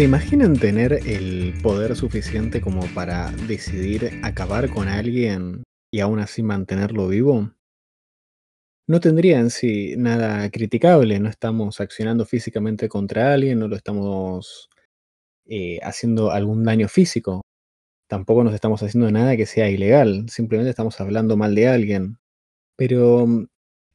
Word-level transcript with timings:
¿Se 0.00 0.04
imaginan 0.04 0.56
tener 0.56 0.94
el 1.06 1.52
poder 1.62 1.94
suficiente 1.94 2.62
como 2.62 2.86
para 2.94 3.30
decidir 3.46 4.18
acabar 4.22 4.70
con 4.70 4.88
alguien 4.88 5.62
y 5.92 6.00
aún 6.00 6.20
así 6.20 6.42
mantenerlo 6.42 7.06
vivo? 7.06 7.50
No 8.88 8.98
tendría 9.00 9.38
en 9.40 9.50
sí 9.50 9.96
nada 9.98 10.48
criticable, 10.50 11.20
no 11.20 11.28
estamos 11.28 11.82
accionando 11.82 12.24
físicamente 12.24 12.88
contra 12.88 13.34
alguien, 13.34 13.58
no 13.58 13.68
lo 13.68 13.76
estamos 13.76 14.70
eh, 15.44 15.80
haciendo 15.82 16.30
algún 16.30 16.64
daño 16.64 16.88
físico, 16.88 17.42
tampoco 18.08 18.42
nos 18.42 18.54
estamos 18.54 18.82
haciendo 18.82 19.10
nada 19.10 19.36
que 19.36 19.44
sea 19.44 19.68
ilegal, 19.68 20.30
simplemente 20.30 20.70
estamos 20.70 20.98
hablando 21.02 21.36
mal 21.36 21.54
de 21.54 21.68
alguien. 21.68 22.16
Pero, 22.74 23.26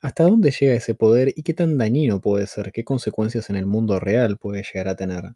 ¿hasta 0.02 0.26
dónde 0.26 0.52
llega 0.52 0.76
ese 0.76 0.94
poder 0.94 1.34
y 1.36 1.42
qué 1.42 1.56
tan 1.56 1.80
dañino 1.80 2.22
puede 2.22 2.46
ser? 2.46 2.72
¿Qué 2.72 2.84
consecuencias 2.84 3.50
en 3.50 3.56
el 3.56 3.66
mundo 3.66 4.00
real 4.00 4.38
puede 4.38 4.62
llegar 4.62 4.88
a 4.88 4.96
tener? 4.96 5.34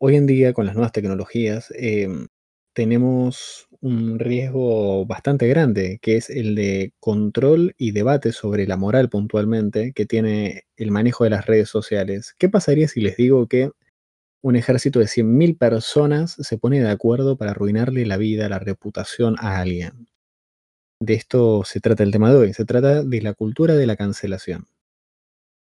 Hoy 0.00 0.14
en 0.16 0.26
día, 0.26 0.52
con 0.52 0.64
las 0.66 0.74
nuevas 0.76 0.92
tecnologías, 0.92 1.72
em, 1.76 2.28
tenemos 2.72 3.66
un 3.80 4.18
riesgo 4.20 5.04
bastante 5.06 5.48
grande, 5.48 5.98
que 6.00 6.16
es 6.16 6.30
el 6.30 6.54
de 6.54 6.92
control 7.00 7.74
y 7.78 7.90
debate 7.90 8.30
sobre 8.32 8.66
la 8.68 8.76
moral 8.76 9.08
puntualmente 9.08 9.92
que 9.92 10.06
tiene 10.06 10.64
el 10.76 10.92
manejo 10.92 11.24
de 11.24 11.30
las 11.30 11.46
redes 11.46 11.68
sociales. 11.68 12.34
¿Qué 12.38 12.48
pasaría 12.48 12.86
si 12.86 13.00
les 13.00 13.16
digo 13.16 13.48
que 13.48 13.70
un 14.42 14.56
ejército 14.56 15.00
de 15.00 15.08
100.000 15.08 15.56
personas 15.56 16.36
se 16.40 16.58
pone 16.58 16.80
de 16.80 16.90
acuerdo 16.90 17.36
para 17.38 17.52
arruinarle 17.52 18.06
la 18.06 18.18
vida, 18.18 18.48
la 18.48 18.60
reputación 18.60 19.36
a 19.40 19.60
alguien? 19.60 20.08
De 21.00 21.14
esto 21.14 21.64
se 21.64 21.80
trata 21.80 22.04
el 22.04 22.12
tema 22.12 22.30
de 22.30 22.36
hoy, 22.38 22.54
se 22.54 22.64
trata 22.64 23.02
de 23.04 23.22
la 23.22 23.34
cultura 23.34 23.74
de 23.76 23.86
la 23.86 23.96
cancelación. 23.96 24.66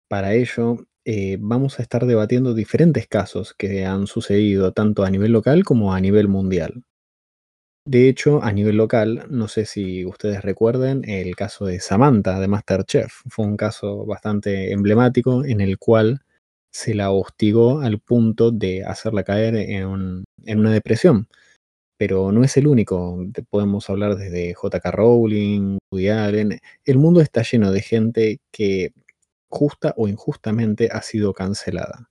Para 0.08 0.34
ello, 0.36 0.86
eh, 1.06 1.38
vamos 1.40 1.80
a 1.80 1.82
estar 1.84 2.06
debatiendo 2.06 2.54
diferentes 2.54 3.08
casos 3.08 3.54
que 3.58 3.86
han 3.86 4.08
sucedido 4.08 4.72
tanto 4.72 5.04
a 5.04 5.10
nivel 5.10 5.32
local 5.32 5.64
como 5.64 5.94
a 5.94 6.00
nivel 6.00 6.28
mundial. 6.28 6.84
De 7.86 8.08
hecho, 8.08 8.44
a 8.44 8.52
nivel 8.52 8.78
local, 8.78 9.26
no 9.30 9.48
sé 9.48 9.66
si 9.66 10.06
ustedes 10.06 10.44
recuerden 10.44 11.04
el 11.10 11.36
caso 11.36 11.66
de 11.66 11.80
Samantha 11.80 12.40
de 12.40 12.48
Masterchef. 12.48 13.12
Fue 13.28 13.46
un 13.46 13.58
caso 13.58 14.06
bastante 14.06 14.72
emblemático 14.72 15.44
en 15.44 15.62
el 15.62 15.80
cual 15.80 16.22
se 16.72 16.94
la 16.94 17.12
hostigó 17.12 17.82
al 17.82 18.00
punto 18.00 18.52
de 18.52 18.84
hacerla 18.86 19.24
caer 19.24 19.56
en, 19.56 19.86
una 20.48 20.72
depresión. 20.72 21.28
Pero 21.98 22.32
no 22.32 22.44
es 22.44 22.58
el 22.58 22.68
único. 22.68 23.18
Podemos 23.50 23.90
hablar 23.90 24.16
desde 24.16 24.54
J.K. 24.54 24.92
Rowling, 24.92 25.78
Woody 25.92 26.10
Allen. 26.10 26.60
El 26.86 26.98
mundo 27.00 27.22
está 27.22 27.44
lleno 27.44 27.72
de 27.72 27.82
gente 27.82 28.40
que 28.52 28.94
justa 29.52 29.94
o 29.98 30.08
injustamente 30.08 30.90
ha 30.92 31.02
sido 31.02 31.34
cancelada. 31.34 32.10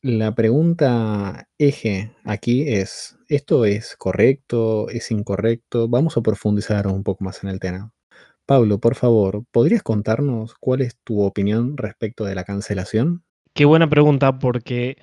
La 0.00 0.34
pregunta 0.34 1.48
eje 1.58 2.12
aquí 2.24 2.68
es, 2.68 3.16
¿esto 3.28 3.64
es 3.64 3.96
correcto? 3.96 4.88
¿Es 4.90 5.10
incorrecto? 5.10 5.88
Vamos 5.88 6.16
a 6.16 6.20
profundizar 6.20 6.86
un 6.86 7.02
poco 7.02 7.24
más 7.24 7.42
en 7.42 7.48
el 7.48 7.58
tema. 7.58 7.90
Pablo, 8.46 8.78
por 8.78 8.94
favor, 8.94 9.44
¿podrías 9.50 9.82
contarnos 9.82 10.54
cuál 10.60 10.82
es 10.82 10.98
tu 11.02 11.22
opinión 11.22 11.78
respecto 11.78 12.26
de 12.26 12.34
la 12.34 12.44
cancelación? 12.44 13.24
Qué 13.54 13.64
buena 13.64 13.88
pregunta, 13.88 14.38
porque 14.38 14.98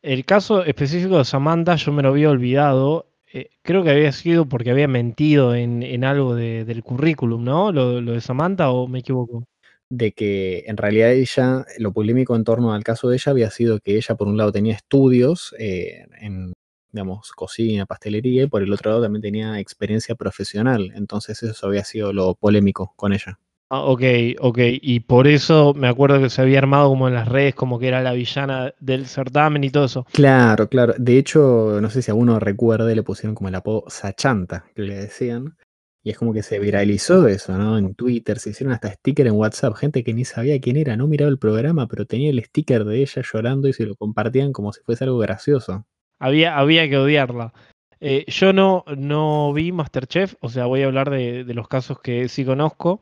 el 0.00 0.24
caso 0.24 0.64
específico 0.64 1.18
de 1.18 1.26
Samantha 1.26 1.76
yo 1.76 1.92
me 1.92 2.02
lo 2.02 2.08
había 2.08 2.30
olvidado. 2.30 3.10
Eh, 3.30 3.50
creo 3.60 3.84
que 3.84 3.90
había 3.90 4.12
sido 4.12 4.48
porque 4.48 4.70
había 4.70 4.88
mentido 4.88 5.54
en, 5.54 6.04
algo 6.04 6.34
del 6.34 6.82
currículum, 6.82 7.44
¿no? 7.44 7.72
Lo, 7.72 8.00
lo 8.00 8.12
de 8.12 8.22
Samantha, 8.22 8.70
¿o 8.70 8.88
me 8.88 9.00
equivoco? 9.00 9.44
De 9.90 10.12
que 10.12 10.64
en 10.66 10.76
realidad 10.76 11.12
ella, 11.12 11.64
lo 11.78 11.92
polémico 11.92 12.34
en 12.36 12.44
torno 12.44 12.72
al 12.72 12.84
caso 12.84 13.08
de 13.08 13.16
ella 13.16 13.30
había 13.32 13.50
sido 13.50 13.78
que 13.80 13.96
ella 13.96 14.14
por 14.14 14.28
un 14.28 14.36
lado 14.36 14.52
tenía 14.52 14.74
estudios 14.74 15.54
eh, 15.58 16.06
en, 16.20 16.52
digamos, 16.92 17.32
cocina, 17.32 17.86
pastelería, 17.86 18.44
y 18.44 18.46
por 18.48 18.62
el 18.62 18.72
otro 18.72 18.90
lado 18.90 19.02
también 19.02 19.22
tenía 19.22 19.60
experiencia 19.60 20.14
profesional. 20.14 20.92
Entonces 20.94 21.42
eso 21.42 21.66
había 21.66 21.84
sido 21.84 22.12
lo 22.12 22.34
polémico 22.34 22.92
con 22.96 23.12
ella. 23.12 23.38
Ah, 23.68 23.82
ok, 23.82 24.02
ok. 24.38 24.58
Y 24.80 25.00
por 25.00 25.26
eso 25.26 25.74
me 25.74 25.88
acuerdo 25.88 26.20
que 26.20 26.30
se 26.30 26.40
había 26.40 26.58
armado 26.58 26.88
como 26.88 27.08
en 27.08 27.14
las 27.14 27.28
redes, 27.28 27.54
como 27.56 27.80
que 27.80 27.88
era 27.88 28.00
la 28.00 28.12
villana 28.12 28.72
del 28.78 29.06
certamen 29.06 29.64
y 29.64 29.70
todo 29.70 29.86
eso. 29.86 30.06
Claro, 30.12 30.68
claro. 30.68 30.94
De 30.98 31.18
hecho, 31.18 31.80
no 31.80 31.90
sé 31.90 32.00
si 32.00 32.12
alguno 32.12 32.38
recuerde, 32.38 32.94
le 32.94 33.02
pusieron 33.02 33.34
como 33.34 33.48
el 33.48 33.56
apodo 33.56 33.84
Sachanta, 33.88 34.66
que 34.74 34.82
le 34.82 34.94
decían. 34.94 35.56
Y 36.06 36.10
es 36.10 36.18
como 36.18 36.32
que 36.32 36.44
se 36.44 36.60
viralizó 36.60 37.26
eso, 37.26 37.58
¿no? 37.58 37.76
En 37.76 37.96
Twitter, 37.96 38.38
se 38.38 38.50
hicieron 38.50 38.72
hasta 38.72 38.92
sticker 38.92 39.26
en 39.26 39.32
WhatsApp, 39.32 39.74
gente 39.74 40.04
que 40.04 40.14
ni 40.14 40.24
sabía 40.24 40.60
quién 40.60 40.76
era, 40.76 40.96
no 40.96 41.08
miraba 41.08 41.28
el 41.28 41.36
programa, 41.36 41.88
pero 41.88 42.06
tenía 42.06 42.30
el 42.30 42.40
sticker 42.44 42.84
de 42.84 43.00
ella 43.00 43.22
llorando 43.22 43.66
y 43.66 43.72
se 43.72 43.86
lo 43.86 43.96
compartían 43.96 44.52
como 44.52 44.72
si 44.72 44.80
fuese 44.82 45.02
algo 45.02 45.18
gracioso. 45.18 45.84
Había, 46.20 46.56
había 46.58 46.88
que 46.88 46.96
odiarla. 46.96 47.52
Eh, 47.98 48.24
yo 48.28 48.52
no, 48.52 48.84
no 48.96 49.52
vi 49.52 49.72
Masterchef, 49.72 50.36
o 50.38 50.48
sea, 50.48 50.66
voy 50.66 50.82
a 50.82 50.86
hablar 50.86 51.10
de, 51.10 51.42
los 51.42 51.66
casos 51.66 51.98
que 51.98 52.28
sí 52.28 52.44
conozco. 52.44 53.00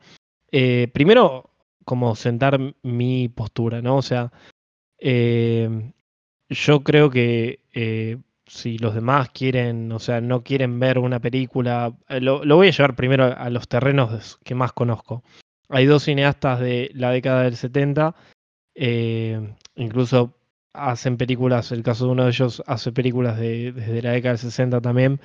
Eh, 0.51 0.89
primero, 0.91 1.51
como 1.85 2.15
sentar 2.15 2.59
mi 2.81 3.29
postura, 3.29 3.83
¿no? 3.83 3.97
O 3.97 4.01
sea, 4.01 4.31
eh, 4.97 5.91
yo 6.49 6.83
creo 6.83 7.11
que 7.11 7.59
si 8.47 8.77
los 8.77 8.93
demás 8.93 9.29
quieren, 9.29 9.91
o 9.91 9.99
sea, 9.99 10.21
no 10.21 10.43
quieren 10.43 10.79
ver 10.79 10.99
una 10.99 11.19
película, 11.19 11.95
eh, 12.09 12.21
lo, 12.21 12.43
voy 12.45 12.67
a 12.67 12.71
llevar 12.71 12.95
primero 12.95 13.25
a, 13.25 13.49
los 13.49 13.67
terrenos 13.67 14.39
que 14.43 14.55
más 14.55 14.73
conozco. 14.73 15.23
Hay 15.69 15.85
dos 15.85 16.03
cineastas 16.03 16.59
de 16.59 16.91
la 16.93 17.11
década 17.11 17.43
del 17.43 17.55
70, 17.55 18.15
eh, 18.75 19.55
incluso 19.75 20.37
hacen 20.73 21.17
películas, 21.17 21.71
el 21.71 21.83
caso 21.83 22.05
de 22.05 22.11
uno 22.11 22.23
de 22.25 22.29
ellos 22.29 22.61
hace 22.67 22.91
películas 22.91 23.39
de, 23.39 23.71
desde 23.71 24.01
la 24.01 24.11
década 24.11 24.33
del 24.33 24.39
60 24.39 24.81
también, 24.81 25.19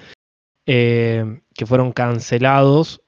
eh, 0.67 1.41
que 1.55 1.67
fueron 1.67 1.93
cancelados. 1.93 3.03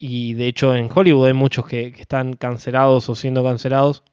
Y 0.00 0.34
de 0.34 0.46
hecho 0.46 0.76
en 0.76 0.90
Hollywood 0.94 1.26
hay 1.26 1.32
muchos 1.32 1.66
que, 1.66 1.92
que 1.92 2.02
están 2.02 2.34
cancelados 2.34 3.08
o 3.08 3.14
siendo 3.14 3.44
cancelados. 3.44 4.04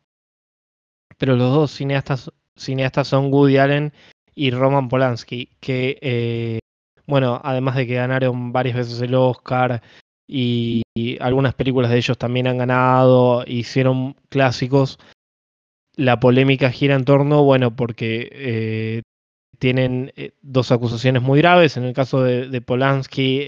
Pero 1.17 1.35
los 1.35 1.51
dos 1.53 1.71
cineastas, 1.71 2.31
cineastas 2.55 3.07
son 3.07 3.31
Woody 3.31 3.57
Allen 3.57 3.93
y 4.35 4.51
Roman 4.51 4.89
Polanski, 4.89 5.49
que, 5.61 5.97
eh, 6.01 6.59
bueno, 7.07 7.39
además 7.43 7.75
de 7.75 7.87
que 7.87 7.95
ganaron 7.95 8.51
varias 8.51 8.75
veces 8.75 9.01
el 9.01 9.15
Oscar 9.15 9.81
y, 10.27 10.83
algunas 11.19 11.53
películas 11.53 11.91
de 11.91 11.97
ellos 11.97 12.17
también 12.17 12.47
han 12.47 12.57
ganado, 12.57 13.43
hicieron 13.47 14.15
clásicos, 14.29 14.99
la 15.95 16.19
polémica 16.19 16.71
gira 16.71 16.95
en 16.95 17.05
torno, 17.05 17.43
bueno, 17.43 17.75
porque 17.75 18.29
eh, 18.31 19.01
tienen 19.59 20.11
eh, 20.15 20.31
dos 20.41 20.71
acusaciones 20.71 21.21
muy 21.21 21.39
graves. 21.39 21.77
En 21.77 21.83
el 21.83 21.93
caso 21.93 22.23
de, 22.23 22.61
Polanski, 22.61 23.41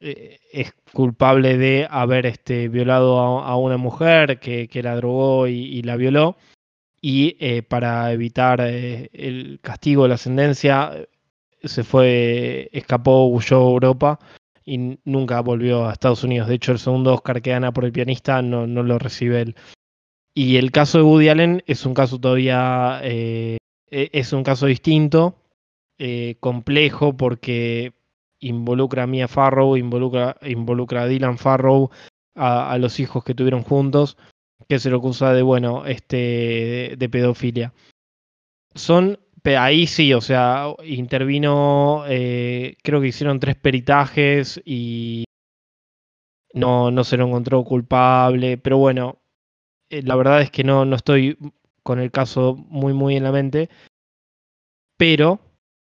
es 0.00 0.72
culpable 0.92 1.58
de 1.58 1.86
haber 1.90 2.26
este, 2.26 2.68
violado 2.68 3.18
a, 3.18 3.56
una 3.56 3.76
mujer 3.76 4.38
que, 4.38 4.68
la 4.82 4.96
drogó 4.96 5.46
y, 5.46 5.82
la 5.82 5.96
violó 5.96 6.36
y 7.00 7.36
eh, 7.40 7.62
para 7.62 8.12
evitar 8.12 8.60
eh, 8.60 9.10
el 9.12 9.58
castigo 9.62 10.02
de 10.02 10.10
la 10.10 10.14
ascendencia 10.16 10.92
se 11.62 11.84
fue, 11.84 12.68
escapó, 12.72 13.26
huyó 13.26 13.58
a 13.58 13.70
Europa 13.70 14.18
y 14.64 14.98
nunca 15.04 15.40
volvió 15.40 15.86
a 15.86 15.92
Estados 15.92 16.24
Unidos. 16.24 16.48
De 16.48 16.54
hecho, 16.54 16.72
el 16.72 16.78
segundo 16.78 17.14
Oscar 17.14 17.40
que 17.42 17.50
gana 17.50 17.72
por 17.72 17.84
el 17.84 17.92
pianista 17.92 18.42
no, 18.42 18.66
lo 18.66 18.98
recibe 18.98 19.40
él. 19.42 19.56
Y 20.34 20.56
el 20.56 20.70
caso 20.70 20.98
de 20.98 21.04
Woody 21.04 21.28
Allen 21.28 21.62
es 21.66 21.84
un 21.86 21.94
caso 21.94 22.20
todavía, 22.20 23.00
eh, 23.02 23.58
e, 23.90 24.10
es 24.12 24.32
un 24.32 24.42
caso 24.42 24.66
distinto, 24.66 25.36
complejo 26.40 27.14
porque 27.14 27.92
involucra 28.38 29.02
a 29.02 29.06
Mia 29.06 29.28
Farrow, 29.28 29.76
involucra, 29.76 30.36
involucra 30.42 31.02
a 31.02 31.06
Dylan 31.06 31.36
Farrow, 31.36 31.90
a 32.34 32.78
los 32.78 33.00
hijos 33.00 33.22
que 33.22 33.34
tuvieron 33.34 33.62
juntos 33.62 34.16
que 34.68 34.78
se 34.78 34.90
lo 34.90 34.98
acusa 34.98 35.32
de, 35.32 35.42
bueno, 35.42 35.86
este, 35.86 36.94
de 36.98 37.08
pedofilia. 37.08 37.72
Son, 38.74 39.18
ahí 39.44 39.86
sí, 39.86 40.12
o 40.14 40.20
sea, 40.20 40.74
intervino, 40.84 42.04
eh, 42.08 42.76
creo 42.82 43.00
que 43.00 43.08
hicieron 43.08 43.40
tres 43.40 43.56
peritajes 43.56 44.60
y 44.64 45.24
no, 46.54 46.90
no 46.90 47.04
se 47.04 47.16
lo 47.16 47.26
encontró 47.26 47.64
culpable, 47.64 48.58
pero 48.58 48.78
bueno, 48.78 49.22
eh, 49.90 50.02
la 50.02 50.16
verdad 50.16 50.42
es 50.42 50.50
que 50.50 50.64
no, 50.64 50.84
no 50.84 50.96
estoy 50.96 51.36
con 51.82 51.98
el 51.98 52.10
caso 52.10 52.54
muy, 52.68 52.92
muy 52.92 53.16
en 53.16 53.24
la 53.24 53.32
mente, 53.32 53.70
pero 54.96 55.40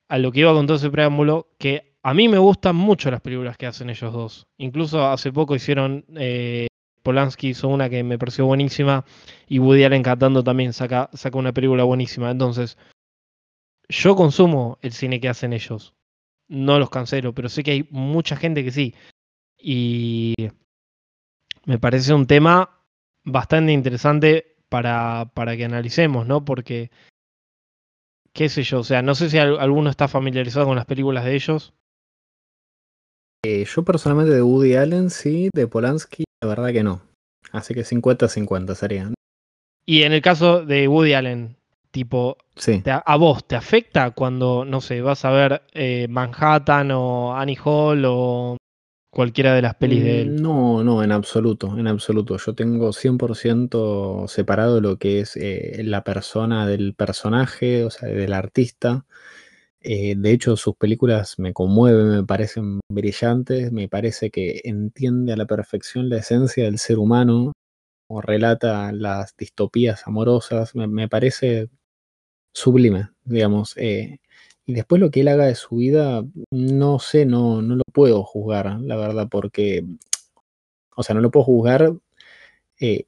a 0.10 0.18
lo 0.18 0.32
que 0.32 0.42
iba 0.42 0.54
con 0.54 0.68
todo 0.68 0.78
ese 0.78 0.92
preámbulo, 0.92 1.48
que 1.58 1.96
a 2.04 2.14
mí 2.14 2.28
me 2.28 2.38
gustan 2.38 2.76
mucho 2.76 3.12
las 3.12 3.22
películas 3.22 3.58
que 3.58 3.68
hacen 3.68 3.90
ellos 3.90 4.12
dos. 4.12 4.48
Incluso 4.58 5.06
hace 5.06 5.32
poco 5.32 5.56
hicieron 5.56 6.06
eh, 6.16 6.68
Polanski 7.04 7.50
hizo 7.50 7.68
una 7.68 7.90
que 7.90 8.04
me 8.04 8.18
pareció 8.18 8.46
buenísima 8.46 9.06
y 9.48 9.60
Woody 9.60 9.84
Allen 9.84 10.04
cantando 10.04 10.44
también 10.44 10.74
saca, 10.74 11.10
saca 11.14 11.38
una 11.38 11.54
película 11.54 11.84
buenísima. 11.84 12.32
Entonces, 12.32 12.78
yo 13.90 14.16
consumo 14.16 14.78
el 14.82 14.94
cine 14.94 15.20
que 15.20 15.30
hacen 15.30 15.54
ellos. 15.54 15.94
No 16.48 16.80
los 16.80 16.90
cancelo, 16.90 17.34
pero 17.34 17.50
sé 17.50 17.64
que 17.64 17.72
hay 17.72 17.88
mucha 17.92 18.36
gente 18.36 18.64
que 18.64 18.72
sí. 18.72 18.96
Y 19.58 20.36
me 21.66 21.80
parece 21.80 22.14
un 22.14 22.28
tema 22.28 22.82
bastante 23.24 23.72
interesante 23.72 24.58
para, 24.70 25.32
para 25.34 25.56
que 25.58 25.66
analicemos, 25.66 26.26
¿no? 26.26 26.44
Porque 26.46 26.92
qué 28.34 28.50
sé 28.50 28.64
yo, 28.64 28.80
o 28.80 28.84
sea, 28.84 29.02
no 29.02 29.16
sé 29.16 29.30
si 29.30 29.38
alguno 29.38 29.90
está 29.90 30.08
familiarizado 30.08 30.66
con 30.66 30.76
las 30.76 30.86
películas 30.86 31.26
de 31.26 31.36
ellos. 31.36 31.74
Eh, 33.44 33.66
yo 33.66 33.84
personalmente 33.84 34.34
de 34.34 34.42
Woody 34.42 34.76
Allen 34.76 35.10
sí, 35.10 35.50
de 35.54 35.68
Polanski 35.68 36.24
la 36.42 36.48
verdad 36.48 36.72
que 36.72 36.84
no. 36.84 37.02
Así 37.52 37.74
que 37.74 37.84
50-50 37.84 38.76
serían. 38.76 39.14
Y 39.86 40.04
en 40.04 40.14
el 40.14 40.22
caso 40.22 40.66
de 40.66 40.88
Woody 40.88 41.14
Allen, 41.14 41.56
tipo, 41.92 42.38
sí. 42.56 42.82
a 42.86 43.16
vos 43.18 43.46
te 43.46 43.56
afecta 43.56 44.12
cuando, 44.12 44.66
no 44.66 44.82
sé, 44.82 45.02
vas 45.02 45.26
a 45.26 45.32
ver 45.32 45.64
eh, 45.74 46.08
Manhattan 46.10 46.92
o 46.92 47.36
Annie 47.36 47.58
Hall 47.64 48.04
o 48.06 48.58
cualquiera 49.12 49.54
de 49.54 49.62
las 49.62 49.76
pelis 49.76 50.04
de 50.04 50.22
él. 50.22 50.32
Mm, 50.32 50.42
no, 50.42 50.84
no, 50.84 51.04
en 51.04 51.12
absoluto, 51.12 51.78
en 51.78 51.88
absoluto. 51.88 52.38
Yo 52.38 52.54
tengo 52.56 52.94
100% 52.94 54.28
separado 54.28 54.82
lo 54.82 54.98
que 54.98 55.20
es 55.20 55.36
eh, 55.36 55.82
la 55.84 56.04
persona 56.04 56.66
del 56.66 56.94
personaje, 56.96 57.84
o 57.84 57.92
sea, 57.92 58.10
del 58.10 58.34
artista. 58.34 59.06
Eh, 59.84 60.16
de 60.18 60.32
hecho, 60.32 60.56
sus 60.58 60.76
películas 60.76 61.40
me 61.40 61.54
conmueven, 61.54 62.10
me 62.10 62.24
parecen 62.24 62.80
brillantes, 62.90 63.72
me 63.72 63.90
parece 63.90 64.30
que 64.30 64.62
entiende 64.64 65.34
a 65.34 65.38
la 65.38 65.46
perfección 65.48 66.10
la 66.10 66.18
esencia 66.18 66.66
del 66.66 66.78
ser 66.78 67.00
humano, 67.00 67.54
o 68.08 68.22
relata 68.22 68.92
las 68.92 69.36
distopías 69.38 70.06
amorosas, 70.08 70.76
me, 70.76 71.08
parece 71.10 71.70
sublime, 72.54 73.10
digamos. 73.24 73.76
Eh, 73.78 74.20
y 74.66 74.74
después 74.74 75.02
lo 75.02 75.12
que 75.12 75.22
él 75.22 75.30
haga 75.30 75.46
de 75.46 75.56
su 75.56 75.78
vida, 75.78 76.24
no 76.52 77.00
sé, 77.00 77.26
no, 77.26 77.62
no 77.62 77.76
lo 77.78 77.84
puedo 77.94 78.24
juzgar, 78.24 78.80
la 78.82 78.96
verdad, 78.98 79.28
porque, 79.30 79.86
o 80.96 81.04
sea, 81.04 81.16
no 81.16 81.22
lo 81.22 81.32
puedo 81.32 81.46
juzgar 81.46 81.94
eh, 82.80 83.06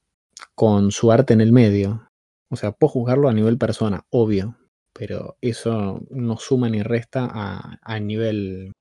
con 0.56 0.92
su 0.92 1.12
arte 1.12 1.34
en 1.34 1.42
el 1.42 1.52
medio. 1.52 2.10
O 2.50 2.56
sea, 2.56 2.72
puedo 2.72 2.92
juzgarlo 2.94 3.30
a 3.30 3.34
nivel 3.34 3.58
persona, 3.58 4.06
obvio, 4.10 4.58
pero 4.94 5.38
eso 5.42 6.02
no 6.12 6.38
suma 6.38 6.70
ni 6.70 6.84
resta 6.84 7.30
a, 7.32 8.00
nivel 8.00 8.74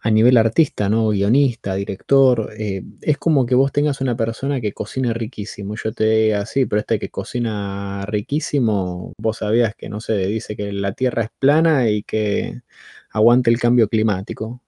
a 0.00 0.10
nivel 0.10 0.36
artista, 0.36 0.88
¿no? 0.88 1.08
Guionista, 1.08 1.74
director. 1.74 2.52
Eh, 2.58 2.82
es 3.00 3.18
como 3.18 3.46
que 3.46 3.54
vos 3.54 3.72
tengas 3.72 4.00
una 4.00 4.16
persona 4.16 4.60
que 4.60 4.72
cocina 4.72 5.12
riquísimo. 5.12 5.74
Yo 5.76 5.92
te 5.92 6.04
diga 6.04 6.40
así, 6.42 6.66
pero 6.66 6.80
este 6.80 6.98
que 6.98 7.10
cocina 7.10 8.04
riquísimo, 8.06 9.12
vos 9.18 9.38
sabías 9.38 9.74
que, 9.74 9.88
no 9.88 10.00
sé, 10.00 10.16
dice 10.26 10.56
que 10.56 10.72
la 10.72 10.92
Tierra 10.92 11.24
es 11.24 11.30
plana 11.38 11.88
y 11.90 12.02
que 12.04 12.62
aguante 13.10 13.50
el 13.50 13.58
cambio 13.58 13.88
climático. 13.88 14.62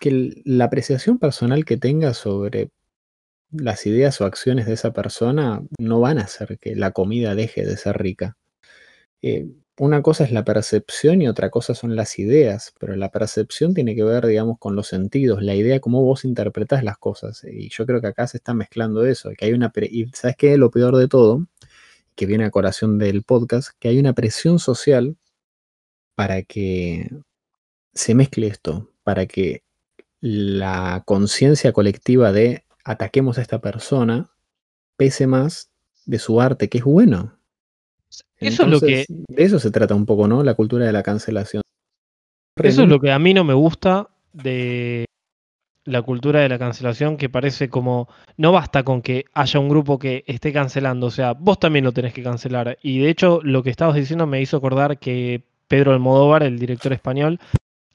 Que 0.00 0.42
la 0.44 0.66
apreciación 0.66 1.18
personal 1.18 1.64
que 1.64 1.76
tenga 1.76 2.14
sobre 2.14 2.70
las 3.50 3.86
ideas 3.86 4.20
o 4.20 4.24
acciones 4.26 4.66
de 4.66 4.74
esa 4.74 4.92
persona 4.92 5.62
no 5.78 6.00
van 6.00 6.18
a 6.18 6.22
hacer 6.22 6.58
que 6.58 6.74
la 6.76 6.92
comida 6.92 7.34
deje 7.34 7.64
de 7.64 7.76
ser 7.76 7.98
rica. 7.98 8.36
Eh, 9.22 9.48
una 9.78 10.02
cosa 10.02 10.24
es 10.24 10.32
la 10.32 10.44
percepción 10.44 11.22
y 11.22 11.28
otra 11.28 11.50
cosa 11.50 11.74
son 11.74 11.94
las 11.94 12.18
ideas, 12.18 12.74
pero 12.80 12.96
la 12.96 13.10
percepción 13.10 13.74
tiene 13.74 13.94
que 13.94 14.02
ver, 14.02 14.26
digamos, 14.26 14.58
con 14.58 14.74
los 14.74 14.88
sentidos, 14.88 15.42
la 15.42 15.54
idea, 15.54 15.80
cómo 15.80 16.02
vos 16.02 16.24
interpretás 16.24 16.82
las 16.82 16.98
cosas. 16.98 17.44
Y 17.44 17.68
yo 17.68 17.86
creo 17.86 18.00
que 18.00 18.08
acá 18.08 18.26
se 18.26 18.38
está 18.38 18.54
mezclando 18.54 19.06
eso, 19.06 19.30
que 19.38 19.44
hay 19.46 19.52
una... 19.52 19.72
Y 19.82 20.06
¿sabes 20.14 20.36
qué? 20.36 20.56
Lo 20.58 20.70
peor 20.70 20.96
de 20.96 21.06
todo, 21.06 21.46
que 22.16 22.26
viene 22.26 22.44
a 22.44 22.50
colación 22.50 22.98
del 22.98 23.22
podcast, 23.22 23.70
que 23.78 23.88
hay 23.88 23.98
una 24.00 24.14
presión 24.14 24.58
social 24.58 25.16
para 26.16 26.42
que 26.42 27.08
se 27.94 28.14
mezcle 28.14 28.48
esto, 28.48 28.90
para 29.04 29.26
que 29.26 29.62
la 30.20 31.04
conciencia 31.06 31.72
colectiva 31.72 32.32
de 32.32 32.64
ataquemos 32.84 33.38
a 33.38 33.42
esta 33.42 33.60
persona 33.60 34.30
pese 34.96 35.28
más 35.28 35.70
de 36.06 36.18
su 36.18 36.40
arte, 36.40 36.68
que 36.68 36.78
es 36.78 36.84
bueno. 36.84 37.37
Eso 38.40 38.64
es 38.64 38.68
lo 38.68 38.80
que. 38.80 39.04
De 39.08 39.42
eso 39.42 39.58
se 39.58 39.70
trata 39.70 39.94
un 39.94 40.06
poco, 40.06 40.28
¿no? 40.28 40.42
La 40.42 40.54
cultura 40.54 40.86
de 40.86 40.92
la 40.92 41.02
cancelación. 41.02 41.62
Eso 42.56 42.82
es 42.82 42.88
lo 42.88 43.00
que 43.00 43.12
a 43.12 43.18
mí 43.18 43.34
no 43.34 43.44
me 43.44 43.54
gusta 43.54 44.08
de 44.32 45.04
la 45.84 46.02
cultura 46.02 46.40
de 46.40 46.48
la 46.48 46.58
cancelación, 46.58 47.16
que 47.16 47.28
parece 47.28 47.68
como. 47.68 48.08
No 48.36 48.52
basta 48.52 48.82
con 48.82 49.02
que 49.02 49.24
haya 49.34 49.60
un 49.60 49.68
grupo 49.68 49.98
que 49.98 50.24
esté 50.26 50.52
cancelando, 50.52 51.06
o 51.06 51.10
sea, 51.10 51.32
vos 51.32 51.58
también 51.58 51.84
lo 51.84 51.92
tenés 51.92 52.12
que 52.12 52.22
cancelar. 52.22 52.78
Y 52.82 52.98
de 53.00 53.10
hecho, 53.10 53.40
lo 53.42 53.62
que 53.62 53.70
estabas 53.70 53.96
diciendo 53.96 54.26
me 54.26 54.40
hizo 54.40 54.56
acordar 54.56 54.98
que 54.98 55.44
Pedro 55.66 55.92
Almodóvar, 55.92 56.42
el 56.42 56.58
director 56.58 56.92
español, 56.92 57.40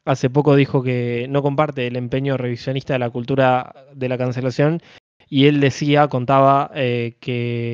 hace 0.06 0.30
poco 0.30 0.56
dijo 0.56 0.84
que 0.84 1.28
no 1.30 1.42
comparte 1.42 1.88
el 1.88 1.96
empeño 1.96 2.38
revisionista 2.38 2.94
de 2.94 3.00
la 3.00 3.10
cultura 3.10 3.74
de 3.94 4.10
la 4.10 4.18
cancelación. 4.18 4.82
Y 5.30 5.46
él 5.48 5.60
decía, 5.60 6.08
contaba 6.10 6.70
eh, 6.76 7.16
que 7.20 7.74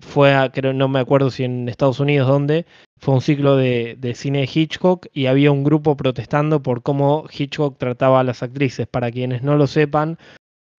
fue 0.00 0.34
a, 0.34 0.50
creo, 0.50 0.72
no 0.72 0.88
me 0.88 1.00
acuerdo 1.00 1.30
si 1.30 1.44
en 1.44 1.68
Estados 1.68 2.00
Unidos 2.00 2.28
dónde, 2.28 2.66
fue 2.98 3.14
un 3.14 3.20
ciclo 3.20 3.56
de, 3.56 4.12
cine 4.14 4.40
de 4.40 4.50
Hitchcock 4.52 5.08
y 5.12 5.26
había 5.26 5.52
un 5.52 5.62
grupo 5.62 5.96
protestando 5.96 6.62
por 6.62 6.82
cómo 6.82 7.26
Hitchcock 7.30 7.76
trataba 7.78 8.20
a 8.20 8.24
las 8.24 8.42
actrices. 8.42 8.86
Para 8.86 9.10
quienes 9.10 9.42
no 9.42 9.56
lo 9.56 9.66
sepan, 9.66 10.18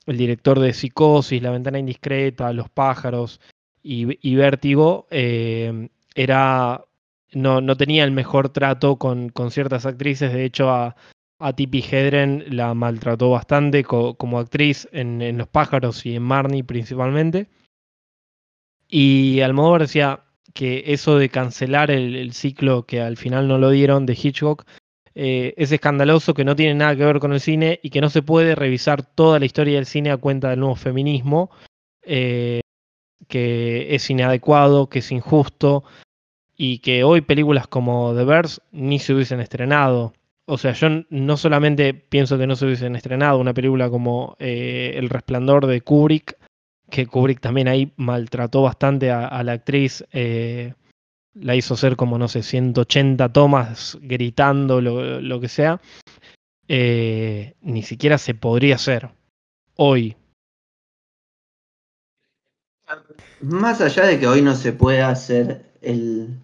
el 0.07 0.17
director 0.17 0.59
de 0.59 0.73
Psicosis, 0.73 1.41
La 1.41 1.51
ventana 1.51 1.79
indiscreta, 1.79 2.51
Los 2.53 2.69
pájaros 2.69 3.39
y, 3.83 4.35
Vértigo 4.35 5.07
eh, 5.11 5.89
era 6.15 6.83
no, 7.33 7.61
no, 7.61 7.77
tenía 7.77 8.03
el 8.03 8.11
mejor 8.11 8.49
trato 8.49 8.97
con, 8.97 9.29
con 9.29 9.51
ciertas 9.51 9.85
actrices. 9.85 10.33
De 10.33 10.45
hecho, 10.45 10.71
a, 10.71 10.95
a 11.37 11.53
Tippi 11.53 11.83
Hedren 11.83 12.45
la 12.49 12.73
maltrató 12.73 13.29
bastante 13.29 13.83
como 13.83 14.39
actriz 14.39 14.87
en, 14.91 15.21
en, 15.21 15.37
Los 15.37 15.47
pájaros 15.47 16.05
y 16.05 16.15
en 16.15 16.23
Marnie 16.23 16.63
principalmente. 16.63 17.49
Y 18.97 19.41
Almodóvar 19.41 19.81
decía 19.81 20.21
que 20.53 20.85
eso 20.87 21.17
de 21.17 21.27
cancelar 21.27 21.91
el, 21.91 22.31
ciclo 22.31 22.85
que 22.85 23.01
al 23.01 23.17
final 23.17 23.45
no 23.45 23.57
lo 23.57 23.69
dieron 23.69 24.05
de 24.05 24.13
Hitchcock 24.13 24.65
eh, 25.15 25.53
es 25.57 25.73
escandaloso, 25.73 26.33
que 26.33 26.45
no 26.45 26.55
tiene 26.55 26.75
nada 26.75 26.95
que 26.95 27.03
ver 27.03 27.19
con 27.19 27.33
el 27.33 27.41
cine 27.41 27.81
y 27.83 27.89
que 27.89 27.99
no 27.99 28.09
se 28.09 28.21
puede 28.21 28.55
revisar 28.55 29.03
toda 29.03 29.37
la 29.37 29.45
historia 29.45 29.75
del 29.75 29.85
cine 29.85 30.11
a 30.11 30.17
cuenta 30.17 30.49
del 30.49 30.61
nuevo 30.61 30.75
feminismo, 30.75 31.51
eh, 32.03 32.61
que 33.27 33.93
es 33.93 34.09
inadecuado, 34.09 34.87
que 34.87 34.99
es 34.99 35.11
injusto 35.11 35.83
y 36.55 36.79
que 36.79 37.03
hoy 37.03 37.19
películas 37.19 37.67
como 37.67 38.15
The 38.15 38.23
Birds 38.23 38.61
ni 38.71 38.99
se 38.99 39.13
hubiesen 39.13 39.41
estrenado. 39.41 40.13
O 40.45 40.57
sea, 40.57 40.71
yo 40.71 40.87
no 41.09 41.35
solamente 41.35 41.93
pienso 41.93 42.37
que 42.37 42.47
no 42.47 42.55
se 42.55 42.65
hubiesen 42.65 42.95
estrenado 42.95 43.39
una 43.39 43.53
película 43.53 43.89
como 43.89 44.37
eh, 44.39 44.93
El 44.95 45.09
Resplandor 45.09 45.67
de 45.67 45.81
Kubrick, 45.81 46.37
que 46.89 47.07
Kubrick 47.07 47.39
también 47.39 47.67
ahí 47.67 47.91
maltrató 47.97 48.61
bastante 48.61 49.11
a, 49.11 49.41
la 49.43 49.53
actriz. 49.53 50.05
Eh, 50.11 50.73
la 51.33 51.55
hizo 51.55 51.75
ser 51.75 51.95
como, 51.95 52.17
no 52.17 52.27
sé, 52.27 52.43
180 52.43 53.29
tomas 53.29 53.97
gritando, 54.01 54.81
lo, 54.81 55.39
que 55.41 55.49
sea. 55.49 55.81
Eh, 56.67 57.53
ni 57.61 57.83
siquiera 57.83 58.17
se 58.17 58.33
podría 58.33 58.75
hacer 58.75 59.09
hoy. 59.75 60.15
Más 63.41 63.81
allá 63.81 64.05
de 64.05 64.19
que 64.19 64.27
hoy 64.27 64.41
no 64.41 64.55
se 64.55 64.71
pueda 64.71 65.09
hacer, 65.09 65.65
el, 65.81 66.39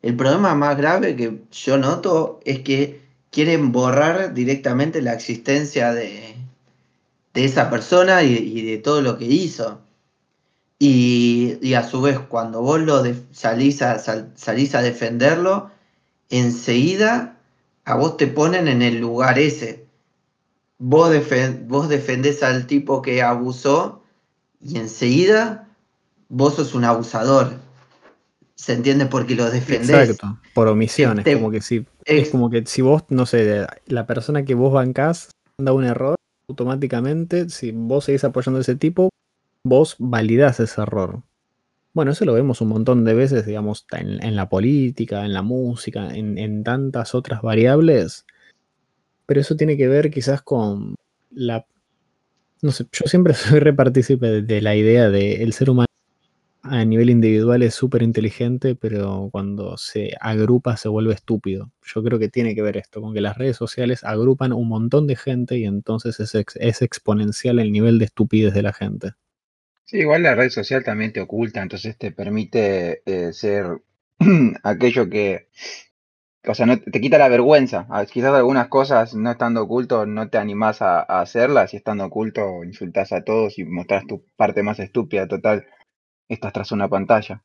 el 0.00 0.16
problema 0.16 0.54
más 0.54 0.76
grave 0.76 1.16
que 1.16 1.42
yo 1.50 1.76
noto 1.76 2.40
es 2.44 2.60
que 2.60 3.02
quieren 3.30 3.72
borrar 3.72 4.32
directamente 4.34 5.02
la 5.02 5.14
existencia 5.14 5.92
de, 5.92 6.36
de 7.34 7.44
esa 7.44 7.70
persona 7.70 8.22
y, 8.22 8.62
de 8.62 8.78
todo 8.78 9.02
lo 9.02 9.18
que 9.18 9.24
hizo. 9.24 9.80
Y, 10.78 11.74
a 11.74 11.84
su 11.84 12.02
vez, 12.02 12.18
cuando 12.18 12.60
vos 12.60 12.80
lo 12.80 13.02
salís, 13.30 13.82
a, 13.82 13.98
salís 13.98 14.74
a 14.74 14.82
defenderlo, 14.82 15.70
enseguida 16.28 17.36
a 17.84 17.96
vos 17.96 18.16
te 18.16 18.26
ponen 18.26 18.68
en 18.68 18.82
el 18.82 18.98
lugar 18.98 19.38
ese. 19.38 19.86
Vos, 20.78 21.14
vos 21.66 21.88
defendés 21.88 22.42
al 22.42 22.66
tipo 22.66 23.02
que 23.02 23.22
abusó 23.22 24.02
y 24.60 24.78
enseguida 24.78 25.68
vos 26.28 26.54
sos 26.54 26.74
un 26.74 26.84
abusador. 26.84 27.52
¿Se 28.54 28.72
entiende? 28.72 29.06
Porque 29.06 29.34
lo 29.34 29.50
defendés. 29.50 30.10
Exacto, 30.10 30.38
por 30.54 30.68
omisiones. 30.68 31.24
como 31.24 31.50
que 31.50 31.60
si, 31.60 31.84
es 32.04 32.30
como 32.30 32.50
que 32.50 32.64
si 32.66 32.82
vos, 32.82 33.02
no 33.08 33.26
sé, 33.26 33.66
la 33.86 34.06
persona 34.06 34.44
que 34.44 34.54
vos 34.54 34.72
bancás 34.72 35.30
anda 35.58 35.72
un 35.72 35.84
error, 35.84 36.16
automáticamente, 36.52 37.48
si 37.48 37.72
vos 37.72 38.04
seguís 38.04 38.24
apoyando 38.24 38.58
a 38.58 38.62
ese 38.62 38.76
tipo, 38.76 39.10
vos 39.64 39.96
validás 39.98 40.60
ese 40.60 40.80
error. 40.82 41.22
Bueno, 41.94 42.12
eso 42.12 42.24
lo 42.24 42.32
vemos 42.34 42.60
un 42.60 42.68
montón 42.68 43.04
de 43.04 43.14
veces, 43.14 43.44
digamos, 43.44 43.86
en, 43.92 44.36
la 44.36 44.48
política, 44.48 45.24
en 45.24 45.34
la 45.34 45.42
música, 45.42 46.08
en, 46.14 46.64
tantas 46.64 47.14
otras 47.14 47.42
variables. 47.42 48.24
Pero 49.26 49.40
eso 49.40 49.56
tiene 49.56 49.76
que 49.76 49.88
ver 49.88 50.10
quizás 50.10 50.42
con 50.42 50.94
la... 51.30 51.66
No 52.62 52.70
sé, 52.70 52.86
yo 52.92 53.06
siempre 53.06 53.34
soy 53.34 53.60
repartícipe 53.60 54.42
de 54.42 54.60
la 54.62 54.74
idea 54.74 55.10
de 55.10 55.50
ser 55.52 55.70
humano 55.70 55.91
a 56.62 56.84
nivel 56.84 57.10
individual 57.10 57.62
es 57.62 57.74
súper 57.74 58.02
inteligente, 58.02 58.74
pero 58.74 59.28
cuando 59.32 59.76
se 59.76 60.12
agrupa 60.20 60.76
se 60.76 60.88
vuelve 60.88 61.14
estúpido. 61.14 61.72
Yo 61.84 62.02
creo 62.02 62.18
que 62.18 62.28
tiene 62.28 62.54
que 62.54 62.62
ver 62.62 62.76
esto, 62.76 63.00
con 63.00 63.14
que 63.14 63.20
las 63.20 63.36
redes 63.36 63.56
sociales 63.56 64.04
agrupan 64.04 64.52
un 64.52 64.68
montón 64.68 65.06
de 65.06 65.16
gente 65.16 65.58
y 65.58 65.64
entonces 65.64 66.20
es, 66.20 66.34
es 66.34 66.82
exponencial 66.82 67.58
el 67.58 67.72
nivel 67.72 67.98
de 67.98 68.04
estupidez 68.04 68.54
de 68.54 68.62
la 68.62 68.72
gente. 68.72 69.12
Sí, 69.84 69.98
igual 69.98 70.22
la 70.22 70.34
red 70.34 70.50
social 70.50 70.84
también 70.84 71.12
te 71.12 71.20
oculta, 71.20 71.60
entonces 71.60 71.98
te 71.98 72.12
permite 72.12 73.02
eh, 73.04 73.32
ser 73.32 73.66
aquello 74.62 75.10
que, 75.10 75.48
o 76.46 76.54
sea, 76.54 76.66
no 76.66 76.78
te 76.80 77.00
quita 77.00 77.18
la 77.18 77.28
vergüenza. 77.28 77.86
Ah, 77.90 78.06
quizás 78.06 78.32
algunas 78.32 78.68
cosas 78.68 79.14
no 79.14 79.32
estando 79.32 79.62
oculto 79.62 80.06
no 80.06 80.30
te 80.30 80.38
animás 80.38 80.80
a, 80.80 81.00
hacerlas 81.02 81.74
y 81.74 81.76
estando 81.76 82.04
oculto 82.04 82.64
insultás 82.64 83.12
a 83.12 83.22
todos 83.22 83.58
y 83.58 83.64
mostrás 83.64 84.06
tu 84.06 84.24
parte 84.36 84.62
más 84.62 84.78
estúpida 84.78 85.28
total. 85.28 85.66
Estás 86.32 86.52
tras 86.52 86.72
una 86.72 86.88
pantalla. 86.88 87.42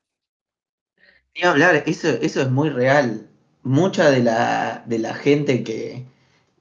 Ni 1.36 1.44
hablar, 1.44 1.84
eso, 1.86 2.08
eso 2.08 2.41
es 2.41 2.50
muy 2.50 2.70
real. 2.70 3.27
Mucha 3.63 4.10
de 4.10 4.24
la, 4.24 4.84
de 4.86 5.00
la 5.00 5.13
gente 5.13 5.63
que, 5.63 6.06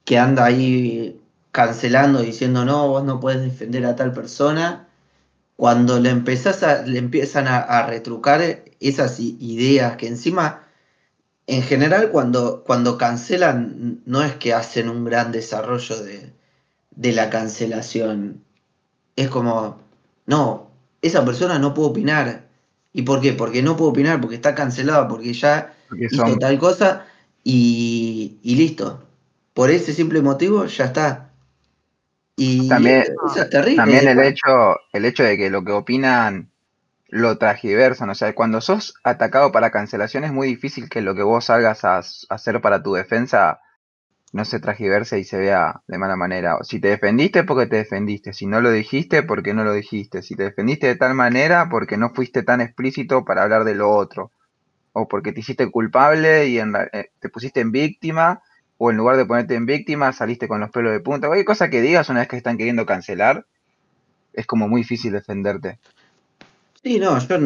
que 0.05 0.19
anda 0.19 0.45
ahí 0.45 1.19
cancelando, 1.51 2.21
diciendo 2.21 2.65
no, 2.65 2.87
vos 2.89 3.03
no 3.03 3.19
puedes 3.19 3.41
defender 3.41 3.85
a 3.85 3.95
tal 3.95 4.13
persona, 4.13 4.87
cuando 5.55 5.99
le 5.99 6.09
a, 6.09 6.81
le 6.85 6.99
empiezan 6.99 7.47
a 7.47 7.87
retrucar 7.87 8.41
esas 8.79 9.19
ideas 9.19 9.97
que 9.97 10.07
encima 10.07 10.67
en 11.47 11.63
general 11.63 12.11
cuando, 12.11 12.63
cuando 12.65 12.97
cancelan 12.97 14.01
no 14.05 14.21
es 14.21 14.33
que 14.35 14.53
hacen 14.53 14.89
un 14.89 15.05
gran 15.05 15.31
desarrollo 15.31 15.95
de, 16.03 16.33
la 17.13 17.29
cancelación. 17.29 18.43
Es 19.15 19.29
como, 19.29 19.79
no, 20.25 20.66
esa 21.01 21.23
persona 21.25 21.59
no 21.59 21.73
puede 21.73 21.89
opinar. 21.89 22.47
¿Y 22.93 23.03
por 23.03 23.21
qué? 23.21 23.33
Porque 23.33 23.61
no 23.61 23.77
puede 23.77 23.91
opinar, 23.91 24.21
porque 24.21 24.35
está 24.35 24.55
cancelada, 24.55 25.07
porque 25.07 25.33
ya 25.33 25.73
hizo 25.99 26.37
tal 26.37 26.57
cosa 26.57 27.05
y, 27.43 28.39
listo. 28.43 29.03
Por 29.53 29.71
ese 29.71 29.93
simple 29.93 30.21
motivo 30.21 30.65
ya 30.65 30.85
está. 30.85 31.31
Y 32.35 32.67
también, 32.67 33.01
eso 33.01 33.41
es 33.41 33.49
terrible. 33.49 33.77
También 33.77 34.07
el 34.07 34.19
hecho, 34.19 34.77
el 34.93 35.05
hecho 35.05 35.23
de 35.23 35.37
que 35.37 35.49
lo 35.49 35.63
que 35.63 35.71
opinan 35.71 36.51
lo 37.09 37.37
transgiversan. 37.37 38.09
O 38.09 38.15
sea, 38.15 38.33
cuando 38.35 38.61
sos 38.61 38.95
atacado 39.03 39.51
para 39.51 39.71
cancelación 39.71 40.23
es 40.23 40.31
muy 40.31 40.47
difícil 40.47 40.89
que 40.89 41.01
lo 41.01 41.15
que 41.15 41.23
vos 41.23 41.45
salgas 41.45 41.85
a, 41.85 42.01
hacer 42.29 42.61
para 42.61 42.83
tu 42.83 42.93
defensa 42.93 43.61
no 44.37 44.45
se 44.45 44.59
transgiverse 44.59 45.19
y 45.19 45.23
se 45.23 45.37
vea 45.37 45.81
de 45.87 45.97
mala 45.97 46.15
manera. 46.15 46.59
Si 46.61 46.79
te 46.79 46.89
defendiste, 46.89 47.43
porque 47.43 47.65
te 47.65 47.77
defendiste. 47.77 48.33
Si 48.33 48.45
no 48.45 48.61
lo 48.61 48.71
dijiste, 48.71 49.23
porque 49.23 49.55
no 49.55 49.63
lo 49.63 49.73
dijiste. 49.73 50.21
Si 50.21 50.35
te 50.35 50.43
defendiste 50.43 50.85
de 50.85 50.95
tal 50.95 51.15
manera, 51.15 51.69
porque 51.69 51.97
no 51.97 52.11
fuiste 52.13 52.43
tan 52.43 52.61
explícito 52.61 53.25
para 53.25 53.41
hablar 53.41 53.63
de 53.63 53.73
lo 53.73 53.89
otro. 53.89 54.31
O 54.93 55.07
porque 55.07 55.33
te 55.33 55.39
hiciste 55.39 55.69
culpable 55.71 56.47
y 56.47 56.59
eh, 56.59 57.11
te 57.19 57.29
pusiste 57.29 57.61
en 57.61 57.71
víctima. 57.71 58.43
O 58.77 58.91
en 58.91 58.97
lugar 58.97 59.17
de 59.17 59.25
ponerte 59.25 59.55
en 59.55 59.65
víctima, 59.65 60.13
saliste 60.13 60.47
con 60.47 60.59
los 60.59 60.69
pelos 60.69 60.93
de 60.93 60.99
punta. 60.99 61.27
Cualquier 61.27 61.45
cosa 61.45 61.71
que 61.71 61.81
digas 61.81 62.09
una 62.09 62.19
vez 62.19 62.29
que 62.29 62.37
están 62.37 62.57
queriendo 62.57 62.85
cancelar, 62.85 63.47
es 64.33 64.45
como 64.45 64.67
muy 64.67 64.81
difícil 64.81 65.13
defenderte. 65.13 65.79
Sí, 66.83 66.99
no, 66.99 67.17
yo 67.17 67.39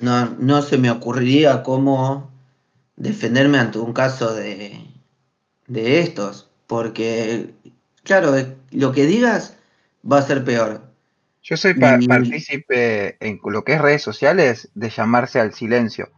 no, 0.00 0.62
se 0.62 0.78
me 0.78 0.90
ocurriría 0.90 1.62
cómo 1.62 2.30
defenderme 2.96 3.58
ante 3.58 3.78
un 3.78 3.92
caso 3.92 4.34
de, 4.34 4.89
estos, 5.74 6.50
porque, 6.66 7.54
claro, 8.02 8.34
lo 8.70 8.92
que 8.92 9.06
digas 9.06 9.56
va 10.10 10.18
a 10.18 10.22
ser 10.22 10.44
peor. 10.44 10.90
Yo 11.42 11.56
soy 11.56 11.74
partícipe 11.74 13.16
en 13.20 13.40
lo 13.42 13.64
que 13.64 13.74
es 13.74 13.80
redes 13.80 14.02
sociales 14.02 14.70
de 14.74 14.90
llamarse 14.90 15.40
al 15.40 15.54
silencio, 15.54 16.10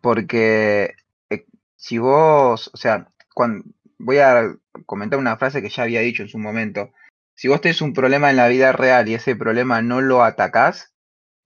porque 0.00 0.94
eh, 1.30 1.46
si 1.76 1.98
vos, 1.98 2.70
o 2.74 2.76
sea, 2.76 3.08
cuando, 3.34 3.64
voy 3.98 4.18
a 4.18 4.54
comentar 4.84 5.18
una 5.18 5.36
frase 5.36 5.62
que 5.62 5.70
ya 5.70 5.84
había 5.84 6.00
dicho 6.00 6.22
en 6.22 6.28
su 6.28 6.38
momento, 6.38 6.92
si 7.34 7.48
vos 7.48 7.60
tenés 7.60 7.80
un 7.80 7.92
problema 7.92 8.30
en 8.30 8.36
la 8.36 8.48
vida 8.48 8.72
real 8.72 9.08
y 9.08 9.14
ese 9.14 9.36
problema 9.36 9.82
no 9.82 10.00
lo 10.00 10.22
atacás, 10.22 10.94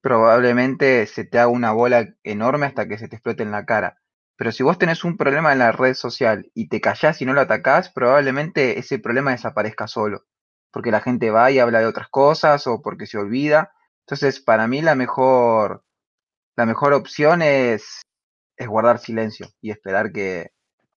probablemente 0.01 1.05
se 1.05 1.23
te 1.23 1.39
haga 1.39 1.47
una 1.47 1.71
bola 1.71 2.15
enorme 2.23 2.65
hasta 2.65 2.87
que 2.87 2.97
se 2.97 3.07
te 3.07 3.15
explote 3.15 3.43
en 3.43 3.51
la 3.51 3.65
cara. 3.65 4.00
Pero 4.41 4.51
si 4.51 4.63
vos 4.63 4.79
tenés 4.79 5.03
un 5.03 5.17
problema 5.17 5.53
en 5.53 5.59
la 5.59 5.71
red 5.71 5.93
social 5.93 6.49
y 6.55 6.67
te 6.67 6.81
callás 6.81 7.21
y 7.21 7.25
no 7.25 7.33
lo 7.33 7.41
atacás, 7.41 7.91
probablemente 7.91 8.79
ese 8.79 8.97
problema 8.97 9.29
desaparezca 9.29 9.87
solo. 9.87 10.25
Porque 10.71 10.89
la 10.89 10.99
gente 10.99 11.29
va 11.29 11.51
y 11.51 11.59
habla 11.59 11.77
de 11.77 11.85
otras 11.85 12.09
cosas 12.09 12.65
o 12.65 12.81
porque 12.81 13.05
se 13.05 13.19
olvida. 13.19 13.71
Entonces, 13.99 14.39
para 14.39 14.65
mí 14.65 14.81
la 14.81 14.95
mejor, 14.95 15.83
la 16.55 16.65
mejor 16.65 16.93
opción 16.93 17.43
es, 17.43 18.01
es 18.57 18.67
guardar 18.67 18.97
silencio 18.97 19.47
y 19.61 19.69
esperar 19.69 20.11
que, 20.11 20.49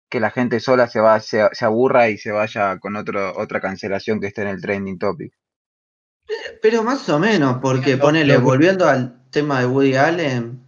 que 0.09 0.21
la 0.21 0.31
gente 0.31 0.59
sola 0.59 0.89
se, 0.89 1.01
va, 1.01 1.21
se, 1.21 1.47
se, 1.53 1.67
aburra 1.67 2.09
y 2.09 2.17
se 2.17 2.33
vaya 2.33 2.79
con 2.79 2.97
otro, 2.97 3.37
otra 3.37 3.61
cancelación 3.61 4.23
que 4.23 4.29
esté 4.29 4.41
en 4.41 4.49
el 4.49 4.63
trending 4.63 4.99
topic. 4.99 5.35
Pero 6.63 6.83
más 6.83 7.07
o 7.11 7.19
menos, 7.19 7.59
porque 7.61 7.99
ponele, 7.99 8.39
volviendo 8.39 8.89
al 8.89 9.29
tema 9.29 9.61
de 9.61 9.67
Woody 9.67 9.97
Allen, 9.97 10.64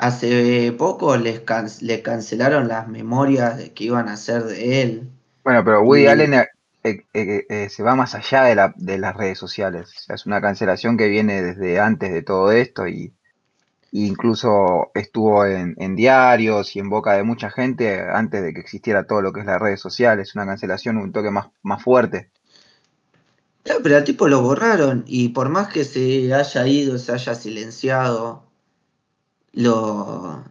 hace 0.00 0.72
poco 0.72 1.16
les, 1.16 1.40
cancelaron 1.40 2.68
las 2.68 2.88
memorias 2.88 3.70
que 3.74 3.84
iban 3.84 4.08
a 4.08 4.14
hacer 4.14 4.44
de 4.44 4.82
él. 4.82 5.10
Bueno, 5.44 5.62
pero 5.62 5.82
Woody 5.82 6.06
Allen 6.06 6.34
eh, 6.34 6.46
eh, 6.82 7.46
eh, 7.48 7.68
se 7.68 7.82
va 7.82 7.94
más 7.94 8.14
allá 8.14 8.44
de, 8.44 8.54
la, 8.54 8.72
de 8.76 8.98
las 8.98 9.14
redes 9.14 9.38
sociales. 9.38 9.92
es 10.08 10.26
una 10.26 10.40
cancelación 10.40 10.96
que 10.96 11.08
viene 11.08 11.42
desde 11.42 11.78
antes 11.78 12.12
de 12.12 12.22
todo 12.22 12.50
esto 12.50 12.88
y, 12.88 13.12
incluso 13.92 14.90
estuvo 14.94 15.44
en, 15.44 15.96
diarios 15.96 16.76
y 16.76 16.78
en 16.78 16.88
boca 16.88 17.14
de 17.14 17.24
mucha 17.24 17.50
gente 17.50 18.00
antes 18.00 18.40
de 18.42 18.54
que 18.54 18.60
existiera 18.60 19.04
todo 19.04 19.20
lo 19.20 19.32
que 19.32 19.40
es 19.40 19.46
las 19.46 19.60
redes 19.60 19.80
sociales. 19.80 20.34
Una 20.34 20.46
cancelación 20.46 20.96
un 20.96 21.12
toque 21.12 21.30
más, 21.30 21.48
más 21.62 21.82
fuerte 21.82 22.30
pero 23.82 23.96
al 23.96 24.04
tipo 24.04 24.26
lo 24.26 24.40
borraron 24.42 25.04
y 25.06 25.28
por 25.28 25.48
más 25.48 25.68
que 25.68 25.84
se 25.84 26.32
haya 26.32 26.66
ido, 26.66 26.98
se 26.98 27.12
haya 27.12 27.34
silenciado, 27.34 28.49
lo, 29.52 30.44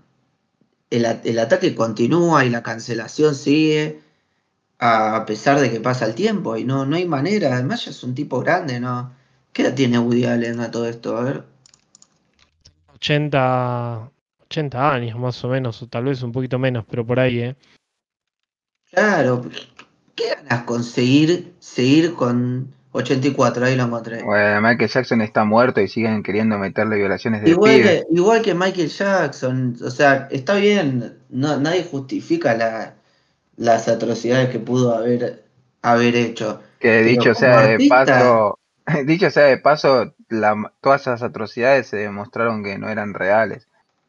el, 0.89 1.39
ataque 1.39 1.75
continúa 1.75 2.45
y 2.45 2.49
la 2.49 2.63
cancelación 2.63 3.35
sigue 3.35 4.01
a 4.79 5.25
pesar 5.25 5.59
de 5.59 5.69
que 5.69 5.81
pasa 5.81 6.05
el 6.05 6.15
tiempo 6.15 6.55
y 6.55 6.63
no, 6.63 6.85
no 6.85 6.95
hay 6.95 7.05
manera. 7.05 7.53
Además 7.53 7.85
ya 7.85 7.91
es 7.91 8.03
un 8.03 8.15
tipo 8.15 8.39
grande, 8.39 8.79
¿no? 8.79 9.13
¿Qué 9.51 9.63
edad 9.63 9.75
tiene 9.75 9.99
Woody 9.99 10.25
Allen 10.25 10.59
a 10.61 10.71
todo 10.71 10.87
esto? 10.87 11.17
A 11.17 11.23
ver. 11.23 11.43
80, 12.93 14.11
80 14.43 14.93
años 14.93 15.19
más 15.19 15.43
o 15.43 15.49
menos, 15.49 15.81
o 15.81 15.87
tal 15.87 16.05
vez 16.05 16.21
un 16.23 16.31
poquito 16.31 16.59
menos, 16.59 16.85
pero 16.89 17.05
por 17.05 17.19
ahí, 17.19 17.39
¿eh? 17.39 17.55
Claro, 18.91 19.43
¿qué 20.15 20.35
ganas 20.35 20.63
conseguir 20.63 21.53
seguir 21.59 22.15
con 22.15 22.73
84, 22.91 23.65
ahí 23.65 23.75
lo 23.75 23.83
encontré. 23.83 24.23
Bueno, 24.23 24.61
Michael 24.61 24.89
Jackson 24.89 25.21
está 25.21 25.45
muerto 25.45 25.79
y 25.79 25.87
siguen 25.87 26.23
queriendo 26.23 26.57
meterle 26.57 26.97
violaciones 26.97 27.43
de 27.43 27.51
igual 27.51 27.81
Que, 27.81 28.03
igual 28.11 28.41
que 28.41 28.55
Michael 28.55 28.89
Jackson, 28.89 29.77
o 29.83 29.91
sea, 29.91 30.27
está 30.31 30.55
bien, 30.55 31.19
no, 31.29 31.57
nadie 31.57 31.83
justifica 31.83 32.95
las 33.57 33.87
atrocidades 33.87 34.49
que 34.49 34.59
pudo 34.59 34.95
haber, 34.95 35.43
haber 35.81 36.15
hecho. 36.15 36.61
Que 36.79 37.03
dicho 37.03 37.35
sea 37.35 37.61
de 37.61 37.87
paso, 37.87 38.59
dicho 39.05 39.29
sea 39.29 39.45
de 39.45 39.57
paso, 39.57 40.15
todas 40.81 41.01
esas 41.01 41.21
atrocidades 41.21 41.87
se 41.87 41.97
demostraron 41.97 42.63
que 42.63 42.79
no 42.79 42.89
eran 42.89 43.13
reales. 43.13 43.67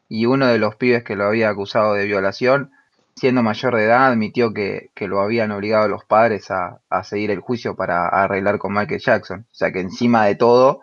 Y 0.09 0.27
uno 0.27 0.47
de 0.47 0.59
los 0.59 0.75
pibes 0.75 1.05
que 1.05 1.17
lo 1.17 1.27
había 1.27 1.51
acusado 1.51 1.95
de 1.95 2.07
violación 2.07 2.73
siendo 3.21 3.43
mayor 3.43 3.77
de 3.77 3.85
edad, 3.85 4.07
admitió 4.07 4.55
que, 4.55 4.91
lo 5.01 5.21
habían 5.21 5.51
obligado 5.53 5.89
los 5.89 6.07
padres 6.07 6.51
a, 6.51 6.81
seguir 7.05 7.31
el 7.31 7.41
juicio 7.41 7.77
para 7.77 8.09
arreglar 8.09 8.59
con 8.59 8.73
Michael 8.73 9.01
Jackson. 9.01 9.41
O 9.41 9.55
sea 9.55 9.71
que 9.71 9.81
encima 9.81 10.25
de 10.25 10.37
todo, 10.37 10.81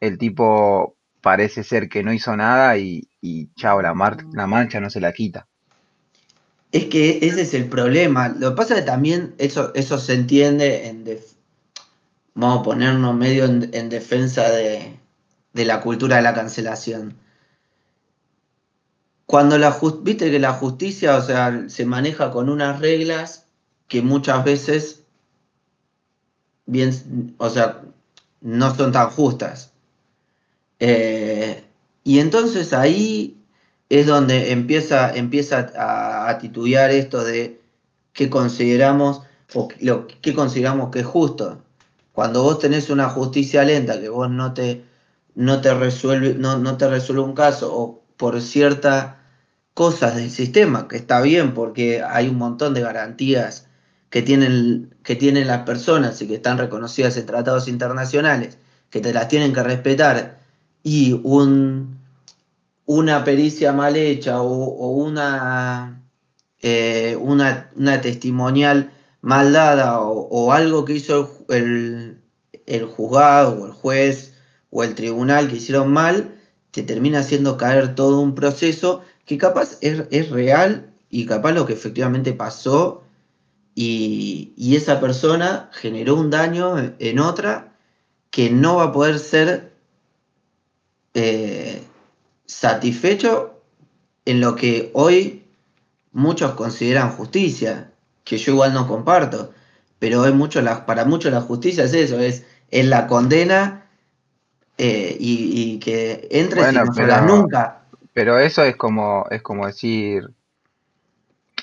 el 0.00 0.16
tipo 0.16 0.94
parece 1.20 1.64
ser 1.64 1.88
que 1.88 2.04
no 2.04 2.12
hizo 2.12 2.36
nada 2.36 2.78
y, 2.78 3.08
y 3.20 3.48
chao, 3.56 3.82
la, 3.82 3.94
la 4.32 4.46
mancha 4.46 4.78
no 4.78 4.90
se 4.90 5.00
la 5.00 5.12
quita. 5.12 5.48
Es 6.70 6.84
que 6.84 7.18
ese 7.20 7.42
es 7.42 7.52
el 7.52 7.64
problema. 7.64 8.28
Lo 8.28 8.50
que 8.50 8.56
pasa 8.56 8.74
es 8.74 8.80
que 8.80 8.86
también 8.86 9.34
eso, 9.38 9.72
eso 9.74 9.98
se 9.98 10.14
entiende 10.14 10.86
en... 10.86 11.04
Vamos 12.34 12.60
a 12.60 12.62
ponernos 12.62 13.14
medio 13.14 13.44
en, 13.44 13.88
defensa 13.88 14.48
de, 14.50 14.96
de 15.52 15.64
la 15.64 15.80
cultura 15.80 16.16
de 16.16 16.22
la 16.22 16.32
cancelación 16.32 17.16
cuando 19.32 19.56
la 19.56 19.78
viste 20.02 20.30
que 20.30 20.38
la 20.38 20.52
justicia, 20.52 21.16
o 21.16 21.22
sea, 21.22 21.64
se 21.70 21.86
maneja 21.86 22.30
con 22.30 22.50
unas 22.50 22.80
reglas 22.80 23.46
que 23.88 24.02
muchas 24.02 24.44
veces 24.44 25.04
bien, 26.66 27.34
o 27.38 27.48
sea, 27.48 27.80
no 28.42 28.74
son 28.74 28.92
tan 28.92 29.08
justas. 29.08 29.72
Eh, 30.80 31.64
y 32.04 32.18
entonces 32.18 32.74
ahí 32.74 33.42
es 33.88 34.06
donde 34.06 34.52
empieza, 34.52 35.16
empieza 35.16 35.72
a, 36.28 36.36
titubear 36.36 36.90
esto 36.90 37.24
de 37.24 37.58
qué 38.12 38.28
consideramos 38.28 39.22
o 39.54 39.66
que 39.68 40.34
consideramos 40.34 40.90
que 40.90 41.00
es 41.00 41.06
justo. 41.06 41.62
Cuando 42.12 42.42
vos 42.42 42.58
tenés 42.58 42.90
una 42.90 43.08
justicia 43.08 43.64
lenta 43.64 43.98
que 43.98 44.10
vos 44.10 44.28
no 44.28 44.52
te, 44.52 44.84
no 45.34 45.62
te 45.62 45.72
resuelve, 45.72 46.34
no, 46.34 46.58
no 46.58 46.76
te 46.76 46.86
resuelve 46.86 47.22
un 47.22 47.34
caso 47.34 47.74
o 47.74 48.02
por 48.18 48.38
cierta 48.42 49.20
cosas 49.74 50.16
del 50.16 50.30
sistema, 50.30 50.88
que 50.88 50.96
está 50.96 51.20
bien 51.20 51.54
porque 51.54 52.02
hay 52.02 52.28
un 52.28 52.36
montón 52.36 52.74
de 52.74 52.82
garantías 52.82 53.66
que 54.10 54.22
tienen, 54.22 54.94
que 55.02 55.16
tienen 55.16 55.46
las 55.46 55.62
personas 55.62 56.20
y 56.20 56.28
que 56.28 56.34
están 56.34 56.58
reconocidas 56.58 57.16
en 57.16 57.26
tratados 57.26 57.68
internacionales, 57.68 58.58
que 58.90 59.00
te 59.00 59.14
las 59.14 59.28
tienen 59.28 59.54
que 59.54 59.62
respetar, 59.62 60.40
y 60.82 61.18
un, 61.24 61.98
una 62.84 63.24
pericia 63.24 63.72
mal 63.72 63.96
hecha 63.96 64.42
o, 64.42 64.90
una, 64.90 66.02
eh, 66.60 67.16
una, 67.18 67.70
una, 67.74 68.00
testimonial 68.00 68.92
mal 69.22 69.52
dada 69.52 70.00
o, 70.00 70.52
algo 70.52 70.84
que 70.84 70.94
hizo 70.94 71.46
el, 71.48 72.20
el, 72.66 72.84
juzgado 72.84 73.62
o 73.62 73.66
el 73.66 73.72
juez 73.72 74.34
o 74.70 74.84
el 74.84 74.94
tribunal 74.94 75.48
que 75.48 75.56
hicieron 75.56 75.92
mal, 75.92 76.34
te 76.70 76.82
termina 76.82 77.20
haciendo 77.20 77.56
caer 77.56 77.94
todo 77.94 78.20
un 78.20 78.34
proceso 78.34 79.02
que 79.32 79.38
capaz 79.38 79.78
es, 79.80 80.04
es 80.10 80.30
real 80.30 80.92
y 81.08 81.26
capaz 81.26 81.52
lo 81.52 81.66
que 81.66 81.72
efectivamente 81.72 82.32
pasó 82.32 83.02
y, 83.74 84.52
y, 84.56 84.76
esa 84.76 85.00
persona 85.00 85.70
generó 85.72 86.16
un 86.16 86.28
daño 86.28 86.74
en 86.98 87.18
otra 87.18 87.72
que 88.30 88.50
no 88.50 88.76
va 88.76 88.84
a 88.84 88.92
poder 88.92 89.18
ser 89.18 89.72
eh, 91.14 91.82
satisfecho 92.44 93.62
en 94.26 94.42
lo 94.42 94.54
que 94.54 94.90
hoy 94.92 95.44
muchos 96.12 96.52
consideran 96.52 97.12
justicia, 97.12 97.92
que 98.24 98.36
yo 98.36 98.52
igual 98.52 98.74
no 98.74 98.86
comparto, 98.86 99.52
pero 99.98 100.26
es 100.26 100.34
mucho 100.34 100.60
la, 100.60 100.84
para 100.84 101.06
muchos 101.06 101.32
la 101.32 101.40
justicia 101.40 101.84
es 101.84 101.94
eso, 101.94 102.20
es, 102.20 102.44
es 102.70 102.86
la 102.86 103.06
condena 103.06 103.86
eh, 104.76 105.16
y, 105.18 105.78
que 105.78 106.28
entre 106.30 106.60
bueno, 106.60 106.84
sin 106.92 107.26
nunca. 107.26 107.81
Pero 108.12 108.38
eso 108.38 108.62
es 108.64 108.76
como, 108.76 109.26
es 109.30 109.42
como 109.42 109.66
decir, 109.66 110.30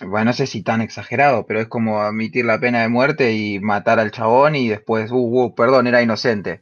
bueno, 0.02 0.26
no 0.26 0.34
sé 0.34 0.48
si 0.48 0.64
tan 0.64 0.82
exagerado, 0.82 1.46
pero 1.46 1.60
es 1.60 1.68
como 1.68 2.02
admitir 2.02 2.46
la 2.46 2.60
pena 2.60 2.82
de 2.82 2.90
muerte 2.90 3.34
y 3.34 3.60
matar 3.60 4.00
al 4.00 4.12
chabón 4.12 4.56
y 4.56 4.70
después, 4.70 5.12
uh, 5.12 5.18
uh 5.18 5.56
perdón, 5.56 5.88
era 5.88 6.02
inocente. 6.02 6.62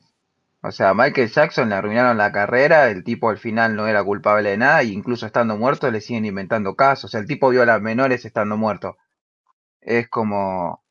O 0.61 0.71
sea, 0.71 0.93
Michael 0.93 1.29
Jackson 1.29 1.69
le 1.69 1.75
arruinaron 1.75 2.17
la 2.17 2.31
carrera, 2.31 2.89
el 2.89 3.03
tipo 3.03 3.29
al 3.29 3.37
final 3.37 3.75
no 3.75 3.87
era 3.87 4.03
culpable 4.03 4.49
de 4.49 4.57
nada, 4.57 4.81
e 4.81 4.85
incluso 4.87 5.25
estando 5.25 5.55
muerto 5.55 5.89
le 5.91 6.01
siguen 6.01 6.25
inventando 6.25 6.75
casos. 6.75 7.05
O 7.05 7.07
sea, 7.09 7.19
el 7.19 7.27
tipo 7.27 7.49
vio 7.49 7.61
a 7.61 7.65
las 7.65 7.81
menores 7.81 8.25
estando 8.25 8.57
muerto. 8.57 8.97
Es 9.81 10.09
como. 10.09 10.83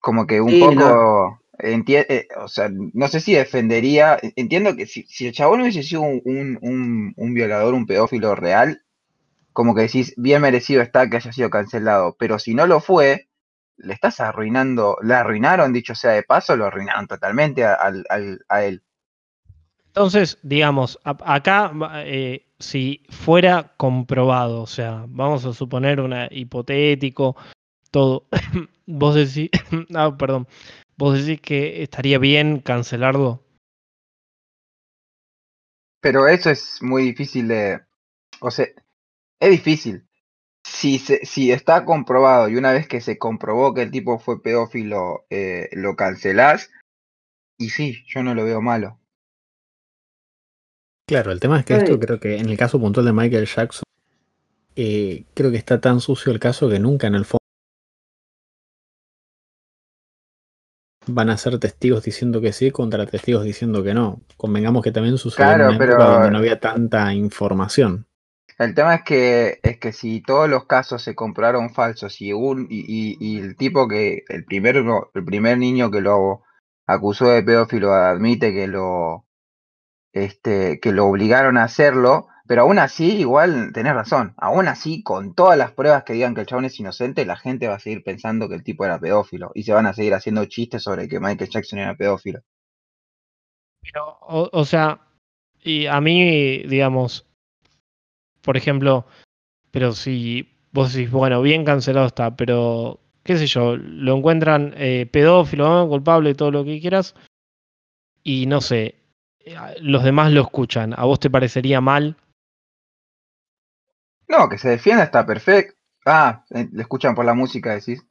Como 0.00 0.26
que 0.26 0.40
un 0.40 0.60
poco. 0.60 1.40
Eh, 1.58 2.28
o 2.36 2.48
sea, 2.48 2.68
no 2.70 3.08
sé 3.08 3.20
si 3.20 3.34
defendería. 3.34 4.18
Entiendo 4.36 4.76
que 4.76 4.86
si, 4.86 5.04
si 5.04 5.26
el 5.26 5.32
chabón 5.32 5.62
hubiese 5.62 5.82
sido 5.82 6.02
un, 6.02 6.58
un, 6.60 7.14
un, 7.16 7.34
violador, 7.34 7.74
un 7.74 7.86
pedófilo 7.86 8.34
real, 8.34 8.82
como 9.52 9.74
que 9.74 9.82
decís, 9.82 10.14
bien 10.16 10.42
merecido 10.42 10.82
está 10.82 11.08
que 11.08 11.16
haya 11.16 11.32
sido 11.32 11.50
cancelado. 11.50 12.16
Pero 12.18 12.38
si 12.38 12.54
no 12.54 12.66
lo 12.66 12.80
fue, 12.80 13.28
le 13.78 13.94
estás 13.94 14.20
arruinando, 14.20 14.96
le 15.02 15.14
arruinaron, 15.14 15.72
dicho 15.72 15.94
sea 15.94 16.12
de 16.12 16.22
paso, 16.22 16.56
lo 16.56 16.66
arruinaron 16.66 17.06
totalmente 17.06 17.64
a, 17.64 17.92
él. 18.62 18.82
Entonces, 19.86 20.38
digamos, 20.42 20.98
acá, 21.04 21.72
eh, 22.04 22.46
si 22.58 23.02
fuera 23.08 23.72
comprobado, 23.78 24.62
o 24.62 24.66
sea, 24.66 25.04
vamos 25.08 25.46
a 25.46 25.54
suponer 25.54 26.00
una 26.00 26.28
hipotético, 26.30 27.36
todo, 27.90 28.26
vos 28.86 29.14
decís, 29.14 29.50
ah, 29.94 30.14
perdón, 30.18 30.46
vos 30.96 31.18
decís 31.18 31.40
que 31.40 31.82
estaría 31.82 32.18
bien 32.18 32.60
cancelarlo. 32.60 33.42
Pero 36.00 36.28
eso 36.28 36.50
es 36.50 36.82
muy 36.82 37.02
difícil 37.02 37.48
de, 37.48 37.80
o 38.40 38.50
sea, 38.50 38.66
es 39.40 39.50
difícil, 39.50 40.06
si, 40.64 40.98
si 40.98 41.52
está 41.52 41.84
comprobado 41.84 42.48
y 42.48 42.56
una 42.56 42.72
vez 42.72 42.86
que 42.86 43.00
se 43.00 43.18
comprobó 43.18 43.74
que 43.74 43.82
el 43.82 43.90
tipo 43.90 44.18
fue 44.18 44.42
pedófilo, 44.42 45.26
eh, 45.30 45.68
lo 45.72 45.96
cancelás, 45.96 46.70
y 47.58 47.70
sí, 47.70 48.04
yo 48.06 48.22
no 48.22 48.34
lo 48.34 48.44
veo 48.44 48.60
malo. 48.60 49.00
Claro, 51.08 51.30
el 51.30 51.40
tema 51.40 51.60
es 51.60 51.64
que 51.64 51.76
esto 51.76 51.98
creo 52.00 52.18
que 52.18 52.36
en 52.36 52.48
el 52.48 52.56
caso 52.56 52.80
puntual 52.80 53.06
de 53.06 53.12
Michael 53.12 53.46
Jackson, 53.46 53.84
eh, 54.74 55.24
creo 55.34 55.50
que 55.50 55.56
está 55.56 55.80
tan 55.80 56.00
sucio 56.00 56.32
el 56.32 56.40
caso 56.40 56.68
que 56.68 56.80
nunca 56.80 57.06
en 57.06 57.14
el 57.14 57.24
fondo 57.24 57.45
van 61.06 61.30
a 61.30 61.36
ser 61.36 61.58
testigos 61.58 62.04
diciendo 62.04 62.40
que 62.40 62.52
sí 62.52 62.70
contra 62.70 63.06
testigos 63.06 63.44
diciendo 63.44 63.82
que 63.82 63.94
no. 63.94 64.20
Convengamos 64.36 64.82
que 64.82 64.92
también 64.92 65.18
sucedió 65.18 65.52
en 65.52 65.60
una 65.62 65.76
época 65.76 66.04
donde 66.04 66.30
no 66.30 66.38
había 66.38 66.60
tanta 66.60 67.12
información. 67.14 68.06
El 68.58 68.74
tema 68.74 68.94
es 68.96 69.02
que, 69.02 69.60
es 69.62 69.78
que 69.78 69.92
si 69.92 70.22
todos 70.22 70.48
los 70.48 70.64
casos 70.64 71.02
se 71.02 71.14
comprobaron 71.14 71.74
falsos 71.74 72.20
y, 72.22 72.32
un, 72.32 72.66
y, 72.70 73.16
y, 73.20 73.38
el 73.38 73.54
tipo 73.56 73.86
que, 73.86 74.24
el 74.28 74.44
primer, 74.44 74.76
el 74.76 75.24
primer 75.24 75.58
niño 75.58 75.90
que 75.90 76.00
lo 76.00 76.42
acusó 76.86 77.28
de 77.28 77.42
pedófilo 77.42 77.92
admite 77.92 78.54
que 78.54 78.66
lo, 78.66 79.26
este, 80.12 80.80
que 80.80 80.92
lo 80.92 81.06
obligaron 81.06 81.58
a 81.58 81.64
hacerlo, 81.64 82.28
pero 82.46 82.62
aún 82.62 82.78
así, 82.78 83.16
igual 83.18 83.72
tenés 83.72 83.94
razón, 83.94 84.34
aún 84.36 84.68
así, 84.68 85.02
con 85.02 85.34
todas 85.34 85.58
las 85.58 85.72
pruebas 85.72 86.04
que 86.04 86.12
digan 86.12 86.34
que 86.34 86.42
el 86.42 86.46
chabón 86.46 86.64
es 86.64 86.78
inocente, 86.78 87.24
la 87.24 87.36
gente 87.36 87.68
va 87.68 87.74
a 87.74 87.80
seguir 87.80 88.04
pensando 88.04 88.48
que 88.48 88.54
el 88.54 88.64
tipo 88.64 88.84
era 88.84 88.98
pedófilo 88.98 89.50
y 89.54 89.64
se 89.64 89.72
van 89.72 89.86
a 89.86 89.92
seguir 89.92 90.14
haciendo 90.14 90.44
chistes 90.46 90.82
sobre 90.82 91.08
que 91.08 91.20
Michael 91.20 91.50
Jackson 91.50 91.78
era 91.78 91.96
pedófilo. 91.96 92.40
Pero, 93.82 94.18
o 94.20 94.64
sea, 94.64 95.00
y 95.62 95.86
a 95.86 96.00
mí, 96.00 96.62
digamos, 96.64 97.26
por 98.42 98.56
ejemplo, 98.56 99.06
pero 99.72 99.92
si 99.92 100.48
vos 100.72 100.92
decís, 100.92 101.10
bueno, 101.10 101.42
bien 101.42 101.64
cancelado 101.64 102.06
está, 102.06 102.36
pero 102.36 103.00
qué 103.24 103.36
sé 103.36 103.46
yo, 103.46 103.76
lo 103.76 104.16
encuentran 104.16 104.72
eh, 104.76 105.08
pedófilo, 105.10 105.88
culpable, 105.88 106.34
todo 106.34 106.52
lo 106.52 106.64
que 106.64 106.80
quieras, 106.80 107.16
y 108.22 108.46
no 108.46 108.60
sé, 108.60 108.94
eh, 109.40 109.56
los 109.80 110.04
demás 110.04 110.32
lo 110.32 110.42
escuchan, 110.42 110.94
¿a 110.96 111.04
vos 111.04 111.18
te 111.18 111.30
parecería 111.30 111.80
mal? 111.80 112.16
No, 114.28 114.48
que 114.48 114.58
se 114.58 114.70
defienda 114.70 115.04
está 115.04 115.24
perfecto. 115.24 115.74
Ah, 116.04 116.44
eh, 116.50 116.68
le 116.72 116.82
escuchan 116.82 117.14
por 117.14 117.24
la 117.24 117.34
música, 117.34 117.74
decís. 117.74 118.04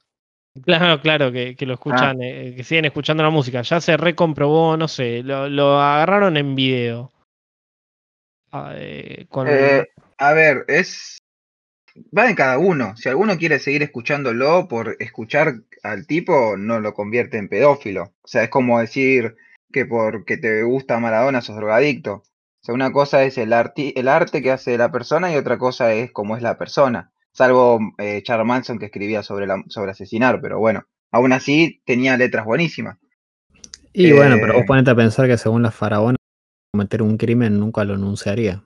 Claro, 0.64 1.02
claro, 1.02 1.32
que, 1.32 1.56
lo 1.62 1.74
escuchan, 1.74 2.18
ah. 2.18 2.56
que 2.56 2.64
siguen 2.64 2.86
escuchando 2.86 3.24
la 3.24 3.30
música. 3.30 3.62
Ya 3.62 3.82
se 3.82 3.98
recomprobó, 3.98 4.78
no 4.78 4.88
sé, 4.88 5.22
lo, 5.24 5.80
agarraron 5.80 6.38
en 6.38 6.56
video. 6.56 7.12
Ah, 8.52 8.74
con, 9.30 9.48
a 10.18 10.34
ver, 10.34 10.66
es. 10.68 11.18
Va 12.18 12.30
en 12.30 12.36
cada 12.36 12.58
uno. 12.58 12.96
Si 12.98 13.08
alguno 13.08 13.38
quiere 13.38 13.60
seguir 13.60 13.84
escuchándolo 13.84 14.68
por 14.68 14.98
escuchar 15.00 15.56
al 15.84 16.06
tipo, 16.08 16.58
no 16.58 16.80
lo 16.80 16.94
convierte 16.94 17.38
en 17.38 17.48
pedófilo. 17.48 18.14
O 18.22 18.28
sea, 18.28 18.44
es 18.44 18.50
como 18.50 18.80
decir 18.80 19.38
que 19.72 19.86
porque 19.86 20.38
te 20.38 20.64
gusta 20.64 21.00
Maradona 21.00 21.42
sos 21.42 21.56
drogadicto. 21.56 22.24
O 22.66 22.70
sea, 22.70 22.74
una 22.74 22.92
cosa 22.92 23.22
es 23.26 23.38
el, 23.38 23.54
el 23.54 24.08
arte 24.08 24.42
que 24.42 24.50
hace 24.50 24.76
la 24.76 24.92
persona 24.92 25.32
y 25.32 25.36
otra 25.36 25.60
cosa 25.60 25.94
es 25.94 26.12
cómo 26.12 26.36
es 26.36 26.42
la 26.42 26.58
persona. 26.58 27.12
Salvo 27.32 27.80
eh, 28.00 28.24
Charles 28.24 28.48
Manson 28.48 28.80
que 28.80 28.86
escribía 28.86 29.22
sobre, 29.22 29.46
la, 29.46 29.64
sobre 29.68 29.92
asesinar, 29.92 30.42
pero 30.42 30.58
bueno, 30.58 30.88
aún 31.12 31.32
así 31.32 31.84
tenía 31.86 32.18
letras 32.18 32.44
buenísimas. 32.44 32.98
Y 33.94 34.12
bueno, 34.14 34.38
pero 34.42 34.54
vos 34.54 34.64
eh, 34.64 34.66
ponete 34.66 34.90
a 34.90 34.96
pensar 34.96 35.28
que 35.28 35.38
según 35.38 35.62
la 35.62 35.70
faraona, 35.70 36.18
cometer 36.72 37.04
un 37.04 37.18
crimen 37.18 37.60
nunca 37.60 37.84
lo 37.84 37.94
anunciaría. 37.94 38.64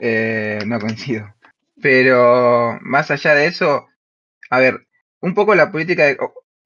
Eh, 0.00 0.60
no 0.66 0.80
coincido. 0.80 1.26
Pero 1.78 2.78
más 2.80 3.10
allá 3.10 3.34
de 3.34 3.48
eso, 3.48 3.86
a 4.48 4.60
ver, 4.60 4.86
un 5.20 5.34
poco 5.34 5.54
la 5.54 5.70
política 5.70 6.04
de 6.04 6.16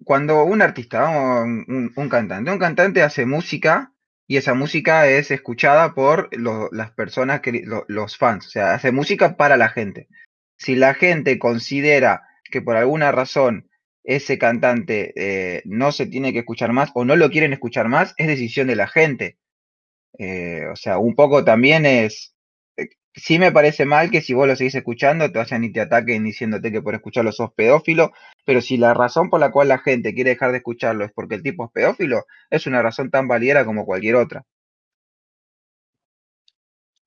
cuando 0.04 0.44
un 0.44 0.62
artista, 0.62 1.10
un, 1.10 2.08
cantante, 2.08 2.52
un 2.52 2.58
cantante 2.60 3.02
hace 3.02 3.26
música 3.26 3.92
y 4.30 4.36
esa 4.36 4.54
música 4.54 5.08
es 5.08 5.32
escuchada 5.32 5.92
por 5.92 6.30
las 6.72 6.92
personas, 6.92 7.40
que, 7.40 7.64
los 7.88 8.16
fans, 8.16 8.46
o 8.46 8.50
sea, 8.50 8.74
hace 8.74 8.92
música 8.92 9.36
para 9.36 9.56
la 9.56 9.70
gente. 9.70 10.06
Si 10.56 10.76
la 10.76 10.94
gente 10.94 11.36
considera 11.40 12.22
que 12.44 12.62
por 12.62 12.76
alguna 12.76 13.10
razón 13.10 13.68
ese 14.04 14.38
cantante 14.38 15.12
eh, 15.16 15.62
no 15.64 15.90
se 15.90 16.06
tiene 16.06 16.32
que 16.32 16.38
escuchar 16.38 16.72
más 16.72 16.92
o 16.94 17.04
no 17.04 17.16
lo 17.16 17.28
quieren 17.28 17.52
escuchar 17.52 17.88
más, 17.88 18.14
es 18.18 18.28
decisión 18.28 18.68
de 18.68 18.76
la 18.76 18.86
gente. 18.86 19.36
Eh, 20.16 20.64
o 20.72 20.76
sea, 20.76 20.98
un 20.98 21.16
poco 21.16 21.44
también 21.44 21.84
es, 21.84 22.32
sí 23.14 23.38
me 23.38 23.52
parece 23.52 23.84
mal 23.86 24.10
que 24.10 24.20
si 24.20 24.34
vos 24.34 24.46
lo 24.46 24.56
seguís 24.56 24.74
escuchando 24.74 25.30
te 25.30 25.38
vayan 25.38 25.64
y 25.64 25.72
te 25.72 25.80
ataquen 25.80 26.24
diciéndote 26.24 26.72
que 26.72 26.82
por 26.82 26.94
escucharlo 26.94 27.32
sos 27.32 27.52
pedófilo, 27.54 28.12
pero 28.44 28.60
si 28.60 28.76
la 28.76 28.94
razón 28.94 29.30
por 29.30 29.40
la 29.40 29.50
cual 29.50 29.68
la 29.68 29.78
gente 29.78 30.14
quiere 30.14 30.30
dejar 30.30 30.52
de 30.52 30.58
escucharlo 30.58 31.04
es 31.04 31.12
porque 31.12 31.36
el 31.36 31.42
tipo 31.42 31.64
es 31.64 31.70
pedófilo, 31.72 32.24
es 32.50 32.66
una 32.66 32.82
razón 32.82 33.10
tan 33.10 33.28
valiera 33.28 33.64
como 33.64 33.84
cualquier 33.84 34.16
otra. 34.16 34.44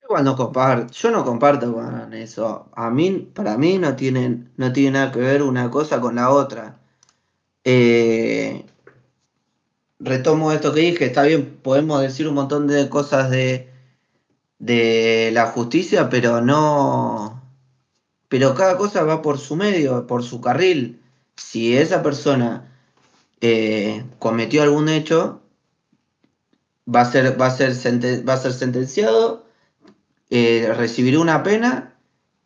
Comparto, 0.07 0.93
yo 0.93 1.11
no 1.11 1.23
comparto 1.25 1.73
con 1.73 2.13
eso. 2.13 2.69
A 2.75 2.89
mí, 2.91 3.31
para 3.33 3.57
mí 3.57 3.79
no 3.79 3.95
tienen, 3.95 4.51
no 4.57 4.71
tiene 4.71 4.91
nada 4.91 5.11
que 5.11 5.19
ver 5.19 5.41
una 5.41 5.71
cosa 5.71 5.99
con 6.01 6.15
la 6.15 6.29
otra. 6.29 6.79
Eh, 7.63 8.65
retomo 9.99 10.51
esto 10.51 10.73
que 10.73 10.81
dije, 10.81 11.05
está 11.05 11.23
bien, 11.23 11.57
podemos 11.63 12.01
decir 12.01 12.27
un 12.27 12.35
montón 12.35 12.67
de 12.67 12.89
cosas 12.89 13.31
de 13.31 13.72
de 14.59 15.31
la 15.33 15.47
justicia, 15.47 16.09
pero 16.09 16.41
no. 16.41 17.41
Pero 18.29 18.55
cada 18.55 18.77
cosa 18.77 19.03
va 19.03 19.21
por 19.21 19.39
su 19.39 19.55
medio, 19.55 20.07
por 20.07 20.23
su 20.23 20.41
carril. 20.41 21.01
Si 21.35 21.75
esa 21.77 22.03
persona 22.03 22.71
eh, 23.41 24.05
cometió 24.19 24.63
algún 24.63 24.89
hecho, 24.89 25.41
va 26.93 27.01
a 27.01 27.11
ser, 27.11 27.39
va 27.39 27.47
a 27.47 27.51
ser, 27.51 27.71
va 28.27 28.33
a 28.33 28.37
ser 28.37 28.53
sentenciado, 28.53 29.45
eh, 30.29 30.73
recibirá 30.75 31.19
una 31.19 31.43
pena 31.43 31.95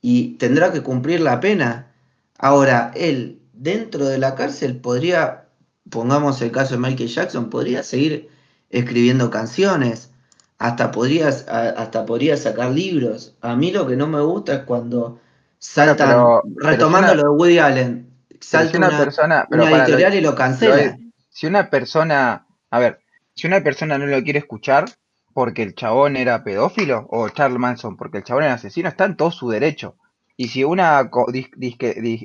y 0.01 0.35
tendrá 0.35 0.71
que 0.71 0.83
cumplir 0.83 1.21
la 1.21 1.39
pena. 1.39 1.91
Ahora, 2.37 2.91
él 2.95 3.41
dentro 3.53 4.05
de 4.05 4.17
la 4.17 4.35
cárcel 4.35 4.77
podría, 4.77 5.47
pongamos 5.89 6.41
el 6.41 6.51
caso 6.51 6.75
de 6.75 6.81
Michael 6.81 7.09
Jackson, 7.09 7.49
podría 7.49 7.83
seguir 7.83 8.29
escribiendo 8.69 9.29
canciones, 9.29 10.11
hasta 10.57 10.91
podría, 10.91 11.27
hasta 11.27 12.05
podría 12.05 12.37
sacar 12.37 12.71
libros. 12.71 13.35
A 13.41 13.55
mí 13.55 13.71
lo 13.71 13.87
que 13.87 13.95
no 13.95 14.07
me 14.07 14.21
gusta 14.21 14.53
es 14.53 14.59
cuando 14.61 15.19
saltan, 15.59 16.41
retomando 16.55 17.15
lo 17.15 17.23
de 17.23 17.29
Woody 17.29 17.59
Allen, 17.59 18.09
salta 18.39 18.77
una, 18.77 18.97
persona, 18.97 19.47
editorial 19.51 20.15
y 20.15 20.21
lo 20.21 20.35
cancela. 20.35 20.97
si 21.29 21.45
una 21.45 21.69
persona, 21.69 22.47
a 22.71 22.79
ver, 22.79 22.99
si 23.35 23.47
una 23.47 23.61
persona 23.61 23.97
no 23.97 24.07
lo 24.07 24.23
quiere 24.23 24.39
escuchar 24.39 24.85
porque 25.33 25.61
el 25.61 25.75
chabón 25.75 26.15
era 26.15 26.43
pedófilo 26.43 27.07
o 27.11 27.29
Charles 27.29 27.59
Manson 27.59 27.95
porque 27.95 28.19
el 28.19 28.23
chabón 28.23 28.43
era 28.43 28.53
asesino, 28.55 28.89
está 28.89 29.05
en 29.05 29.15
todo 29.15 29.31
su 29.31 29.49
derecho. 29.49 29.95
Y 30.35 30.49
si 30.49 30.63
una 30.63 31.09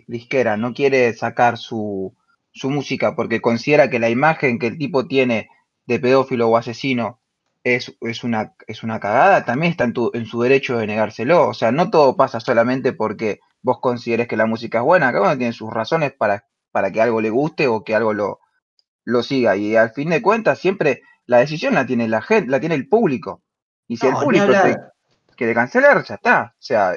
disquera 0.07 0.57
no 0.57 0.75
quiere 0.75 1.13
sacar 1.15 1.57
su, 1.57 2.15
su 2.51 2.71
música 2.71 3.15
porque 3.17 3.41
considera 3.41 3.89
que 3.89 3.99
la 3.99 4.11
imagen 4.11 4.59
que 4.59 4.67
el 4.69 4.79
tipo 4.79 5.07
tiene 5.07 5.49
de 5.87 5.99
pedófilo 5.99 6.49
o 6.49 6.57
asesino 6.57 7.22
es, 7.65 7.95
es, 8.01 8.25
una, 8.25 8.55
es 8.67 8.83
una 8.83 9.01
cagada, 9.01 9.45
también 9.45 9.73
está 9.73 9.85
en, 9.85 9.93
tu, 9.93 10.11
en 10.15 10.27
su 10.27 10.43
derecho 10.43 10.79
de 10.79 10.87
negárselo. 10.87 11.49
O 11.49 11.55
sea, 11.55 11.73
no 11.73 11.91
todo 11.91 12.17
pasa 12.17 12.41
solamente 12.41 12.93
porque 12.93 13.41
vos 13.63 13.79
consideres 13.81 14.29
que 14.29 14.37
la 14.37 14.47
música 14.47 14.79
es 14.79 14.85
buena, 14.85 15.13
cada 15.13 15.25
uno 15.25 15.39
tiene 15.39 15.53
sus 15.53 15.73
razones 15.73 16.13
para, 16.13 16.47
para 16.71 16.91
que 16.91 17.01
algo 17.01 17.21
le 17.21 17.31
guste 17.31 17.69
o 17.69 17.85
que 17.85 17.95
algo 17.95 18.13
lo, 18.13 18.41
lo 19.05 19.23
siga. 19.23 19.57
Y 19.57 19.77
al 19.77 19.91
fin 19.91 20.11
de 20.11 20.23
cuentas, 20.23 20.59
siempre 20.59 21.03
la 21.27 21.39
decisión 21.39 21.75
la 21.75 21.87
tiene 21.87 22.09
la 22.09 22.23
gente, 22.23 22.51
la 22.51 22.61
tiene 22.61 22.75
el 22.75 22.89
público. 22.89 23.43
Y 23.87 23.97
si 23.97 24.07
el 24.07 24.15
público 24.15 24.47
quiere 25.37 25.55
cancelar, 25.55 26.05
ya 26.05 26.15
está. 26.15 26.55
O 26.59 26.63
sea, 26.63 26.97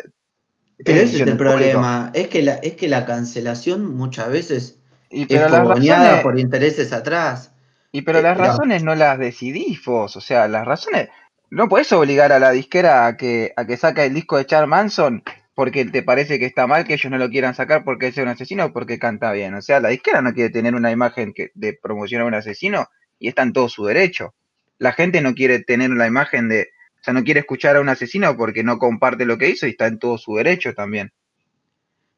pero 0.84 1.02
ese 1.02 1.16
es 1.16 1.28
el 1.28 1.38
problema, 1.38 2.12
es 2.14 2.28
que, 2.28 2.42
la, 2.42 2.56
es 2.56 2.74
que 2.74 2.88
la 2.88 3.06
cancelación 3.06 3.96
muchas 3.96 4.30
veces 4.30 4.80
y, 5.10 5.34
es 5.34 5.52
razones, 5.52 6.22
por 6.22 6.38
intereses 6.38 6.92
atrás. 6.92 7.52
Y 7.96 8.02
pero 8.02 8.20
eh, 8.20 8.24
las 8.24 8.38
razones 8.38 8.84
no 8.84 8.94
las 8.94 9.18
decidís 9.18 9.84
vos, 9.86 10.16
o 10.18 10.22
sea, 10.22 10.48
las 10.48 10.66
razones... 10.66 11.10
No 11.50 11.70
puedes 11.70 11.92
obligar 11.94 12.32
a 12.32 12.40
la 12.40 12.52
disquera 12.52 13.06
a 13.06 13.16
que, 13.16 13.54
a 13.56 13.66
que 13.66 13.78
saque 13.78 14.04
el 14.04 14.14
disco 14.14 14.38
de 14.38 14.46
Charles 14.46 14.68
Manson 14.68 15.24
porque 15.54 15.86
te 15.86 16.04
parece 16.04 16.38
que 16.38 16.46
está 16.46 16.68
mal 16.68 16.86
que 16.86 16.96
ellos 16.96 17.10
no 17.10 17.18
lo 17.18 17.30
quieran 17.30 17.56
sacar 17.56 17.86
porque 17.86 18.08
es 18.08 18.18
un 18.18 18.28
asesino 18.28 18.66
o 18.66 18.74
porque 18.74 19.00
canta 19.00 19.32
bien. 19.32 19.54
O 19.54 19.62
sea, 19.62 19.80
la 19.80 19.90
disquera 19.90 20.22
no 20.22 20.34
quiere 20.34 20.50
tener 20.50 20.76
una 20.76 20.92
imagen 20.92 21.34
que, 21.34 21.52
de 21.54 21.74
promocionar 21.74 22.26
a 22.26 22.28
un 22.28 22.34
asesino 22.34 22.90
y 23.20 23.30
está 23.30 23.44
en 23.44 23.54
todo 23.54 23.70
su 23.70 23.86
derecho. 23.86 24.34
La 24.80 24.92
gente 24.92 25.22
no 25.22 25.34
quiere 25.34 25.60
tener 25.60 25.92
la 25.92 26.08
imagen 26.08 26.50
de, 26.50 26.72
sea, 27.06 27.14
no 27.14 27.24
quiere 27.24 27.42
escuchar 27.42 27.78
a 27.78 27.82
un 27.82 27.90
asesino 27.90 28.36
porque 28.36 28.64
no 28.64 28.80
comparte 28.80 29.26
lo 29.26 29.38
que 29.38 29.50
hizo 29.50 29.68
y 29.68 29.72
está 29.72 29.88
en 29.88 30.00
todo 30.00 30.18
su 30.18 30.36
derecho 30.36 30.74
también. 30.74 31.14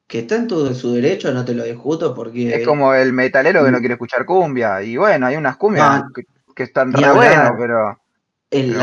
Que 0.08 0.20
está 0.20 0.36
en 0.36 0.48
todo 0.48 0.74
su 0.74 0.94
derecho, 0.94 1.34
no 1.34 1.44
te 1.44 1.54
lo 1.54 1.64
discuto 1.64 2.16
porque. 2.16 2.56
Es 2.56 2.66
como 2.66 2.94
el 2.94 3.12
metalero 3.12 3.64
que 3.64 3.72
no 3.72 3.78
mm. 3.78 3.82
quiere 3.82 3.94
escuchar 3.96 4.26
cumbia. 4.26 4.82
Y 4.82 4.96
bueno, 4.96 5.28
hay 5.28 5.36
unas 5.36 5.58
cumbias 5.58 6.04
que, 6.56 6.64
están 6.64 6.94
re 6.94 7.12
buenas, 7.12 7.52
pero. 7.58 8.00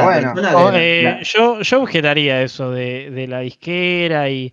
bueno. 0.02 0.34
Oh, 0.54 0.70
eh, 0.74 1.20
yo, 1.22 1.62
yo 1.62 1.82
objetaría 1.82 2.42
eso 2.42 2.70
de, 2.70 3.10
de 3.10 3.26
la 3.26 3.40
disquera 3.40 4.28
y. 4.28 4.52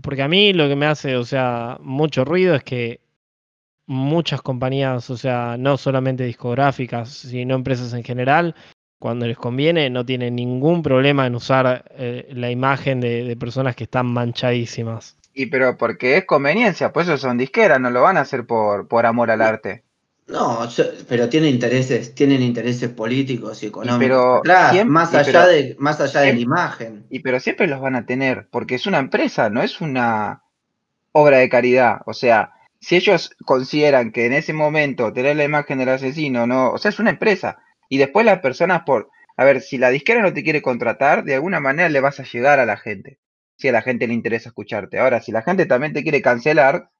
Porque 0.00 0.22
a 0.22 0.28
mí 0.28 0.52
lo 0.52 0.68
que 0.68 0.76
me 0.76 0.86
hace, 0.86 1.16
o 1.16 1.24
sea, 1.24 1.76
mucho 1.80 2.24
ruido 2.24 2.54
es 2.54 2.62
que 2.62 3.00
muchas 3.88 4.42
compañías, 4.42 5.10
o 5.10 5.16
sea, 5.16 5.56
no 5.58 5.76
solamente 5.76 6.22
discográficas, 6.22 7.08
sino 7.08 7.54
empresas 7.54 7.92
en 7.94 8.04
general, 8.04 8.54
cuando 8.98 9.26
les 9.26 9.36
conviene, 9.36 9.90
no 9.90 10.04
tienen 10.04 10.36
ningún 10.36 10.82
problema 10.82 11.26
en 11.26 11.34
usar 11.34 11.84
eh, 11.96 12.28
la 12.32 12.50
imagen 12.50 13.00
de, 13.00 13.36
personas 13.40 13.74
que 13.74 13.84
están 13.84 14.06
manchadísimas. 14.06 15.16
Y 15.38 15.46
pero 15.46 15.78
porque 15.78 16.16
es 16.16 16.24
conveniencia, 16.24 16.92
pues 16.92 17.06
eso 17.06 17.16
son 17.16 17.38
disqueras, 17.38 17.78
no 17.78 17.90
lo 17.90 18.02
van 18.02 18.16
a 18.16 18.22
hacer 18.22 18.44
por, 18.44 18.88
por 18.88 19.06
amor 19.06 19.30
al 19.30 19.40
arte. 19.40 19.84
No, 20.26 20.68
pero 21.08 21.28
tienen 21.28 21.50
intereses, 21.50 22.12
tienen 22.12 22.42
intereses 22.42 22.90
políticos 22.90 23.62
y 23.62 23.66
económicos. 23.66 24.42
pero 24.44 24.84
más 24.86 25.14
allá 25.14 25.46
de, 25.46 25.76
más 25.78 26.00
allá 26.00 26.22
de 26.22 26.32
la 26.32 26.40
imagen. 26.40 27.06
Y 27.08 27.20
pero 27.20 27.38
siempre 27.38 27.68
los 27.68 27.80
van 27.80 27.94
a 27.94 28.04
tener, 28.04 28.48
porque 28.50 28.74
es 28.74 28.86
una 28.88 28.98
empresa, 28.98 29.48
no 29.48 29.62
es 29.62 29.80
una 29.80 30.42
obra 31.12 31.38
de 31.38 31.48
caridad. 31.48 32.00
O 32.06 32.14
sea, 32.14 32.54
si 32.80 32.96
ellos 32.96 33.30
consideran 33.44 34.10
que 34.10 34.26
en 34.26 34.32
ese 34.32 34.52
momento 34.52 35.12
tener 35.12 35.36
la 35.36 35.44
imagen 35.44 35.78
del 35.78 35.90
asesino, 35.90 36.48
no, 36.48 36.72
o 36.72 36.78
sea, 36.78 36.88
es 36.88 36.98
una 36.98 37.10
empresa 37.10 37.58
y 37.88 37.98
después 37.98 38.26
las 38.26 38.40
personas 38.40 38.82
por, 38.84 39.08
a 39.36 39.44
ver, 39.44 39.60
si 39.60 39.78
la 39.78 39.90
disquera 39.90 40.20
no 40.20 40.32
te 40.32 40.42
quiere 40.42 40.62
contratar, 40.62 41.22
de 41.22 41.36
alguna 41.36 41.60
manera 41.60 41.88
le 41.88 42.00
vas 42.00 42.18
a 42.18 42.24
llegar 42.24 42.58
a 42.58 42.66
la 42.66 42.76
gente. 42.76 43.20
Si 43.58 43.68
a 43.68 43.72
la 43.72 43.82
gente 43.82 44.06
le 44.06 44.14
interesa 44.14 44.50
escucharte. 44.50 44.98
Ahora, 44.98 45.20
si 45.20 45.32
la 45.32 45.42
gente 45.42 45.66
también 45.66 45.92
te 45.92 46.02
quiere 46.02 46.22
cancelar, 46.22 46.90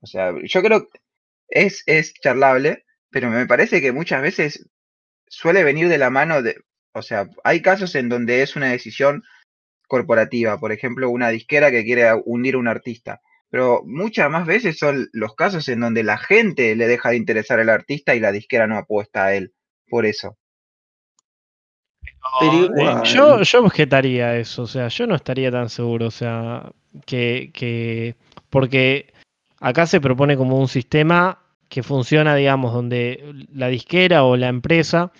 o 0.00 0.06
sea, 0.06 0.34
yo 0.42 0.62
creo 0.62 0.88
que 0.88 1.00
es, 1.48 1.82
es 1.86 2.14
charlable, 2.14 2.84
pero 3.10 3.30
me 3.30 3.46
parece 3.46 3.80
que 3.80 3.92
muchas 3.92 4.22
veces 4.22 4.68
suele 5.28 5.64
venir 5.64 5.88
de 5.88 5.98
la 5.98 6.10
mano 6.10 6.42
de, 6.42 6.56
o 6.92 7.02
sea, 7.02 7.28
hay 7.44 7.62
casos 7.62 7.94
en 7.94 8.08
donde 8.08 8.42
es 8.42 8.56
una 8.56 8.70
decisión 8.70 9.22
corporativa, 9.88 10.58
por 10.58 10.72
ejemplo, 10.72 11.10
una 11.10 11.30
disquera 11.30 11.70
que 11.70 11.84
quiere 11.84 12.12
unir 12.24 12.54
a 12.54 12.58
un 12.58 12.68
artista. 12.68 13.20
Pero 13.50 13.82
muchas 13.84 14.30
más 14.30 14.46
veces 14.46 14.78
son 14.78 15.08
los 15.12 15.34
casos 15.34 15.68
en 15.68 15.80
donde 15.80 16.04
la 16.04 16.18
gente 16.18 16.76
le 16.76 16.86
deja 16.86 17.10
de 17.10 17.16
interesar 17.16 17.58
al 17.60 17.68
artista 17.68 18.14
y 18.14 18.20
la 18.20 18.32
disquera 18.32 18.68
no 18.68 18.76
apuesta 18.78 19.26
a 19.26 19.34
él 19.34 19.52
por 19.88 20.06
eso. 20.06 20.38
Eh, 22.42 22.68
yo, 23.04 23.42
yo 23.42 23.60
objetaría 23.60 24.36
eso, 24.36 24.62
o 24.62 24.66
sea, 24.66 24.88
yo 24.88 25.06
no 25.06 25.14
estaría 25.14 25.50
tan 25.50 25.68
seguro, 25.68 26.06
o 26.06 26.10
sea, 26.10 26.70
que, 27.06 27.50
que, 27.52 28.14
porque 28.50 29.12
acá 29.58 29.86
se 29.86 30.00
propone 30.00 30.36
como 30.36 30.58
un 30.58 30.68
sistema 30.68 31.38
que 31.68 31.82
funciona, 31.82 32.34
digamos, 32.34 32.72
donde 32.72 33.46
la 33.52 33.68
disquera 33.68 34.24
o 34.24 34.36
la 34.36 34.48
empresa, 34.48 35.12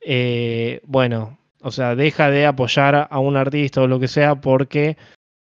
eh, 0.00 0.80
bueno, 0.84 1.38
o 1.62 1.70
sea, 1.70 1.94
deja 1.94 2.30
de 2.30 2.46
apoyar 2.46 3.08
a 3.10 3.18
un 3.18 3.36
artista 3.36 3.82
o 3.82 3.86
lo 3.88 3.98
que 3.98 4.08
sea 4.08 4.36
porque 4.36 4.96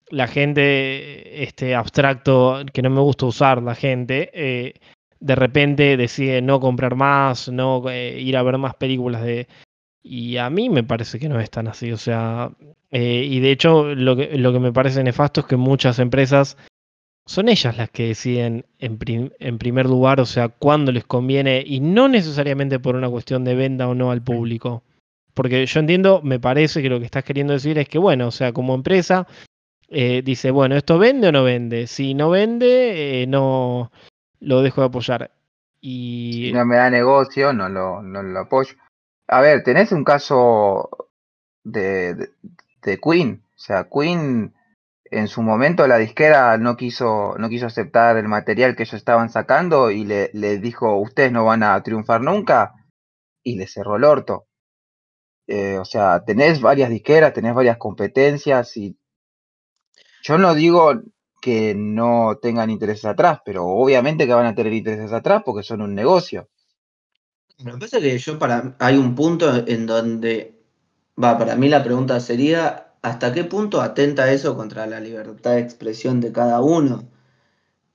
la 0.10 0.28
gente, 0.28 1.44
este 1.44 1.76
abstracto, 1.76 2.62
que 2.74 2.82
no 2.82 2.90
me 2.90 3.02
gusta 3.02 3.26
usar 3.26 3.62
la 3.62 3.76
gente, 3.76 4.30
eh, 4.34 4.74
de 5.20 5.36
repente 5.36 5.98
decide 5.98 6.42
no 6.42 6.60
comprar 6.60 6.96
más, 6.96 7.50
no 7.50 7.84
eh, 7.90 8.20
ir 8.20 8.38
a 8.38 8.44
ver 8.44 8.58
más 8.58 8.76
películas 8.76 9.24
de... 9.24 9.48
Y 10.04 10.38
a 10.38 10.50
mí 10.50 10.70
me 10.70 10.84
parece 10.84 11.20
que 11.20 11.30
no 11.30 11.40
es 11.40 11.50
tan 11.50 11.68
así, 11.68 11.92
o 11.92 11.98
sea, 11.98 12.52
eh, 12.92 13.24
y 13.30 13.40
de 13.40 13.52
hecho 13.52 13.94
lo 13.96 14.16
que, 14.16 14.38
lo 14.38 14.54
que 14.54 14.60
me 14.60 14.72
parece 14.72 15.04
nefasto 15.04 15.42
es 15.42 15.48
que 15.48 15.58
muchas 15.58 16.00
empresas 16.00 16.58
son 17.26 17.50
ellas 17.50 17.78
las 17.78 17.90
que 17.90 18.08
deciden 18.08 18.66
en, 18.80 19.34
en 19.40 19.58
primer 19.58 19.86
lugar, 19.86 20.22
o 20.22 20.26
sea, 20.26 20.48
cuándo 20.48 20.94
les 20.94 21.04
conviene, 21.04 21.62
y 21.66 21.82
no 21.82 22.08
necesariamente 22.08 22.80
por 22.80 22.96
una 22.96 23.10
cuestión 23.10 23.44
de 23.44 23.56
venda 23.56 23.88
o 23.88 23.96
no 23.96 24.12
al 24.12 24.24
público. 24.24 24.84
Porque 25.34 25.66
yo 25.66 25.80
entiendo, 25.80 26.22
me 26.24 26.40
parece 26.40 26.82
que 26.82 26.90
lo 26.90 27.00
que 27.00 27.06
estás 27.06 27.26
queriendo 27.26 27.54
decir 27.54 27.78
es 27.78 27.90
que, 27.90 28.00
bueno, 28.00 28.28
o 28.28 28.32
sea, 28.32 28.54
como 28.54 28.74
empresa, 28.74 29.28
eh, 29.90 30.22
dice, 30.24 30.52
bueno, 30.52 30.78
¿esto 30.78 30.98
vende 30.98 31.28
o 31.28 31.32
no 31.34 31.44
vende? 31.44 31.86
Si 31.88 32.14
no 32.14 32.30
vende, 32.30 33.26
no, 33.28 33.92
lo 34.40 34.62
dejo 34.62 34.82
de 34.82 34.88
apoyar. 34.88 35.32
Y... 35.82 36.46
Si 36.48 36.54
no 36.54 36.66
me 36.66 36.78
da 36.78 36.90
negocio, 36.90 37.52
no 37.54 37.68
lo, 37.68 38.02
no 38.02 38.24
lo 38.24 38.40
apoyo. 38.40 38.74
A 39.28 39.42
ver, 39.42 39.64
tenés 39.64 39.92
un 39.92 40.04
caso 40.04 40.90
de, 41.64 42.16
de, 42.82 43.00
Queen. 43.00 43.44
O 43.56 43.60
sea, 43.60 43.88
Queen 43.90 44.54
en 45.06 45.28
su 45.28 45.42
momento 45.42 45.88
la 45.88 45.98
disquera 45.98 46.58
no 46.58 46.78
quiso, 46.78 47.36
no 47.38 47.50
quiso 47.50 47.66
aceptar 47.68 48.18
el 48.18 48.28
material 48.28 48.76
que 48.76 48.84
ellos 48.84 48.96
estaban 48.96 49.30
sacando 49.30 49.92
y 49.92 50.06
le, 50.06 50.30
dijo, 50.60 50.98
ustedes 50.98 51.32
no 51.32 51.46
van 51.46 51.64
a 51.64 51.82
triunfar 51.84 52.22
nunca, 52.22 52.74
y 53.44 53.58
le 53.58 53.68
cerró 53.68 53.98
el 53.98 54.04
orto. 54.04 54.48
Eh, 55.48 55.78
o 55.78 55.86
sea, 55.86 56.24
tenés 56.26 56.62
varias 56.62 56.90
disqueras, 56.90 57.34
tenés 57.34 57.54
varias 57.54 57.78
competencias 57.78 58.76
y 58.78 58.98
yo 60.24 60.38
no 60.38 60.54
digo 60.56 60.94
que 61.42 61.74
no 61.76 62.38
tengan 62.42 62.70
intereses 62.70 63.06
atrás, 63.06 63.40
pero 63.46 63.66
obviamente 63.66 64.28
que 64.28 64.34
van 64.34 64.48
a 64.48 64.56
tener 64.56 64.74
intereses 64.74 65.14
atrás 65.14 65.44
porque 65.46 65.64
son 65.64 65.82
un 65.82 65.96
negocio. 65.96 66.50
Me 67.64 67.72
parece 67.72 68.00
que 68.00 68.18
yo 68.18 68.38
para 68.40 68.76
hay 68.80 68.98
un 68.98 69.16
punto 69.16 69.68
en 69.68 69.86
donde 69.86 70.60
va, 71.22 71.38
para 71.38 71.56
mí 71.56 71.70
la 71.70 71.84
pregunta 71.84 72.20
sería 72.20 72.94
¿hasta 73.02 73.34
qué 73.34 73.44
punto 73.44 73.82
atenta 73.82 74.32
eso 74.32 74.56
contra 74.56 74.86
la 74.88 75.00
libertad 75.00 75.52
de 75.52 75.60
expresión 75.62 76.22
de 76.22 76.32
cada 76.32 76.62
uno? 76.62 77.10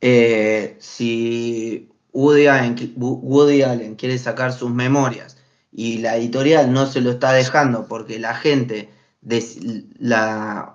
Eh, 0.00 0.76
si 0.80 1.90
Woody 2.12 2.46
Allen 2.48 3.94
quiere 3.96 4.18
sacar 4.18 4.52
sus 4.52 4.70
memorias 4.70 5.38
y 5.70 5.98
la 5.98 6.16
editorial 6.16 6.72
no 6.72 6.86
se 6.86 7.00
lo 7.00 7.12
está 7.12 7.32
dejando 7.32 7.86
porque 7.88 8.18
la 8.18 8.34
gente 8.34 8.90
la, 9.98 10.74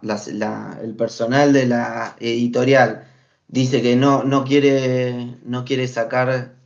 el 0.81 0.95
personal 0.95 1.53
de 1.53 1.65
la 1.65 2.15
editorial 2.19 3.07
dice 3.47 3.81
que 3.81 3.95
no, 3.95 4.23
no, 4.23 4.43
quiere, 4.43 5.37
no 5.43 5.65
quiere 5.65 5.87
sacar, 5.87 6.56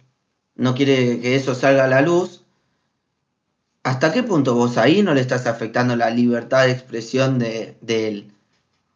no 0.61 0.75
quiere 0.75 1.19
que 1.19 1.35
eso 1.35 1.55
salga 1.55 1.85
a 1.85 1.87
la 1.87 2.01
luz, 2.01 2.43
¿hasta 3.81 4.13
qué 4.13 4.21
punto 4.21 4.53
vos 4.53 4.77
ahí 4.77 5.01
no 5.01 5.15
le 5.15 5.21
estás 5.21 5.47
afectando 5.47 5.95
la 5.95 6.11
libertad 6.11 6.65
de 6.65 6.71
expresión 6.71 7.39
de, 7.39 7.75
él? 7.87 8.31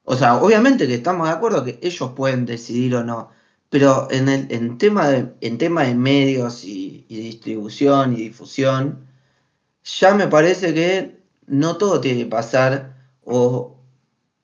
O 0.03 0.15
sea, 0.15 0.35
obviamente 0.37 0.87
que 0.87 0.93
estamos 0.93 1.27
de 1.27 1.33
acuerdo 1.33 1.63
que 1.63 1.79
ellos 1.81 2.11
pueden 2.15 2.45
decidir 2.45 2.95
o 2.95 3.03
no, 3.03 3.31
pero 3.71 4.07
en, 4.11 4.29
el, 4.29 4.45
en, 4.51 4.77
tema, 4.77 5.09
de, 5.09 5.33
en 5.41 5.57
tema 5.57 5.85
de 5.85 5.95
medios 5.95 6.63
y, 6.63 7.03
distribución 7.09 8.13
y 8.13 8.17
difusión, 8.17 9.07
ya 9.83 10.13
me 10.13 10.27
parece 10.27 10.71
que 10.71 11.17
no 11.47 11.77
todo 11.77 11.99
tiene 11.99 12.25
que 12.25 12.29
pasar 12.29 12.93
o 13.23 13.75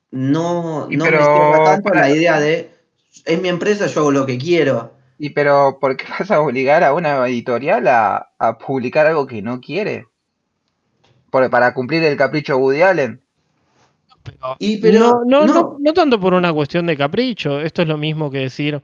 no, 0.10 0.88
no 0.89 1.05
me 1.05 1.12
cierra 1.12 1.63
tanto 1.65 1.93
la 1.93 2.10
idea 2.10 2.39
de 2.39 2.71
es 3.25 3.39
mi 3.39 3.49
empresa, 3.49 3.86
yo 3.86 4.01
hago 4.01 4.12
lo 4.12 4.25
que 4.25 4.39
quiero. 4.39 5.01
Y 5.23 5.29
pero, 5.29 5.77
¿por 5.79 5.95
qué 5.95 6.05
vas 6.19 6.31
a 6.31 6.41
obligar 6.41 6.84
a 6.84 6.95
una 6.95 7.27
editorial 7.27 7.88
a, 7.88 8.57
publicar 8.57 9.05
algo 9.05 9.27
que 9.27 9.41
no 9.41 9.62
quiere? 9.62 10.07
para 11.29 11.73
cumplir 11.73 12.03
el 12.03 12.17
capricho 12.17 12.53
de 12.53 12.60
Woody 12.60 12.81
Allen. 12.81 13.21
y, 14.60 14.81
pero, 14.81 15.23
no, 15.25 15.45
no, 15.45 15.77
no, 15.79 15.93
tanto 15.93 16.19
por 16.19 16.34
una 16.34 16.51
cuestión 16.51 16.88
de 16.88 16.97
capricho. 16.97 17.62
Esto 17.62 17.84
es 17.84 17.88
lo 17.88 17.97
mismo 17.97 18.29
que 18.29 18.39
decir. 18.39 18.81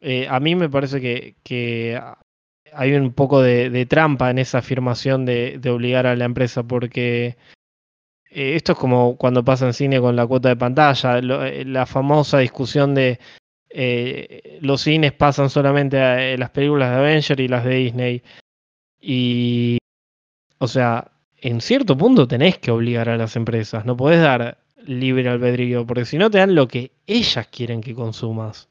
Eh, 0.00 0.26
a 0.30 0.40
mí 0.40 0.54
me 0.54 0.70
parece 0.70 1.02
que, 1.42 2.00
hay 2.72 2.92
un 2.94 3.12
poco 3.12 3.42
de, 3.42 3.84
trampa 3.86 4.30
en 4.30 4.38
esa 4.38 4.58
afirmación 4.58 5.26
de, 5.26 5.60
obligar 5.68 6.06
a 6.06 6.16
la 6.16 6.24
empresa, 6.24 6.62
porque 6.62 7.36
eh, 8.30 8.54
esto 8.54 8.72
es 8.72 8.78
como 8.78 9.16
cuando 9.16 9.44
pasa 9.44 9.66
en 9.66 9.74
cine 9.74 10.00
con 10.00 10.14
la 10.16 10.26
cuota 10.26 10.48
de 10.48 10.56
pantalla, 10.56 11.18
eh, 11.18 11.64
la 11.66 11.86
famosa 11.86 12.38
discusión 12.38 12.94
de 12.94 13.18
eh, 13.74 14.58
los 14.60 14.82
cines 14.82 15.12
pasan 15.12 15.48
solamente 15.48 15.98
a 15.98 16.22
eh, 16.22 16.38
las 16.38 16.50
películas 16.50 16.90
de 16.90 16.96
Avenger 16.96 17.40
y 17.40 17.48
las 17.48 17.64
de 17.64 17.74
Disney. 17.74 18.22
Y, 19.00 19.78
o 20.58 20.68
sea, 20.68 21.10
en 21.38 21.60
cierto 21.60 21.96
punto 21.96 22.28
tenés 22.28 22.58
que 22.58 22.70
obligar 22.70 23.08
a 23.08 23.16
las 23.16 23.34
empresas, 23.36 23.84
no 23.84 23.96
podés 23.96 24.20
dar 24.20 24.58
libre 24.84 25.28
albedrío, 25.28 25.86
porque 25.86 26.04
si 26.04 26.18
no 26.18 26.30
te 26.30 26.38
dan 26.38 26.54
lo 26.54 26.68
que 26.68 26.92
ellas 27.06 27.48
quieren 27.48 27.80
que 27.80 27.94
consumas. 27.94 28.68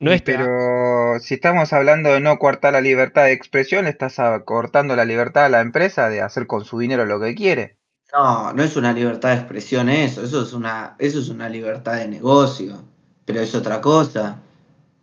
No 0.00 0.12
es 0.12 0.22
pero 0.22 1.18
si 1.20 1.34
estamos 1.34 1.72
hablando 1.72 2.12
de 2.12 2.20
no 2.20 2.38
cortar 2.38 2.74
la 2.74 2.80
libertad 2.80 3.24
de 3.24 3.32
expresión, 3.32 3.86
estás 3.86 4.20
cortando 4.44 4.96
la 4.96 5.04
libertad 5.04 5.46
a 5.46 5.48
la 5.48 5.60
empresa 5.60 6.08
de 6.08 6.20
hacer 6.20 6.46
con 6.46 6.64
su 6.64 6.78
dinero 6.78 7.06
lo 7.06 7.20
que 7.20 7.34
quiere. 7.34 7.78
No, 8.12 8.52
no 8.52 8.62
es 8.62 8.76
una 8.76 8.92
libertad 8.92 9.30
de 9.30 9.36
expresión 9.36 9.88
eso, 9.88 10.22
eso 10.22 10.42
es 10.42 10.52
una, 10.52 10.96
eso 10.98 11.20
es 11.20 11.28
una 11.28 11.48
libertad 11.48 11.96
de 11.96 12.08
negocio 12.08 12.93
pero 13.24 13.40
es 13.40 13.54
otra 13.54 13.80
cosa. 13.80 14.40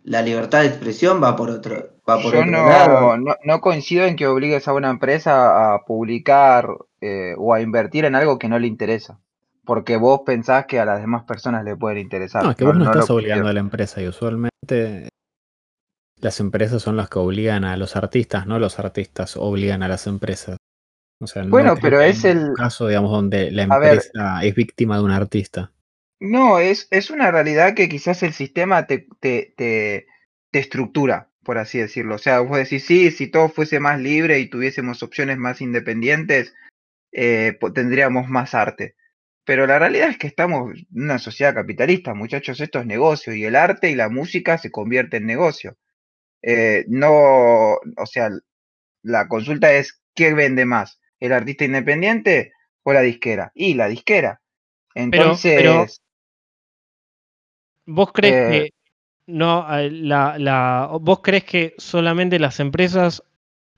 La 0.04 0.22
libertad 0.22 0.60
de 0.60 0.66
expresión 0.66 1.22
va 1.22 1.36
por 1.36 1.50
otro, 1.50 1.90
va 2.08 2.20
por 2.20 2.32
Yo 2.32 2.44
no, 2.44 3.36
No, 3.44 3.60
coincido 3.60 4.04
en 4.04 4.16
que 4.16 4.26
obligues 4.26 4.66
a 4.66 4.72
una 4.72 4.90
empresa 4.90 5.74
a 5.74 5.84
publicar 5.84 6.68
eh, 7.00 7.34
o 7.38 7.54
a 7.54 7.60
invertir 7.60 8.04
en 8.04 8.14
algo 8.14 8.38
que 8.38 8.48
no 8.48 8.58
le 8.58 8.66
interesa. 8.66 9.20
Porque 9.64 9.96
vos 9.96 10.22
pensás 10.26 10.66
que 10.66 10.80
a 10.80 10.84
las 10.84 11.00
demás 11.00 11.22
personas 11.22 11.64
le 11.64 11.76
pueden 11.76 11.98
interesar. 11.98 12.42
No, 12.42 12.50
es 12.50 12.56
que 12.56 12.64
vos 12.64 12.76
no, 12.76 12.84
estás 12.84 13.10
obligando 13.10 13.48
a 13.48 13.52
la 13.52 13.60
empresa 13.60 14.02
y 14.02 14.08
usualmente 14.08 15.08
las 16.22 16.40
empresas 16.40 16.82
son 16.82 16.96
las 16.96 17.08
que 17.08 17.18
obligan 17.18 17.64
a 17.64 17.76
los 17.76 17.96
artistas, 17.96 18.46
no 18.46 18.58
los 18.58 18.78
artistas 18.78 19.36
obligan 19.36 19.82
a 19.82 19.88
las 19.88 20.06
empresas. 20.06 20.56
O 21.20 21.26
sea, 21.26 21.44
bueno, 21.44 21.76
pero 21.80 22.00
es 22.00 22.24
el 22.24 22.52
caso, 22.56 22.88
digamos, 22.88 23.10
donde 23.10 23.52
la 23.52 23.62
empresa 23.62 24.42
es 24.42 24.54
víctima 24.54 24.96
de 24.96 25.04
un 25.04 25.10
artista. 25.10 25.71
No, 26.22 26.60
es, 26.60 26.86
es 26.92 27.10
una 27.10 27.32
realidad 27.32 27.74
que 27.74 27.88
quizás 27.88 28.22
el 28.22 28.32
sistema 28.32 28.86
te, 28.86 29.08
te, 29.18 29.54
te, 29.56 30.06
estructura, 30.52 31.32
por 31.42 31.58
así 31.58 31.78
decirlo. 31.78 32.14
O 32.14 32.18
sea, 32.18 32.38
vos 32.38 32.58
decís, 32.58 32.84
sí, 32.84 33.10
si 33.10 33.26
todo 33.26 33.48
fuese 33.48 33.80
más 33.80 34.00
libre 34.00 34.38
y 34.38 34.48
tuviésemos 34.48 35.02
opciones 35.02 35.36
más 35.38 35.60
independientes, 35.60 36.54
eh, 37.10 37.58
tendríamos 37.74 38.28
más 38.28 38.54
arte. 38.54 38.94
Pero 39.44 39.66
la 39.66 39.80
realidad 39.80 40.10
es 40.10 40.18
que 40.18 40.28
estamos 40.28 40.72
en 40.78 40.86
una 40.92 41.18
sociedad 41.18 41.54
capitalista, 41.54 42.14
muchachos, 42.14 42.60
esto 42.60 42.78
es 42.78 42.86
negocio 42.86 43.34
y 43.34 43.44
el 43.44 43.56
arte 43.56 43.90
y 43.90 43.96
la 43.96 44.08
música 44.08 44.58
se 44.58 44.70
convierte 44.70 45.16
en 45.16 45.26
negocio. 45.26 45.76
Eh, 46.40 46.84
no, 46.86 47.72
o 47.72 48.06
sea, 48.06 48.30
la 49.02 49.26
consulta 49.26 49.72
es, 49.72 50.00
¿qué 50.14 50.34
vende 50.34 50.66
más? 50.66 51.00
¿El 51.18 51.32
artista 51.32 51.64
independiente 51.64 52.52
o 52.84 52.92
la 52.92 53.00
disquera? 53.00 53.50
Y 53.56 53.74
la 53.74 53.88
disquera. 53.88 54.40
Entonces, 54.94 56.00
¿Vos 57.86 58.12
crees 58.12 58.34
eh, 58.34 58.50
que 58.50 58.74
no 59.26 59.66
eh, 59.78 59.90
la, 59.90 60.38
la, 60.38 60.90
vos 61.00 61.20
crees 61.22 61.44
que 61.44 61.74
solamente 61.78 62.38
las 62.38 62.60
empresas 62.60 63.22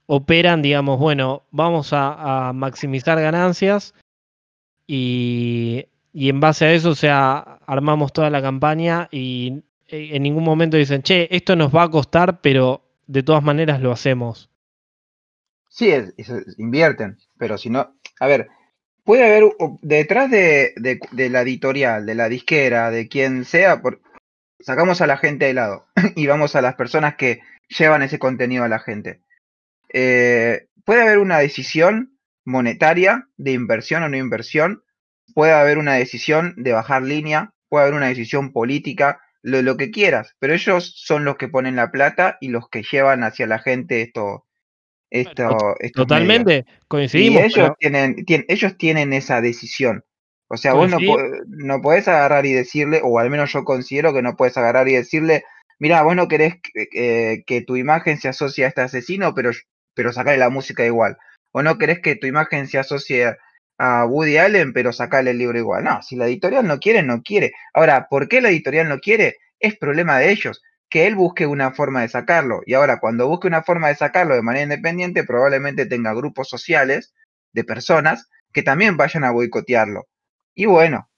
operan, 0.07 0.61
digamos, 0.61 0.99
bueno, 0.99 1.43
vamos 1.51 1.89
a, 1.91 2.51
maximizar 2.53 3.19
ganancias 3.19 3.93
y, 4.87 5.85
y, 6.13 6.29
en 6.29 6.39
base 6.39 6.65
a 6.65 6.73
eso, 6.73 6.91
o 6.91 6.95
sea, 6.95 7.59
armamos 7.65 8.13
toda 8.13 8.29
la 8.29 8.41
campaña 8.41 9.09
y 9.11 9.63
eh, 9.87 10.09
en 10.13 10.23
ningún 10.23 10.43
momento 10.43 10.77
dicen, 10.77 11.01
che, 11.01 11.27
esto 11.35 11.55
nos 11.55 11.75
va 11.75 11.83
a 11.83 11.91
costar, 11.91 12.41
pero 12.41 12.83
de 13.07 13.23
todas 13.23 13.43
maneras 13.43 13.81
lo 13.81 13.91
hacemos. 13.91 14.49
Sí, 15.69 15.91
invierten, 16.57 17.17
pero 17.37 17.57
si 17.57 17.69
no, 17.69 17.95
a 18.19 18.27
ver, 18.27 18.47
puede 19.05 19.23
haber 19.23 19.43
detrás 19.81 20.29
de, 20.29 20.73
la 21.11 21.41
editorial, 21.41 22.05
de 22.05 22.15
la 22.15 22.27
disquera, 22.27 22.91
de 22.91 23.07
quien 23.07 23.45
sea, 23.45 23.81
sacamos 24.59 24.99
a 24.99 25.07
la 25.07 25.17
gente 25.17 25.45
de 25.45 25.53
lado 25.53 25.87
y 26.15 26.27
vamos 26.27 26.55
a 26.55 26.61
las 26.61 26.75
personas 26.75 27.15
que 27.15 27.39
llevan 27.69 28.01
ese 28.01 28.19
contenido 28.19 28.65
a 28.65 28.69
la 28.69 28.79
gente. 28.79 29.21
Eh, 29.93 30.67
puede 30.83 31.03
haber 31.03 31.19
una 31.19 31.39
decisión 31.39 32.17
monetaria 32.43 33.29
de 33.37 33.51
inversión 33.51 34.03
o 34.03 34.09
no 34.09 34.17
inversión, 34.17 34.83
puede 35.33 35.53
haber 35.53 35.77
una 35.77 35.93
decisión 35.93 36.53
de 36.57 36.73
bajar 36.73 37.03
línea, 37.03 37.53
puede 37.69 37.85
haber 37.85 37.95
una 37.95 38.07
decisión 38.07 38.51
política, 38.51 39.21
lo, 39.41 39.61
lo 39.61 39.77
que 39.77 39.91
quieras, 39.91 40.35
pero 40.39 40.53
ellos 40.53 40.93
son 40.95 41.25
los 41.25 41.37
que 41.37 41.47
ponen 41.47 41.75
la 41.75 41.91
plata 41.91 42.37
y 42.41 42.47
los 42.47 42.69
que 42.69 42.81
llevan 42.81 43.23
hacia 43.23 43.45
la 43.45 43.59
gente 43.59 44.01
esto, 44.01 44.44
Totalmente, 45.93 46.65
coincidimos. 46.87 47.41
Y 47.41 47.45
ellos, 47.45 47.71
tienen, 47.79 48.25
ellos 48.27 48.77
tienen 48.77 49.13
esa 49.13 49.41
decisión. 49.41 50.03
O 50.47 50.57
sea, 50.57 50.73
vos 50.73 50.89
no, 50.89 50.97
no 51.47 51.81
podés 51.81 52.07
agarrar 52.07 52.45
y 52.45 52.53
decirle, 52.53 53.01
o 53.03 53.17
al 53.19 53.29
menos 53.29 53.51
yo 53.51 53.63
considero 53.63 54.13
que 54.13 54.21
no 54.21 54.35
puedes 54.35 54.57
agarrar 54.57 54.87
y 54.87 54.93
decirle, 54.93 55.43
mira, 55.79 56.03
vos 56.03 56.15
no 56.15 56.27
querés 56.27 56.55
que, 56.61 57.63
tu 57.65 57.75
imagen 57.75 58.19
se 58.19 58.27
asocie 58.27 58.65
a 58.65 58.67
este 58.67 58.81
asesino, 58.81 59.33
pero, 59.33 59.51
pero 59.93 60.13
sacarle 60.13 60.39
la 60.39 60.49
música 60.49 60.85
igual. 60.85 61.17
O 61.51 61.63
no 61.63 61.77
querés 61.77 61.99
que 61.99 62.15
tu 62.15 62.27
imagen 62.27 62.67
se 62.67 62.77
asocie 62.77 63.35
a 63.77 64.05
Woody 64.05 64.37
Allen, 64.37 64.73
pero 64.73 64.93
sacarle 64.93 65.31
el 65.31 65.39
libro 65.39 65.57
igual. 65.57 65.83
No, 65.83 66.01
si 66.01 66.15
la 66.15 66.27
editorial 66.27 66.67
no 66.67 66.79
quiere, 66.79 67.01
no 67.01 67.23
quiere. 67.23 67.53
Ahora, 67.73 68.07
¿por 68.09 68.27
qué 68.27 68.41
la 68.41 68.49
editorial 68.49 68.87
no 68.87 68.99
quiere? 68.99 69.37
Es 69.59 69.77
problema 69.77 70.19
de 70.19 70.31
ellos 70.31 70.61
que 70.89 71.07
él 71.07 71.15
busque 71.15 71.45
una 71.45 71.71
forma 71.71 72.01
de 72.01 72.09
sacarlo. 72.09 72.61
Y 72.65 72.73
ahora, 72.73 72.99
cuando 72.99 73.27
busque 73.27 73.47
una 73.47 73.63
forma 73.63 73.87
de 73.87 73.95
sacarlo 73.95 74.35
de 74.35 74.41
manera 74.41 74.63
independiente, 74.63 75.23
probablemente 75.23 75.85
tenga 75.85 76.13
grupos 76.13 76.49
sociales 76.49 77.13
de 77.53 77.63
personas 77.63 78.29
que 78.51 78.63
también 78.63 78.97
vayan 78.97 79.23
a 79.23 79.31
boicotearlo. 79.31 80.07
Y 80.53 80.65
bueno. 80.65 81.09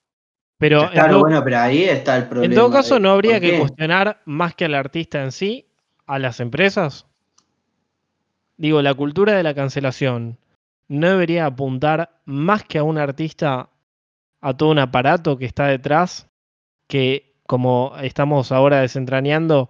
Pero, 0.57 0.89
bueno, 1.19 1.43
pero 1.43 1.59
ahí 1.59 1.83
está 1.83 2.17
el 2.17 2.27
problema. 2.27 2.51
En 2.51 2.59
todo 2.59 2.71
caso, 2.71 2.99
¿no 2.99 3.11
habría 3.11 3.39
que 3.39 3.59
cuestionar 3.59 4.21
más 4.25 4.55
que 4.55 4.65
al 4.65 4.73
artista 4.73 5.23
en 5.23 5.31
sí, 5.31 5.67
a 6.07 6.17
las 6.17 6.39
empresas? 6.39 7.05
Digo, 8.57 8.81
la 8.81 8.95
cultura 8.95 9.33
de 9.33 9.43
la 9.43 9.53
cancelación 9.53 10.39
no 10.87 11.09
debería 11.09 11.45
apuntar 11.45 12.21
más 12.25 12.63
que 12.63 12.79
a 12.79 12.83
un 12.83 12.97
artista 12.97 13.69
a 14.41 14.57
todo 14.57 14.69
un 14.69 14.79
aparato 14.79 15.37
que 15.37 15.45
está 15.45 15.67
detrás 15.67 16.27
que 16.87 17.36
como 17.47 17.93
estamos 18.01 18.51
ahora 18.51 18.81
desentrañando, 18.81 19.69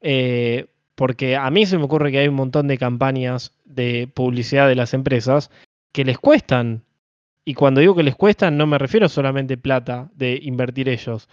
eh, 0.00 0.66
porque 0.94 1.34
a 1.34 1.50
mí 1.50 1.66
se 1.66 1.78
me 1.78 1.84
ocurre 1.84 2.12
que 2.12 2.20
hay 2.20 2.28
un 2.28 2.36
montón 2.36 2.68
de 2.68 2.78
campañas 2.78 3.52
de 3.64 4.08
publicidad 4.14 4.68
de 4.68 4.76
las 4.76 4.94
empresas 4.94 5.50
que 5.92 6.04
les 6.04 6.18
cuestan. 6.18 6.84
Y 7.44 7.54
cuando 7.54 7.80
digo 7.80 7.96
que 7.96 8.02
les 8.02 8.14
cuestan, 8.16 8.56
no 8.56 8.66
me 8.66 8.78
refiero 8.78 9.08
solamente 9.08 9.56
plata 9.56 10.10
de 10.14 10.38
invertir 10.42 10.88
ellos. 10.88 11.28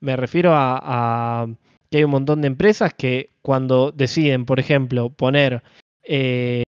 Me 0.00 0.16
refiero 0.16 0.52
a, 0.54 1.46
que 1.90 1.98
hay 1.98 2.04
un 2.04 2.10
montón 2.10 2.40
de 2.40 2.48
empresas 2.48 2.92
que 2.94 3.30
cuando 3.42 3.92
deciden, 3.92 4.44
por 4.44 4.58
ejemplo, 4.60 5.10
poner 5.10 5.62
eh, 6.02 6.64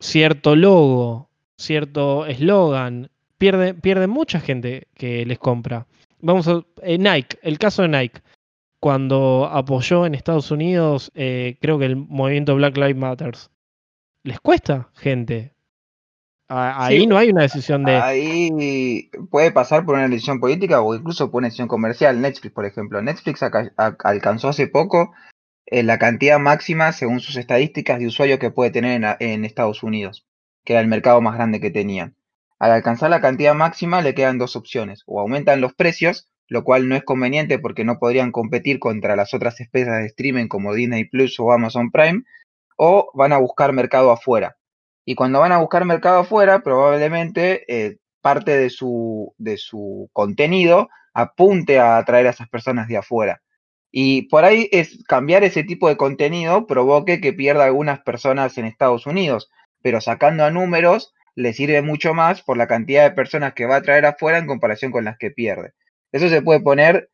cierto 0.00 0.56
logo, 0.56 1.28
cierto 1.58 2.24
eslogan, 2.26 3.10
pierden 3.36 3.80
pierde 3.80 4.06
mucha 4.06 4.40
gente 4.40 4.86
que 4.94 5.26
les 5.26 5.38
compra 5.38 5.86
vamos 6.22 6.48
a 6.48 6.62
eh, 6.82 6.98
Nike, 6.98 7.38
el 7.42 7.58
caso 7.58 7.82
de 7.82 7.88
Nike, 7.88 8.20
cuando 8.80 9.48
apoyó 9.50 10.06
en 10.06 10.14
Estados 10.14 10.50
Unidos, 10.50 11.12
eh, 11.14 11.58
creo 11.60 11.78
que 11.78 11.86
el 11.86 11.96
movimiento 11.96 12.54
Black 12.54 12.76
Lives 12.76 12.96
Matter, 12.96 13.34
les 14.22 14.40
cuesta 14.40 14.90
gente. 14.94 15.54
Ahí 16.48 17.06
no 17.06 17.16
hay 17.16 17.30
una 17.30 17.42
decisión 17.42 17.84
de. 17.84 17.94
Ahí 17.96 19.08
puede 19.30 19.52
pasar 19.52 19.84
por 19.84 19.94
una 19.94 20.08
decisión 20.08 20.40
política 20.40 20.80
o 20.80 20.94
incluso 20.96 21.30
por 21.30 21.38
una 21.38 21.46
decisión 21.46 21.68
comercial. 21.68 22.20
Netflix, 22.20 22.52
por 22.52 22.64
ejemplo. 22.64 23.00
Netflix 23.00 23.40
alcanzó 23.76 24.48
hace 24.48 24.66
poco 24.66 25.12
eh, 25.66 25.84
la 25.84 25.98
cantidad 25.98 26.40
máxima, 26.40 26.90
según 26.90 27.20
sus 27.20 27.36
estadísticas, 27.36 28.00
de 28.00 28.08
usuarios 28.08 28.40
que 28.40 28.50
puede 28.50 28.72
tener 28.72 29.00
en, 29.00 29.16
en 29.20 29.44
Estados 29.44 29.84
Unidos. 29.84 30.26
que 30.64 30.72
era 30.72 30.82
el 30.82 30.88
mercado 30.88 31.20
más 31.20 31.34
grande 31.36 31.60
que 31.60 31.70
tenían. 31.70 32.16
Al 32.60 32.72
alcanzar 32.72 33.08
la 33.08 33.22
cantidad 33.22 33.54
máxima 33.54 34.02
le 34.02 34.14
quedan 34.14 34.36
dos 34.36 34.54
opciones, 34.54 35.02
o 35.06 35.18
aumentan 35.18 35.62
los 35.62 35.72
precios, 35.72 36.28
lo 36.46 36.62
cual 36.62 36.88
no 36.88 36.94
es 36.94 37.02
conveniente 37.04 37.58
porque 37.58 37.84
no 37.84 37.98
podrían 37.98 38.32
competir 38.32 38.78
contra 38.78 39.16
las 39.16 39.32
otras 39.32 39.58
empresas 39.60 39.98
de 39.98 40.06
streaming 40.06 40.46
como 40.46 40.74
Disney 40.74 41.04
Plus 41.04 41.40
o 41.40 41.52
Amazon 41.52 41.90
Prime, 41.90 42.22
o 42.76 43.10
van 43.14 43.32
a 43.32 43.38
buscar 43.38 43.72
mercado 43.72 44.10
afuera. 44.10 44.58
Y 45.06 45.14
cuando 45.14 45.40
van 45.40 45.52
a 45.52 45.58
buscar 45.58 45.86
mercado 45.86 46.18
afuera, 46.18 46.60
probablemente 46.62 47.64
eh, 47.66 47.96
parte 48.20 48.58
de 48.58 48.68
su, 48.68 49.34
de 49.38 49.56
su 49.56 50.10
contenido 50.12 50.90
apunte 51.14 51.78
a 51.78 51.96
atraer 51.96 52.26
a 52.26 52.30
esas 52.30 52.50
personas 52.50 52.88
de 52.88 52.98
afuera. 52.98 53.40
Y 53.90 54.28
por 54.28 54.44
ahí 54.44 54.68
es 54.70 55.02
cambiar 55.04 55.44
ese 55.44 55.64
tipo 55.64 55.88
de 55.88 55.96
contenido 55.96 56.66
provoque 56.66 57.22
que 57.22 57.32
pierda 57.32 57.64
algunas 57.64 58.00
personas 58.00 58.58
en 58.58 58.66
Estados 58.66 59.06
Unidos, 59.06 59.50
pero 59.80 60.02
sacando 60.02 60.44
a 60.44 60.50
números 60.50 61.14
le 61.40 61.52
sirve 61.52 61.82
mucho 61.82 62.14
más 62.14 62.42
por 62.42 62.56
la 62.56 62.66
cantidad 62.66 63.04
de 63.04 63.14
personas 63.14 63.54
que 63.54 63.66
va 63.66 63.76
a 63.76 63.82
traer 63.82 64.06
afuera 64.06 64.38
en 64.38 64.46
comparación 64.46 64.92
con 64.92 65.04
las 65.04 65.18
que 65.18 65.30
pierde. 65.30 65.72
Eso 66.12 66.28
se 66.28 66.42
puede 66.42 66.60
poner 66.60 67.10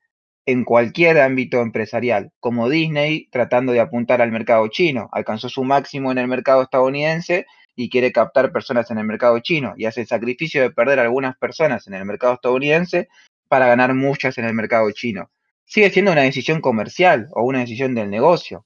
en 0.47 0.65
cualquier 0.65 1.19
ámbito 1.21 1.61
empresarial, 1.61 2.33
como 2.41 2.69
Disney 2.69 3.29
tratando 3.31 3.73
de 3.73 3.81
apuntar 3.81 4.23
al 4.23 4.33
mercado 4.33 4.69
chino. 4.69 5.09
Alcanzó 5.13 5.49
su 5.49 5.65
máximo 5.65 6.13
en 6.13 6.19
el 6.19 6.29
mercado 6.29 6.63
estadounidense 6.63 7.47
y 7.75 7.91
quiere 7.91 8.13
captar 8.13 8.53
personas 8.53 8.91
en 8.91 8.99
el 8.99 9.05
mercado 9.05 9.39
chino 9.41 9.75
y 9.77 9.87
hace 9.87 10.03
el 10.03 10.07
sacrificio 10.07 10.63
de 10.63 10.71
perder 10.71 11.01
algunas 11.01 11.37
personas 11.37 11.87
en 11.87 11.95
el 11.95 12.05
mercado 12.05 12.35
estadounidense 12.35 13.09
para 13.49 13.67
ganar 13.67 13.95
muchas 13.95 14.39
en 14.39 14.45
el 14.45 14.55
mercado 14.55 14.91
chino 14.93 15.31
sigue 15.67 15.91
siendo 15.91 16.13
una 16.13 16.23
decisión 16.23 16.61
comercial 16.61 17.29
o 17.33 17.43
una 17.43 17.61
decisión 17.61 17.95
del 17.95 18.09
negocio. 18.09 18.65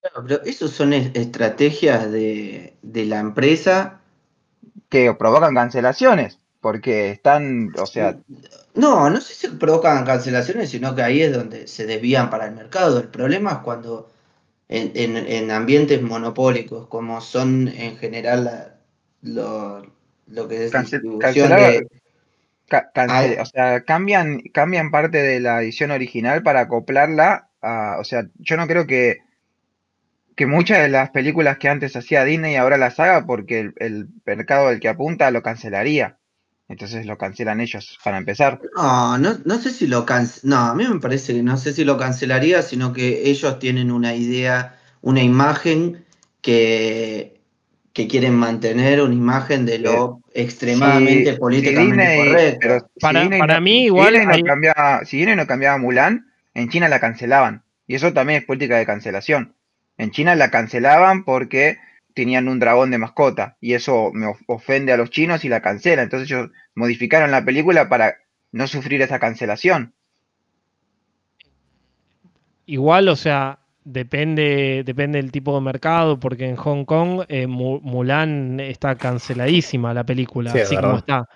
pero 0.00 0.42
eso 0.44 0.68
son 0.68 0.92
estrategias 0.92 2.10
de, 2.12 2.76
la 2.82 3.18
empresa. 3.18 4.02
Que 4.88 5.12
provocan 5.14 5.54
cancelaciones, 5.54 6.38
porque 6.60 7.10
están, 7.10 7.72
o 7.78 7.86
sea... 7.86 8.16
No, 8.74 9.08
no 9.10 9.20
sé 9.20 9.34
si 9.34 9.48
provocan 9.48 10.04
cancelaciones, 10.04 10.70
sino 10.70 10.94
que 10.94 11.02
ahí 11.02 11.22
es 11.22 11.32
donde 11.32 11.66
se 11.66 11.86
desvían 11.86 12.30
para 12.30 12.46
el 12.46 12.54
mercado. 12.54 13.00
El 13.00 13.08
problema 13.08 13.52
es 13.52 13.58
cuando 13.58 14.10
en, 14.68 15.50
ambientes 15.50 16.02
monopólicos, 16.02 16.86
como 16.88 17.20
son 17.20 17.68
en 17.68 17.96
general 17.96 18.74
lo, 19.22 19.82
que 20.48 20.66
es 20.66 20.72
distribución 20.72 21.50
de 21.50 21.86
o 22.70 23.46
sea, 23.46 23.84
cambian, 23.84 24.40
cambian 24.52 24.90
parte 24.90 25.18
de 25.18 25.40
la 25.40 25.62
edición 25.62 25.90
original 25.90 26.42
para 26.42 26.60
acoplarla 26.60 27.48
a, 27.62 27.98
o 28.00 28.04
sea, 28.04 28.26
yo 28.38 28.56
no 28.56 28.66
creo 28.66 28.86
que, 28.86 29.18
que 30.36 30.46
muchas 30.46 30.82
de 30.82 30.88
las 30.88 31.10
películas 31.10 31.58
que 31.58 31.68
antes 31.68 31.96
hacía 31.96 32.24
Disney 32.24 32.56
ahora 32.56 32.76
las 32.76 33.00
haga 33.00 33.26
porque 33.26 33.72
el, 33.76 34.08
mercado 34.24 34.68
al 34.68 34.80
que 34.80 34.88
apunta 34.88 35.30
lo 35.30 35.42
cancelaría. 35.42 36.18
Entonces 36.68 37.06
lo 37.06 37.16
cancelan 37.16 37.60
ellos 37.60 37.98
para 38.04 38.18
empezar. 38.18 38.60
No, 38.76 39.18
no, 39.18 39.38
no 39.44 39.58
sé 39.58 39.70
si 39.70 39.86
lo 39.86 40.04
cancelaría. 40.04 40.50
No, 40.50 40.70
a 40.70 40.74
mí 40.74 40.86
me 40.86 41.00
parece 41.00 41.34
que 41.34 41.42
no 41.42 41.56
sé 41.56 41.72
si 41.72 41.84
lo 41.84 41.96
cancelaría, 41.96 42.62
sino 42.62 42.92
que 42.92 43.28
ellos 43.30 43.58
tienen 43.58 43.90
una 43.90 44.14
idea, 44.14 44.78
una 45.00 45.22
imagen 45.22 46.04
que 46.42 47.36
que 47.96 48.06
quieren 48.06 48.34
mantener 48.34 49.00
una 49.00 49.14
imagen 49.14 49.64
de 49.64 49.78
lo 49.78 50.20
extremadamente 50.34 51.32
políticamente 51.38 52.58
correcto. 52.58 52.90
para, 53.00 53.58
mí, 53.58 53.84
igual. 53.84 54.12
Si 55.06 55.16
Disney, 55.16 55.34
no 55.34 55.46
cambiaba, 55.46 55.78
Mulan, 55.78 56.26
en 56.52 56.68
China 56.68 56.90
la 56.90 57.00
cancelaban. 57.00 57.62
Y 57.86 57.94
eso 57.94 58.12
también 58.12 58.40
es 58.40 58.44
política 58.44 58.76
de 58.76 58.84
cancelación. 58.84 59.54
En 59.98 60.10
China 60.10 60.34
la 60.34 60.50
cancelaban 60.50 61.24
porque 61.24 61.78
tenían 62.14 62.48
un 62.48 62.58
dragón 62.58 62.90
de 62.90 62.98
mascota. 62.98 63.56
Y 63.60 63.74
eso 63.74 64.10
me 64.12 64.32
ofende 64.46 64.92
a 64.92 64.96
los 64.96 65.10
chinos 65.10 65.44
y 65.44 65.48
la 65.48 65.62
cancela. 65.62 66.02
Entonces 66.02 66.30
ellos 66.30 66.50
modificaron 66.74 67.30
la 67.30 67.44
película 67.44 67.88
para 67.88 68.16
no 68.52 68.66
sufrir 68.66 69.02
esa 69.02 69.18
cancelación. 69.18 69.94
Igual, 72.66 73.08
o 73.08 73.16
sea, 73.16 73.60
Depende, 73.88 74.82
depende 74.84 75.22
del 75.22 75.30
tipo 75.30 75.54
de 75.54 75.60
mercado, 75.60 76.18
porque 76.18 76.48
en 76.48 76.56
Hong 76.56 76.84
Kong 76.84 77.22
eh, 77.28 77.46
Mulan 77.46 78.58
está 78.58 78.96
canceladísima 78.96 79.94
la 79.94 80.04
película, 80.04 80.50
así 80.50 80.76
como 80.76 80.96
está. 80.96 81.28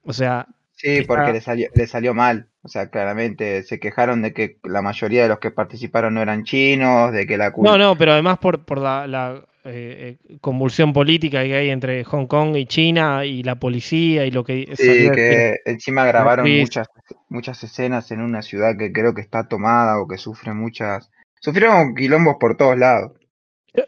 O 0.00 0.14
sea. 0.14 0.46
Sí, 0.70 1.02
porque 1.06 1.34
le 1.34 1.42
salió, 1.42 1.68
le 1.74 1.86
salió 1.86 2.14
mal. 2.14 2.48
O 2.64 2.68
sea, 2.68 2.90
claramente 2.90 3.64
se 3.64 3.80
quejaron 3.80 4.22
de 4.22 4.32
que 4.32 4.58
la 4.62 4.82
mayoría 4.82 5.22
de 5.22 5.28
los 5.28 5.40
que 5.40 5.50
participaron 5.50 6.14
no 6.14 6.22
eran 6.22 6.44
chinos, 6.44 7.12
de 7.12 7.26
que 7.26 7.36
la 7.36 7.52
No, 7.56 7.76
no, 7.76 7.96
pero 7.96 8.12
además 8.12 8.38
por, 8.38 8.64
por 8.64 8.78
la, 8.78 9.42
eh, 9.64 10.18
eh, 10.28 10.36
convulsión 10.40 10.92
política 10.92 11.42
que 11.42 11.56
hay 11.56 11.70
entre 11.70 12.04
Hong 12.04 12.26
Kong 12.26 12.56
y 12.56 12.66
China 12.66 13.24
y 13.24 13.42
la 13.42 13.56
policía 13.56 14.26
y 14.26 14.30
lo 14.30 14.44
que... 14.44 14.68
Sí, 14.76 15.10
que 15.10 15.56
encima 15.64 16.04
grabaron 16.04 16.48
muchas, 16.48 16.86
muchas 17.28 17.64
escenas 17.64 18.12
en 18.12 18.20
una 18.20 18.42
ciudad 18.42 18.76
que 18.78 18.92
creo 18.92 19.12
que 19.12 19.22
está 19.22 19.48
tomada 19.48 20.00
o 20.00 20.06
que 20.06 20.18
sufre 20.18 20.54
muchas 20.54 21.10
sufrieron 21.42 21.94
quilombos 21.94 22.36
por 22.40 22.56
todos 22.56 22.78
lados. 22.78 23.12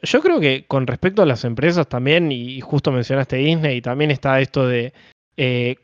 Yo 0.03 0.21
creo 0.21 0.41
que 0.41 0.67
con 0.67 0.87
respecto 0.87 1.23
a 1.23 1.27
las 1.27 1.45
empresas 1.45 1.89
también, 1.89 2.33
y 2.33 2.61
justo 2.61 2.91
mencionaste 2.91 3.37
Disney, 3.37 3.81
también 3.83 4.11
está 4.11 4.41
esto 4.41 4.67
de 4.67 4.93
eh, 5.37 5.77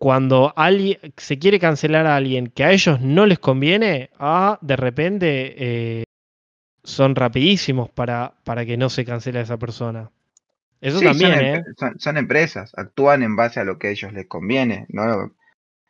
cuando 0.00 0.54
alguien 0.56 0.98
se 1.18 1.38
quiere 1.38 1.60
cancelar 1.60 2.06
a 2.06 2.16
alguien 2.16 2.46
que 2.46 2.64
a 2.64 2.72
ellos 2.72 3.02
no 3.02 3.26
les 3.26 3.38
conviene, 3.38 4.08
ah, 4.18 4.58
de 4.62 4.76
repente 4.76 5.54
eh, 5.58 6.04
son 6.82 7.14
rapidísimos 7.14 7.90
para, 7.90 8.32
para 8.44 8.64
que 8.64 8.78
no 8.78 8.88
se 8.88 9.04
cancele 9.04 9.40
a 9.40 9.42
esa 9.42 9.58
persona. 9.58 10.10
Eso 10.80 11.02
también, 11.02 11.34
son, 11.76 11.90
¿eh? 11.90 11.94
Son, 11.98 12.16
empresas, 12.16 12.72
actúan 12.78 13.22
en 13.22 13.36
base 13.36 13.60
a 13.60 13.64
lo 13.64 13.78
que 13.78 13.88
a 13.88 13.90
ellos 13.90 14.14
les 14.14 14.26
conviene, 14.26 14.86
¿no? 14.88 15.34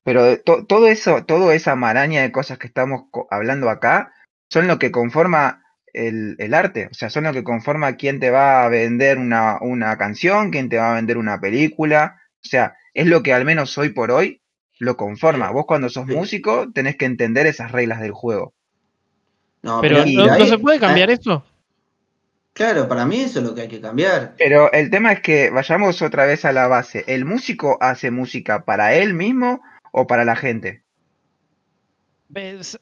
Pero 0.02 0.40
todo 0.40 0.88
eso, 0.88 1.24
toda 1.24 1.54
esa 1.54 1.76
maraña 1.76 2.22
de 2.22 2.32
cosas 2.32 2.58
que 2.58 2.66
estamos 2.66 3.04
hablando 3.30 3.70
acá, 3.70 4.12
son 4.48 4.66
lo 4.66 4.80
que 4.80 4.90
conforma 4.90 5.62
el, 5.92 6.52
arte, 6.52 6.88
o 6.90 6.94
sea, 6.94 7.10
son 7.10 7.22
lo 7.22 7.32
que 7.32 7.44
conforma 7.44 7.94
quién 7.94 8.18
te 8.18 8.30
va 8.30 8.64
a 8.64 8.68
vender 8.68 9.18
una, 9.18 9.58
una, 9.60 9.96
canción, 9.98 10.50
quién 10.50 10.68
te 10.68 10.78
va 10.78 10.90
a 10.90 10.96
vender 10.96 11.16
una 11.16 11.40
película, 11.40 12.20
o 12.44 12.48
sea, 12.48 12.74
es 12.94 13.06
lo 13.06 13.22
que 13.22 13.32
al 13.32 13.44
menos 13.44 13.76
hoy 13.78 13.90
por 13.90 14.10
hoy 14.10 14.40
lo 14.78 14.96
conforma. 14.96 15.50
Vos 15.50 15.66
cuando 15.66 15.88
sos 15.88 16.06
músico 16.06 16.70
tenés 16.72 16.96
que 16.96 17.04
entender 17.04 17.46
esas 17.46 17.72
reglas 17.72 18.00
del 18.00 18.12
juego. 18.12 18.54
No, 19.62 19.80
pero, 19.80 20.04
¿no, 20.06 20.46
se 20.46 20.58
puede 20.58 20.80
cambiar 20.80 21.10
esto? 21.10 21.44
Claro, 22.54 22.88
para 22.88 23.06
mí 23.06 23.20
eso 23.20 23.38
es 23.38 23.44
lo 23.44 23.54
que 23.54 23.62
hay 23.62 23.68
que 23.68 23.80
cambiar. 23.80 24.34
Pero 24.36 24.72
el 24.72 24.90
tema 24.90 25.12
es 25.12 25.20
que 25.20 25.50
vayamos 25.50 26.02
otra 26.02 26.24
vez 26.24 26.44
a 26.44 26.52
la 26.52 26.66
base. 26.66 27.04
¿El 27.06 27.24
músico 27.24 27.78
hace 27.80 28.10
música 28.10 28.64
para 28.64 28.94
él 28.94 29.14
mismo 29.14 29.60
o 29.92 30.06
para 30.06 30.24
la 30.24 30.36
gente? 30.36 30.82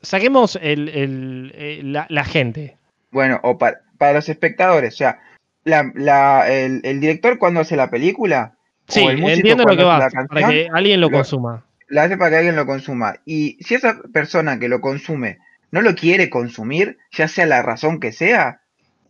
Saquemos 0.02 0.58
el, 0.60 1.52
eh, 1.54 1.80
la, 1.82 2.24
gente. 2.24 2.76
Bueno, 3.10 3.40
o 3.42 3.56
para, 3.56 3.80
los 4.12 4.28
espectadores, 4.28 4.94
o 4.94 4.96
sea, 4.96 5.20
el, 5.64 7.00
director 7.00 7.38
cuando 7.38 7.60
hace 7.60 7.76
la 7.76 7.90
película. 7.90 8.57
Sí, 8.88 9.02
entiendo 9.02 9.64
lo 9.64 9.76
que 9.76 9.84
va, 9.84 10.08
para 10.28 10.48
que 10.48 10.68
alguien 10.72 11.00
lo, 11.00 11.10
consuma. 11.10 11.64
La 11.88 12.04
hace 12.04 12.16
para 12.16 12.30
que 12.30 12.36
alguien 12.36 12.56
lo 12.56 12.66
consuma. 12.66 13.16
Y 13.26 13.58
si 13.60 13.74
esa 13.74 14.00
persona 14.12 14.58
que 14.58 14.68
lo 14.68 14.80
consume 14.80 15.38
no 15.70 15.82
lo 15.82 15.94
quiere 15.94 16.30
consumir, 16.30 16.98
ya 17.12 17.28
sea 17.28 17.46
la 17.46 17.62
razón 17.62 18.00
que 18.00 18.12
sea, 18.12 18.62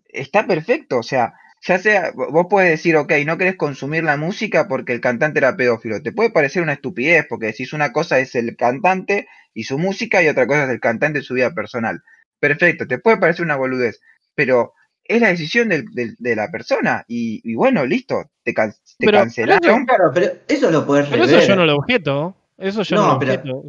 está 0.08 0.46
perfecto. 0.46 0.98
O 0.98 1.02
sea, 1.04 1.34
ya 1.60 1.78
sea, 1.78 2.12
vos 2.14 2.46
puedes 2.50 2.70
decir, 2.70 2.96
ok, 2.96 3.12
no 3.24 3.38
querés 3.38 3.56
consumir 3.56 4.02
la 4.02 4.16
música 4.16 4.66
porque 4.66 4.92
el 4.92 5.00
cantante 5.00 5.38
era 5.38 5.56
pedófilo. 5.56 6.02
Te 6.02 6.12
puede 6.12 6.30
parecer 6.30 6.62
una 6.62 6.74
estupidez 6.74 7.26
porque 7.28 7.46
decís 7.46 7.72
una 7.72 7.92
cosa 7.92 8.18
es 8.18 8.34
el 8.34 8.56
cantante 8.56 9.28
y 9.54 9.64
su 9.64 9.78
música 9.78 10.22
y 10.22 10.28
otra 10.28 10.46
cosa 10.46 10.64
es 10.64 10.70
el 10.70 10.80
cantante 10.80 11.20
y 11.20 11.22
su 11.22 11.34
vida 11.34 11.54
personal. 11.54 12.02
Perfecto, 12.40 12.86
te 12.86 12.98
puede 12.98 13.18
parecer 13.18 13.44
una 13.44 13.56
boludez, 13.56 14.00
pero 14.34 14.74
es 15.08 15.20
la 15.20 15.28
decisión 15.28 15.68
de 15.70 16.36
la 16.36 16.50
persona 16.50 17.04
y, 17.08 17.54
bueno, 17.54 17.84
listo, 17.86 18.30
te, 18.44 18.54
cancelaron. 18.54 19.86
Pero, 19.86 20.10
pero 20.12 20.32
eso 20.46 20.70
lo 20.70 20.86
puedes 20.86 21.08
Pero 21.08 21.24
eso 21.24 21.40
yo 21.40 21.56
no 21.56 21.66
lo 21.66 21.76
objeto. 21.76 22.36
Eso 22.58 22.82
yo 22.82 22.96
no, 22.96 23.06
lo 23.06 23.12
objeto. 23.14 23.64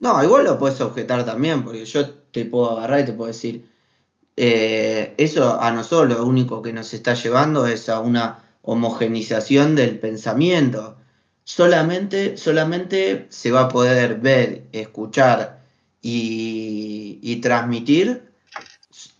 No, 0.00 0.22
igual 0.22 0.44
lo 0.44 0.58
puedes 0.58 0.80
objetar 0.80 1.24
también, 1.24 1.64
porque 1.64 1.84
yo 1.84 2.08
te 2.08 2.44
puedo 2.44 2.76
agarrar 2.78 3.00
y 3.00 3.04
te 3.06 3.12
puedo 3.12 3.28
decir, 3.28 3.66
eh, 4.36 5.14
eso 5.16 5.60
a 5.60 5.70
nosotros 5.70 6.18
lo 6.18 6.26
único 6.26 6.60
que 6.60 6.72
nos 6.72 6.92
está 6.92 7.14
llevando 7.14 7.66
es 7.66 7.88
a 7.88 8.00
una 8.00 8.44
homogenización 8.62 9.74
del 9.74 9.98
pensamiento. 9.98 10.96
Solamente, 11.44 12.36
solamente 12.36 13.26
se 13.28 13.50
va 13.50 13.62
a 13.62 13.68
poder 13.68 14.20
ver, 14.20 14.64
escuchar 14.72 15.60
y, 16.02 17.40
transmitir 17.42 18.22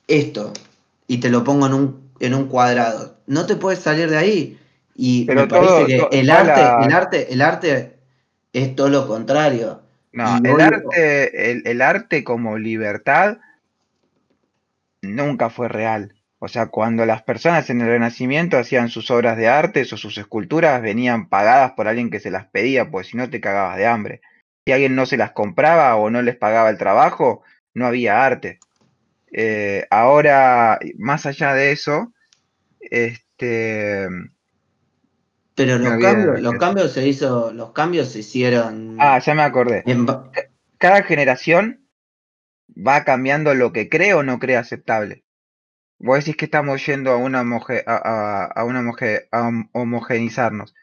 esto. 0.07 0.53
Y 1.07 1.19
te 1.19 1.31
lo 1.31 1.45
pongo 1.45 1.67
en 1.67 1.75
un, 1.75 2.11
en 2.21 2.35
un 2.35 2.49
cuadrado. 2.49 3.19
No 3.27 3.47
te 3.47 3.57
puedes 3.57 3.81
salir 3.81 4.11
de 4.11 4.17
ahí. 4.17 4.59
Y 4.95 5.27
me 5.29 5.47
parece 5.47 5.87
que 5.87 6.09
el, 6.13 6.31
arte, 6.31 6.85
el, 6.85 6.93
arte, 6.93 7.33
el 7.33 7.43
arte 7.43 7.97
es 8.53 8.75
todo 8.77 8.89
lo 8.89 9.07
contrario. 9.07 9.83
No, 10.13 10.39
el, 10.45 10.61
arte, 10.61 11.71
el 11.71 11.83
arte 11.83 12.23
como 12.23 12.57
libertad 12.57 13.39
nunca 15.03 15.51
fue 15.51 15.69
real. 15.69 16.15
O 16.39 16.49
sea, 16.49 16.67
cuando 16.67 17.07
las 17.07 17.23
personas 17.23 17.71
en 17.71 17.81
el 17.81 17.87
Renacimiento 17.87 18.59
hacían 18.59 18.91
sus 18.91 19.11
obras 19.11 19.39
de 19.39 19.49
arte 19.49 19.81
o 19.81 19.97
sus 19.97 20.19
esculturas, 20.19 20.83
venían 20.83 21.31
pagadas 21.31 21.73
por 21.73 21.89
alguien 21.89 22.11
que 22.11 22.21
se 22.21 22.31
las 22.31 22.47
pedía, 22.49 22.91
pues 22.91 23.07
si 23.07 23.17
no 23.17 23.31
te 23.31 23.41
cagabas 23.41 23.79
de 23.79 23.87
hambre. 23.87 24.21
Si 24.67 24.73
alguien 24.73 24.95
no 24.95 25.07
se 25.07 25.17
las 25.17 25.33
compraba 25.33 25.97
o 25.97 26.11
no 26.11 26.21
les 26.21 26.37
pagaba 26.37 26.69
el 26.69 26.77
trabajo, 26.77 27.43
no 27.73 27.87
había 27.87 28.27
arte. 28.27 28.59
Eh, 29.37 29.85
ahora, 29.91 30.78
más 30.97 31.26
allá 31.26 31.55
de 31.55 31.72
eso, 31.72 32.12
este. 32.78 34.07
Pero 35.57 35.78
los 35.78 35.99
cambios, 35.99 36.41
los 36.41 36.55
cambios 36.55 36.93
se 36.93 37.09
hizo, 37.09 37.53
los 37.53 37.72
cambios 37.72 38.12
se 38.12 38.20
hicieron. 38.20 38.97
Ah, 39.01 39.18
ya 39.18 39.35
me 39.35 39.43
acordé. 39.43 39.82
Cada 40.78 41.03
generación 41.03 41.89
va 42.76 43.03
cambiando 43.03 43.55
lo 43.55 43.72
que 43.72 43.89
cree 43.89 44.14
o 44.14 44.22
no 44.22 44.39
cree 44.39 44.57
aceptable. 44.57 45.24
Vos 45.99 46.18
decís 46.18 46.37
que 46.37 46.45
estamos 46.45 46.87
yendo 46.87 47.11
a 47.11 47.16
una, 47.16 47.41
a, 47.41 48.64
una 48.64 48.93
a 49.32 49.51
homogenizarnos. 49.72 50.74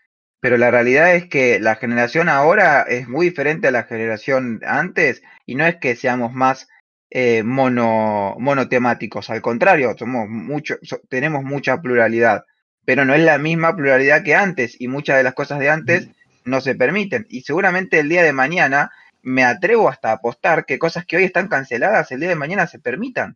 Pero 0.42 0.58
la 0.58 0.72
realidad 0.72 1.16
es 1.16 1.30
que 1.30 1.60
la 1.62 1.76
generación 1.76 2.28
ahora 2.28 2.82
es 2.82 3.08
muy 3.08 3.28
diferente 3.28 3.70
a 3.70 3.72
la 3.72 3.84
generación 3.84 4.60
antes 4.66 5.22
y 5.46 5.56
no 5.56 5.66
es 5.66 5.78
que 5.78 5.96
seamos 5.96 6.34
más 6.34 6.68
eh, 7.14 7.44
mono, 7.44 8.36
monotemáticos, 8.40 9.30
al 9.30 9.42
contrario, 9.42 9.94
somos 10.00 10.30
mucho, 10.30 10.78
tenemos 11.10 11.44
mucha 11.44 11.82
pluralidad, 11.82 12.46
pero 12.86 13.04
no 13.04 13.14
es 13.14 13.22
la 13.22 13.38
misma 13.38 13.76
pluralidad 13.76 14.24
que 14.24 14.34
antes 14.34 14.80
y 14.80 14.88
muchas 14.88 15.18
de 15.18 15.24
las 15.24 15.34
cosas 15.34 15.60
de 15.60 15.70
antes 15.70 16.08
no 16.46 16.62
se 16.62 16.74
permiten. 16.74 17.28
Y 17.30 17.42
seguramente 17.42 18.00
el 18.00 18.08
día 18.08 18.24
de 18.24 18.32
mañana 18.32 18.92
me 19.22 19.44
atrevo 19.44 19.90
hasta 19.90 20.12
a 20.12 20.14
apostar 20.14 20.66
que 20.66 20.80
cosas 20.80 21.06
que 21.06 21.18
hoy 21.18 21.26
están 21.26 21.50
canceladas 21.50 22.10
el 22.14 22.22
día 22.22 22.30
de 22.30 22.36
mañana 22.36 22.66
se 22.66 22.80
permitan, 22.80 23.36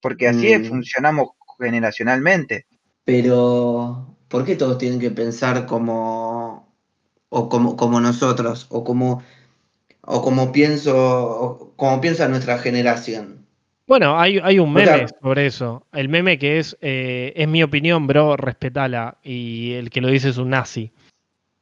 porque 0.00 0.28
así 0.28 0.56
mm. 0.56 0.66
funcionamos 0.66 1.30
generacionalmente. 1.58 2.66
Pero, 3.04 4.16
¿por 4.28 4.44
qué 4.44 4.54
todos 4.54 4.78
tienen 4.78 5.00
que 5.00 5.10
pensar 5.10 5.66
como, 5.66 6.72
o 7.28 7.48
como, 7.48 7.76
como 7.76 8.00
nosotros, 8.00 8.66
o 8.70 8.84
como 8.84 9.24
o 10.06 10.22
como 10.22 10.52
pienso, 10.52 11.72
como 11.76 12.00
piensa 12.00 12.28
nuestra 12.28 12.58
generación. 12.58 13.46
Bueno, 13.86 14.18
hay, 14.18 14.40
hay 14.42 14.58
un 14.58 14.72
meme 14.72 15.06
sobre 15.22 15.46
eso. 15.46 15.86
El 15.92 16.08
meme 16.08 16.38
que 16.38 16.58
es, 16.58 16.76
eh, 16.80 17.32
es 17.36 17.46
mi 17.46 17.62
opinión, 17.62 18.06
bro, 18.06 18.36
respetala. 18.36 19.18
Y 19.22 19.74
el 19.74 19.90
que 19.90 20.00
lo 20.00 20.08
dice 20.08 20.30
es 20.30 20.38
un 20.38 20.50
nazi. 20.50 20.90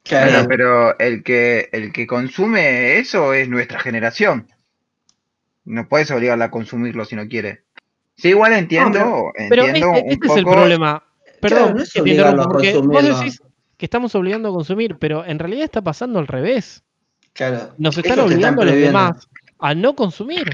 Claro, 0.05 0.47
pero 0.49 0.99
el 0.99 1.23
que, 1.23 1.69
el 1.73 1.93
que 1.93 2.07
consume 2.07 2.99
eso 2.99 3.35
es 3.35 3.49
nuestra 3.49 3.79
generación. 3.79 4.49
No 5.65 5.89
puedes 5.89 6.11
obligarla 6.11 6.47
a 6.47 6.51
consumirlo 6.51 7.05
si 7.05 7.17
no 7.17 7.27
quiere. 7.29 7.63
Sí, 8.17 8.29
igual 8.29 8.53
entiendo. 8.53 9.33
pero, 9.49 9.65
este, 9.65 9.81
este 10.09 10.27
es 10.27 10.37
el 10.37 10.45
problema. 10.45 11.03
Perdón, 11.41 11.75
no 11.77 12.49
porque 12.49 12.75
vos 12.75 13.19
decís 13.19 13.43
que 13.77 13.87
estamos 13.87 14.15
obligando 14.15 14.49
a 14.49 14.53
consumir, 14.53 14.97
pero 14.99 15.25
en 15.25 15.39
realidad 15.39 15.65
está 15.65 15.83
pasando 15.83 16.19
al 16.19 16.27
revés. 16.27 16.83
Nos 17.79 17.99
están 17.99 18.21
obligando 18.21 18.63
a 18.63 18.65
los 18.67 18.75
demás 18.75 19.29
a 19.59 19.75
no 19.75 19.97
consumir. 19.97 20.45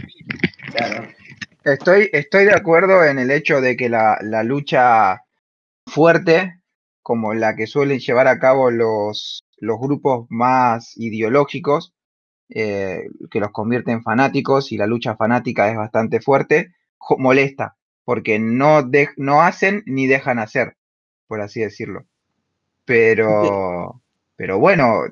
Estoy, 1.64 2.08
estoy 2.12 2.44
de 2.44 2.54
acuerdo 2.54 3.04
en 3.04 3.18
el 3.18 3.30
hecho 3.30 3.60
de 3.60 3.76
que 3.76 3.88
la, 3.88 4.18
lucha 4.44 5.24
fuerte, 5.86 6.60
como 7.02 7.34
la 7.34 7.56
que 7.56 7.66
suelen 7.66 7.98
llevar 7.98 8.28
a 8.28 8.38
cabo 8.38 8.70
los, 8.70 9.44
los 9.58 9.78
grupos 9.78 10.26
más 10.30 10.96
ideológicos, 10.96 11.92
eh, 12.48 13.08
que 13.30 13.40
los 13.40 13.50
convierte 13.50 13.90
en 13.90 14.02
fanáticos 14.02 14.72
y 14.72 14.76
la 14.76 14.86
lucha 14.86 15.16
fanática 15.16 15.70
es 15.70 15.76
bastante 15.76 16.20
fuerte, 16.20 16.74
molesta, 17.18 17.76
porque 18.04 18.38
no, 18.38 18.88
no 19.16 19.42
hacen 19.42 19.82
ni 19.86 20.06
dejan 20.06 20.38
hacer, 20.38 20.76
por 21.26 21.40
así 21.40 21.60
decirlo. 21.60 22.06
Pero, 22.84 24.00
pero 24.36 24.58
bueno, 24.58 25.02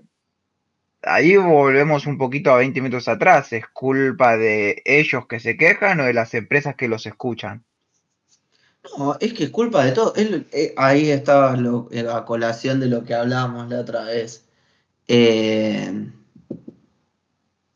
ahí 1.02 1.36
volvemos 1.36 2.06
un 2.06 2.18
poquito 2.18 2.50
a 2.50 2.58
20 2.58 2.80
minutos 2.80 3.08
atrás. 3.08 3.52
¿Es 3.52 3.66
culpa 3.68 4.36
de 4.36 4.82
ellos 4.84 5.26
que 5.26 5.40
se 5.40 5.56
quejan 5.56 6.00
o 6.00 6.04
de 6.04 6.14
las 6.14 6.34
empresas 6.34 6.74
que 6.76 6.88
los 6.88 7.06
escuchan? 7.06 7.64
No, 8.96 9.16
es 9.20 9.32
que 9.34 9.44
es 9.44 9.50
culpa 9.50 9.84
de 9.84 9.92
todo. 9.92 10.12
Eh, 10.16 10.74
ahí 10.76 11.10
estaba 11.10 11.56
la 11.56 12.24
colación 12.24 12.80
de 12.80 12.86
lo 12.86 13.04
que 13.04 13.14
hablábamos 13.14 13.68
la 13.68 13.80
otra 13.80 14.04
vez. 14.04 14.44
Eh, 15.08 16.10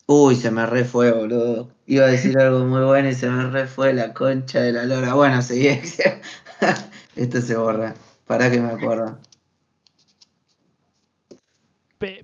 uy, 0.07 0.37
se 0.37 0.51
me 0.51 0.67
re 0.67 0.85
fue, 0.85 1.13
boludo. 1.13 1.71
Iba 1.87 2.07
a 2.07 2.09
decir 2.09 2.39
algo 2.39 2.65
muy 2.65 2.85
bueno 2.85 3.09
y 3.09 3.15
se 3.15 3.29
me 3.29 3.51
re 3.51 3.67
fue 3.67 3.93
la 3.93 4.15
concha 4.15 4.61
de 4.61 4.73
la 4.73 4.85
lora. 4.85 5.15
Bueno, 5.15 5.43
seguí. 5.43 5.69
Esto 7.17 7.41
se 7.41 7.57
borra. 7.57 7.95
Para 8.27 8.51
que 8.51 8.61
me 8.61 8.71
acuerdo 8.71 9.19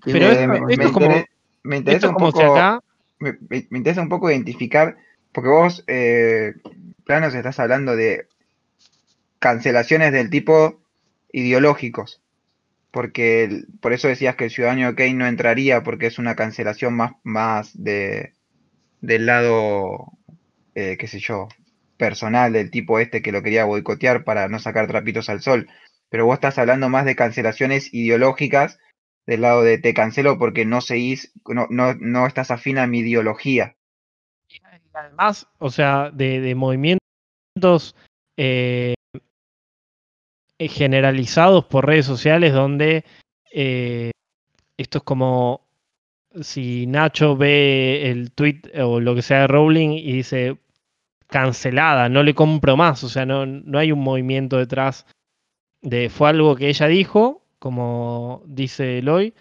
pero 0.05 0.27
esto, 0.69 0.83
es 0.83 0.91
como. 0.91 1.09
Me 1.63 1.77
interesa 1.79 2.09
un 2.09 2.17
poco. 2.17 2.41
Acá... 2.41 2.83
Me, 3.19 3.37
interesa 3.71 4.03
un 4.03 4.09
poco 4.09 4.31
identificar, 4.31 4.97
porque 5.33 5.49
vos, 5.49 5.85
eh, 5.89 6.55
planos, 7.05 7.35
estás 7.35 7.59
hablando 7.59 7.97
de 7.97 8.29
cancelaciones 9.39 10.13
del 10.13 10.31
tipo 10.31 10.81
ideológicos. 11.33 12.23
Porque 12.91 13.65
por 13.81 13.93
eso 13.93 14.09
decías 14.09 14.37
que 14.37 14.45
el 14.45 14.51
ciudadano 14.51 14.89
OK 14.89 15.01
no 15.15 15.27
entraría, 15.27 15.83
porque 15.83 16.07
es 16.07 16.19
una 16.19 16.37
cancelación 16.37 16.95
más, 16.95 17.13
más 17.23 17.71
de, 17.75 18.33
del 19.01 19.27
lado, 19.27 20.13
eh, 20.75 20.97
qué 20.99 21.07
sé 21.07 21.19
yo, 21.19 21.49
personal 21.99 22.53
del 22.53 22.71
tipo 22.71 22.99
este 22.99 23.21
que 23.21 23.33
lo 23.33 23.43
quería 23.43 23.67
boicotear 23.67 24.25
para 24.25 24.49
no 24.49 24.59
sacar 24.59 24.87
trapitos 24.87 25.29
al 25.29 25.43
sol. 25.43 25.69
Pero 26.09 26.25
vos 26.25 26.35
estás 26.35 26.57
hablando 26.59 26.89
más 26.89 27.05
de 27.05 27.17
cancelaciones 27.17 27.93
ideológicas 27.93 28.79
del 29.29 29.43
lado 29.43 29.63
de 29.63 29.77
te 29.77 29.93
cancelo 29.93 30.39
porque 30.39 30.65
no 30.65 30.81
seguís, 30.81 31.35
no, 31.47 31.67
no, 31.69 31.95
no 31.97 32.27
estás 32.27 32.51
afín 32.51 32.79
a 32.79 32.87
mi 32.87 33.01
ideología. 33.01 33.77
Además, 34.95 35.47
o 35.59 35.71
sea, 35.71 36.11
de, 36.11 36.55
movimientos 36.55 37.95
eh, 38.39 38.95
eh, 40.59 40.69
generalizados 40.69 41.67
por 41.67 41.87
redes 41.87 42.07
sociales 42.07 42.55
donde 42.55 43.05
eh, 43.53 44.13
esto 44.79 44.99
es 44.99 45.05
como 45.05 45.61
si 46.41 46.87
Nacho 46.87 47.37
ve 47.37 48.11
el 48.11 48.33
tweet 48.33 48.63
o 48.83 48.99
lo 48.99 49.15
que 49.15 49.23
sea 49.23 49.41
de 49.41 49.47
Rowling 49.49 49.91
y 49.91 50.11
dice 50.11 50.57
cancelada, 51.27 52.09
no 52.09 52.23
le 52.23 52.35
compro 52.35 52.79
más, 52.79 53.05
o 53.05 53.11
sea, 53.11 53.27
no, 53.27 53.45
no 53.45 53.79
hay 53.79 53.93
un 53.93 54.01
movimiento 54.01 54.57
detrás 54.57 55.05
de 55.83 56.09
fue 56.09 56.31
algo 56.31 56.57
que 56.57 56.69
ella 56.69 56.87
dijo 56.87 57.43
como 57.59 58.43
dice 58.47 58.99
Eloy, 58.99 59.35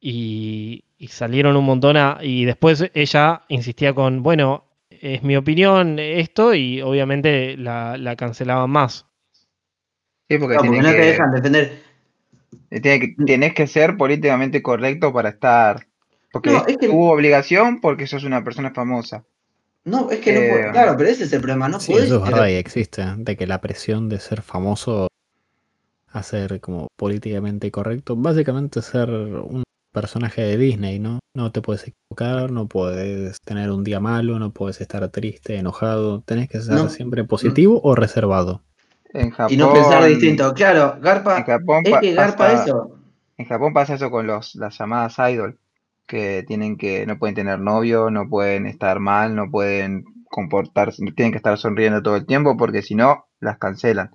y, 0.00 0.84
salieron 1.08 1.56
un 1.56 1.64
montón 1.64 1.96
y 2.22 2.44
después 2.44 2.90
ella 2.94 3.42
insistía 3.48 3.92
con, 3.92 4.22
bueno, 4.22 4.64
es 4.88 5.22
mi 5.22 5.36
opinión 5.36 5.98
esto, 5.98 6.54
y 6.54 6.80
obviamente 6.80 7.56
la, 7.56 7.98
la 7.98 8.16
cancelaban 8.16 8.70
más. 8.70 9.06
Sí, 10.28 10.38
porque, 10.38 10.56
no, 10.56 10.90
te 10.90 10.96
dejan 10.96 11.32
defender. 11.32 11.82
que, 12.70 13.14
tienes 13.26 13.54
que 13.54 13.66
ser 13.66 13.96
políticamente 13.96 14.62
correcto 14.62 15.12
para 15.12 15.28
estar. 15.30 15.86
Porque 16.32 16.56
es 16.66 16.78
que... 16.78 16.88
hubo 16.88 17.12
obligación 17.12 17.80
porque 17.80 18.06
sos 18.06 18.24
una 18.24 18.42
persona 18.42 18.72
famosa. 18.72 19.24
No, 19.84 20.10
es 20.10 20.20
que 20.20 20.32
no 20.32 20.40
puede, 20.40 20.68
eh, 20.68 20.72
claro, 20.72 20.96
pero 20.96 21.10
ese 21.10 21.24
es 21.24 21.32
el 21.34 21.40
problema, 21.40 21.68
no 21.68 21.78
sí, 21.78 21.92
Eso 21.92 22.16
es 22.16 22.22
verdad 22.22 22.48
y 22.48 22.54
existe, 22.54 23.04
de 23.18 23.36
que 23.36 23.46
la 23.46 23.60
presión 23.60 24.08
de 24.08 24.18
ser 24.18 24.40
famoso 24.40 25.08
a 26.14 26.22
ser 26.22 26.60
como 26.60 26.86
políticamente 26.96 27.72
correcto, 27.72 28.14
básicamente 28.14 28.80
ser 28.82 29.10
un 29.10 29.64
personaje 29.92 30.42
de 30.42 30.56
Disney, 30.56 31.00
¿no? 31.00 31.18
No 31.36 31.50
te 31.50 31.60
puedes 31.60 31.88
equivocar, 31.88 32.52
no 32.52 32.68
puedes 32.68 33.40
tener 33.40 33.72
un 33.72 33.82
día 33.82 33.98
malo, 33.98 34.38
no 34.38 34.52
puedes 34.52 34.80
estar 34.80 35.08
triste, 35.08 35.56
enojado, 35.56 36.22
tenés 36.22 36.48
que 36.48 36.60
ser 36.60 36.88
siempre 36.88 37.24
positivo 37.24 37.80
o 37.82 37.96
reservado. 37.96 38.62
En 39.12 39.30
Japón, 39.30 39.54
y 39.54 39.56
no 39.56 39.72
pensar 39.72 40.04
distinto, 40.04 40.54
claro, 40.54 40.98
Garpa, 41.00 41.38
en 41.38 41.44
Japón 41.44 41.82
es 41.84 41.98
que 41.98 42.14
Garpa 42.14 42.52
eso. 42.52 42.96
En 43.36 43.46
Japón 43.46 43.72
pasa 43.72 43.94
eso 43.94 44.10
con 44.10 44.28
los, 44.28 44.54
las 44.54 44.78
llamadas 44.78 45.18
idol, 45.18 45.58
que 46.06 46.44
tienen 46.46 46.76
que, 46.76 47.06
no 47.06 47.18
pueden 47.18 47.34
tener 47.34 47.58
novio, 47.58 48.10
no 48.10 48.28
pueden 48.28 48.66
estar 48.66 49.00
mal, 49.00 49.34
no 49.34 49.50
pueden 49.50 50.04
comportarse, 50.30 51.04
tienen 51.16 51.32
que 51.32 51.38
estar 51.38 51.58
sonriendo 51.58 52.02
todo 52.02 52.14
el 52.14 52.26
tiempo 52.26 52.56
porque 52.56 52.82
si 52.82 52.94
no, 52.94 53.26
las 53.40 53.58
cancelan. 53.58 54.10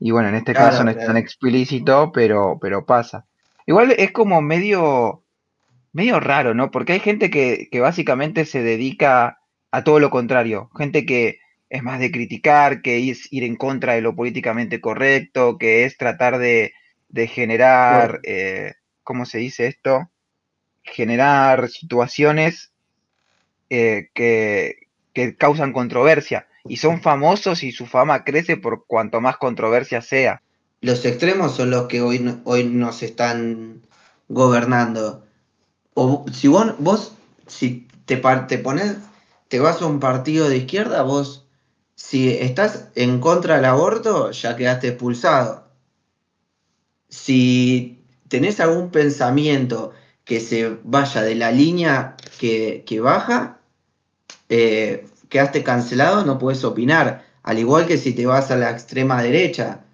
Y 0.00 0.10
bueno, 0.10 0.28
en 0.28 0.36
este 0.36 0.54
caso 0.54 0.84
no 0.84 0.90
es 0.90 0.98
tan 0.98 1.16
explícito, 1.16 2.12
pero, 2.12 2.58
pero 2.60 2.86
pasa. 2.86 3.26
Igual 3.66 3.92
es 3.98 4.12
como 4.12 4.40
medio, 4.40 5.22
medio 5.92 6.20
raro, 6.20 6.54
¿no? 6.54 6.70
Porque 6.70 6.92
hay 6.92 7.00
gente 7.00 7.30
que, 7.30 7.68
que 7.70 7.80
básicamente 7.80 8.44
se 8.44 8.62
dedica 8.62 9.40
a 9.70 9.84
todo 9.84 10.00
lo 10.00 10.10
contrario. 10.10 10.70
Gente 10.76 11.04
que 11.04 11.40
es 11.70 11.82
más 11.82 12.00
de 12.00 12.10
criticar, 12.10 12.82
que 12.82 13.10
es 13.10 13.30
ir 13.32 13.44
en 13.44 13.56
contra 13.56 13.94
de 13.94 14.00
lo 14.00 14.14
políticamente 14.14 14.80
correcto, 14.80 15.58
que 15.58 15.84
es 15.84 15.96
tratar 15.96 16.38
de, 16.38 16.72
de 17.08 17.26
generar, 17.26 18.20
eh, 18.22 18.74
¿cómo 19.02 19.26
se 19.26 19.38
dice 19.38 19.66
esto? 19.66 20.10
Generar 20.82 21.68
situaciones 21.68 22.72
eh, 23.70 24.08
que, 24.14 24.86
que, 25.12 25.36
causan 25.36 25.72
controversia. 25.72 26.47
Y 26.68 26.76
son 26.76 27.02
famosos 27.02 27.62
y 27.62 27.72
su 27.72 27.86
fama 27.86 28.24
crece 28.24 28.56
por 28.56 28.86
cuanto 28.86 29.20
más 29.20 29.36
controversia 29.36 30.02
sea. 30.02 30.42
Los 30.80 31.04
extremos 31.04 31.56
son 31.56 31.70
los 31.70 31.88
que 31.88 32.00
hoy, 32.00 32.40
hoy 32.44 32.64
nos 32.64 33.02
están 33.02 33.82
gobernando. 34.28 35.24
O 35.94 36.24
si 36.32 36.46
vos, 36.48 36.74
vos 36.78 37.12
si 37.46 37.88
te, 38.04 38.16
te 38.16 38.58
pones, 38.58 38.96
te 39.48 39.58
vas 39.58 39.82
a 39.82 39.86
un 39.86 39.98
partido 39.98 40.48
de 40.48 40.58
izquierda, 40.58 41.02
vos, 41.02 41.46
si 41.96 42.30
estás 42.30 42.88
en 42.94 43.18
contra 43.20 43.56
del 43.56 43.64
aborto, 43.64 44.30
ya 44.30 44.54
quedaste 44.54 44.88
expulsado. 44.88 45.66
Si 47.08 48.04
tenés 48.28 48.60
algún 48.60 48.90
pensamiento 48.90 49.92
que 50.24 50.40
se 50.40 50.78
vaya 50.84 51.22
de 51.22 51.34
la 51.34 51.50
línea 51.50 52.16
que, 52.38 53.00
baja, 53.02 53.58
eh, 54.48 55.07
quedaste 55.28 55.62
cancelado, 55.62 56.24
no 56.24 56.38
puedes 56.38 56.64
opinar. 56.64 57.24
Al 57.42 57.58
igual 57.58 57.86
que 57.86 57.98
si 57.98 58.12
te 58.12 58.26
vas 58.26 58.50
a 58.50 58.56
la 58.56 58.70
extrema 58.70 59.22
derecha, 59.22 59.84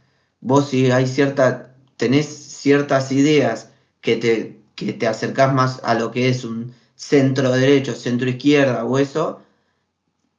vos 0.41 0.69
si 0.71 0.91
hay 0.91 1.07
cierta, 1.07 1.75
tenés 1.97 2.27
ciertas 2.27 3.13
ideas 3.13 3.71
que 4.01 4.17
te, 4.17 4.61
que 4.75 4.93
te 4.93 5.07
acercás 5.07 5.55
más 5.55 5.81
a 5.85 5.95
lo 5.95 6.11
que 6.11 6.29
es 6.29 6.45
un 6.45 6.75
centro 6.97 7.53
derecho, 7.53 7.95
centro 7.95 8.29
izquierda 8.29 8.85
o 8.85 8.99
eso, 8.99 9.41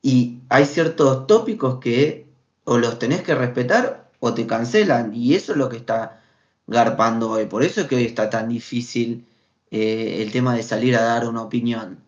y 0.02 0.40
hay 0.50 0.66
ciertos 0.66 1.28
tópicos 1.28 1.80
que 1.80 2.28
o 2.64 2.78
los 2.78 3.00
tenés 3.00 3.22
que 3.24 3.36
respetar 3.36 4.10
o 4.20 4.34
te 4.34 4.48
cancelan, 4.48 5.14
y 5.16 5.36
eso 5.36 5.52
es 5.54 5.58
lo 5.58 5.70
que 5.70 5.78
está 5.78 6.22
garpando 6.68 7.32
hoy. 7.32 7.46
Por 7.46 7.64
eso 7.64 7.82
es 7.82 7.88
que 7.88 7.96
hoy 7.96 8.06
está 8.06 8.30
tan 8.30 8.50
difícil 8.50 9.26
eh, 9.72 10.22
el 10.22 10.32
tema 10.32 10.56
de 10.56 10.64
salir 10.64 10.96
a 10.96 11.04
dar 11.04 11.28
una 11.28 11.42
opinión. 11.42 12.00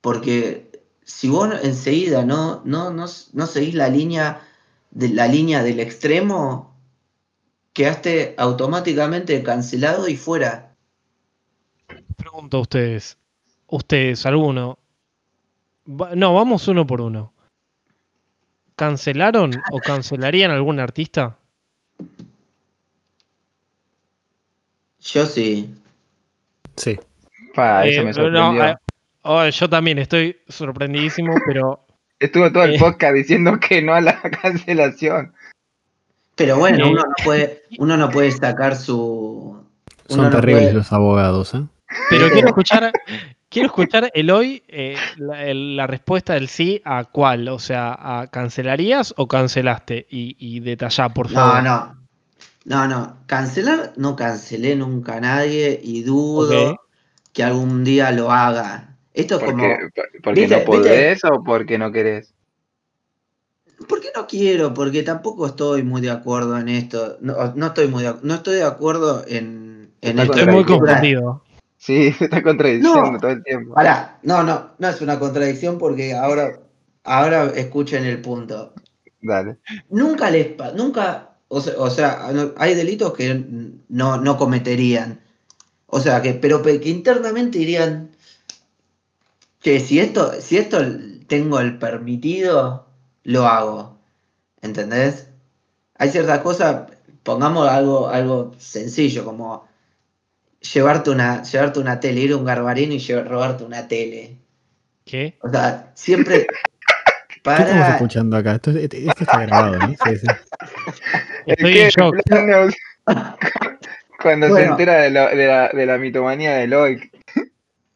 Porque 0.00 0.69
si 1.04 1.28
vos 1.28 1.48
enseguida 1.62 2.24
no, 2.24 2.62
no, 2.64 2.90
no, 2.90 3.06
no 3.32 3.46
seguís 3.46 3.74
la 3.74 3.88
línea, 3.88 4.42
de, 4.90 5.08
la 5.08 5.26
línea 5.26 5.62
del 5.62 5.80
extremo, 5.80 6.74
quedaste 7.72 8.34
automáticamente 8.38 9.42
cancelado 9.42 10.08
y 10.08 10.16
fuera. 10.16 10.74
Pregunto 12.16 12.58
a 12.58 12.60
ustedes, 12.60 13.18
ustedes, 13.66 14.26
alguno. 14.26 14.78
No, 15.86 16.34
vamos 16.34 16.68
uno 16.68 16.86
por 16.86 17.00
uno. 17.00 17.32
¿Cancelaron 18.76 19.52
o 19.72 19.78
cancelarían 19.78 20.50
algún 20.50 20.78
artista? 20.80 21.36
Yo 25.00 25.26
sí. 25.26 25.74
Sí. 26.76 26.92
eso 26.92 28.04
me 28.04 28.10
eh, 28.10 28.14
sorprendió. 28.14 28.64
Eh, 28.64 28.76
oh, 29.22 29.48
yo 29.48 29.68
también 29.68 29.98
estoy 29.98 30.38
sorprendidísimo, 30.48 31.34
pero. 31.46 31.86
Estuvo 32.18 32.52
todo 32.52 32.64
el 32.64 32.74
eh, 32.74 32.78
podcast 32.78 33.14
diciendo 33.14 33.58
que 33.58 33.80
no 33.80 33.94
a 33.94 34.00
la 34.00 34.20
cancelación. 34.42 35.32
Pero 36.36 36.58
bueno, 36.58 36.88
uno 36.88 37.02
no 37.02 37.24
puede, 37.24 37.62
uno 37.78 37.96
no 37.96 38.10
puede 38.10 38.30
sacar 38.30 38.76
su. 38.76 39.62
Son 40.08 40.30
terribles 40.30 40.74
los 40.74 40.92
abogados, 40.92 41.54
¿eh? 41.54 41.62
Pero 42.08 42.30
quiero 42.30 42.48
escuchar, 42.48 42.92
quiero 43.48 43.66
escuchar 43.66 44.10
el 44.14 44.30
hoy 44.30 44.62
la, 45.16 45.86
respuesta 45.86 46.34
del 46.34 46.48
sí 46.48 46.80
a 46.84 47.04
cuál, 47.04 47.48
o 47.48 47.58
sea, 47.58 47.96
a 47.98 48.26
cancelarías 48.28 49.12
o 49.16 49.28
cancelaste 49.28 50.06
y, 50.08 50.36
y 50.38 50.60
detallá, 50.60 51.08
por 51.10 51.28
favor. 51.28 51.62
No, 51.62 51.62
no, 51.62 52.00
no, 52.64 52.86
no, 52.86 53.16
cancelar 53.26 53.92
no 53.96 54.16
cancelé 54.16 54.76
nunca 54.76 55.16
a 55.16 55.20
nadie 55.20 55.80
y 55.82 56.02
dudo 56.02 56.80
que 57.32 57.42
algún 57.44 57.84
día 57.84 58.10
lo 58.12 58.30
haga. 58.30 58.89
Esto 59.14 59.36
es 59.36 59.44
como. 59.44 59.64
¿Porque 60.22 60.46
no 60.46 60.64
podés 60.64 61.24
o 61.24 61.42
porque 61.44 61.78
no 61.78 61.92
querés? 61.92 62.34
Porque 63.88 64.08
no 64.14 64.26
quiero, 64.26 64.74
porque 64.74 65.02
tampoco 65.02 65.46
estoy 65.46 65.82
muy 65.82 66.00
de 66.00 66.10
acuerdo 66.10 66.58
en 66.58 66.68
esto. 66.68 67.16
No, 67.20 67.66
estoy 67.66 67.88
muy 67.88 68.02
de, 68.02 68.14
no 68.22 68.34
estoy 68.34 68.56
de 68.56 68.64
acuerdo 68.64 69.24
en, 69.26 69.92
en 70.02 70.18
esto. 70.18 70.34
Estoy 70.34 70.52
muy 70.52 70.64
confundido. 70.64 71.42
Sí, 71.78 72.12
se 72.18 72.24
está 72.24 72.42
contradiciendo 72.42 73.18
todo 73.20 73.30
el 73.30 73.42
tiempo. 73.42 73.74
Pará, 73.74 74.18
no, 74.22 74.42
no, 74.42 74.72
no 74.78 74.88
es 74.88 75.00
una 75.00 75.18
contradicción 75.18 75.78
porque 75.78 76.12
ahora, 76.12 76.60
ahora 77.04 77.46
escuchen 77.56 78.04
el 78.04 78.20
punto. 78.20 78.74
Dale. 79.22 79.56
Nunca 79.88 80.30
les 80.30 80.56
nunca 80.74 81.30
o 81.50 81.90
sea, 81.90 82.28
hay 82.58 82.74
delitos 82.76 83.12
que 83.14 83.44
no, 83.88 84.36
cometerían. 84.38 85.20
O 85.86 85.98
sea, 85.98 86.22
que, 86.22 86.34
pero 86.34 86.62
que 86.62 86.88
internamente 86.88 87.58
dirían, 87.58 88.10
que 89.60 89.80
si 89.80 90.00
esto, 90.00 90.40
si 90.40 90.58
esto 90.58 90.78
tengo 91.26 91.60
el 91.60 91.78
permitido, 91.78 92.86
lo 93.24 93.46
hago. 93.46 93.98
¿Entendés? 94.62 95.28
Hay 95.96 96.10
ciertas 96.10 96.40
cosas, 96.40 96.90
pongamos 97.22 97.68
algo, 97.68 98.08
algo 98.08 98.54
sencillo, 98.58 99.24
como 99.24 99.68
llevarte 100.60 101.10
una, 101.10 101.42
llevarte 101.42 101.80
una 101.80 102.00
tele, 102.00 102.20
ir 102.20 102.32
a 102.32 102.36
un 102.36 102.44
garbarino 102.44 102.94
y 102.94 103.22
robarte 103.22 103.64
una 103.64 103.88
tele. 103.88 104.38
¿Qué? 105.04 105.38
O 105.42 105.48
sea, 105.48 105.92
siempre, 105.94 106.46
¿Qué 107.42 107.52
estamos 107.52 107.88
escuchando 107.88 108.36
acá? 108.36 108.54
Esto, 108.56 108.70
está 108.70 109.40
grabado, 109.40 109.78
¿no? 109.78 109.88
Sí, 109.88 110.16
sí. 110.16 110.26
Estoy 111.46 111.78
en 111.78 111.88
shock. 111.88 112.16
Cuando 114.22 114.54
se 114.54 114.64
entera 114.64 115.00
de, 115.00 115.10
la, 115.10 115.68
de, 115.72 115.86
la, 115.86 115.96
mitomanía 115.96 116.56
de 116.56 116.66
Loic, 116.66 117.09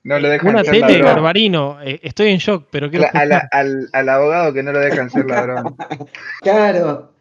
no 0.05 0.19
lo 0.19 0.29
dejan 0.29 0.51
Una 0.51 0.63
tele, 0.63 0.99
Garbarino. 1.01 1.79
Eh, 1.83 1.99
estoy 2.03 2.29
en 2.29 2.39
shock, 2.39 2.69
pero 2.71 2.91
quiero. 2.91 3.07
al, 3.13 3.89
al, 3.91 4.09
abogado 4.09 4.53
que 4.53 4.63
no 4.63 4.71
lo 4.71 4.79
dejan 4.79 5.11
ser 5.11 5.27
ladrón. 5.27 5.77
Claro. 6.43 7.13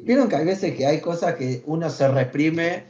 Vieron 0.00 0.28
que 0.28 0.36
hay 0.36 0.44
veces 0.44 0.74
que 0.74 0.86
hay 0.86 1.00
cosas 1.00 1.34
que 1.34 1.62
uno 1.66 1.88
se 1.88 2.08
reprime 2.08 2.84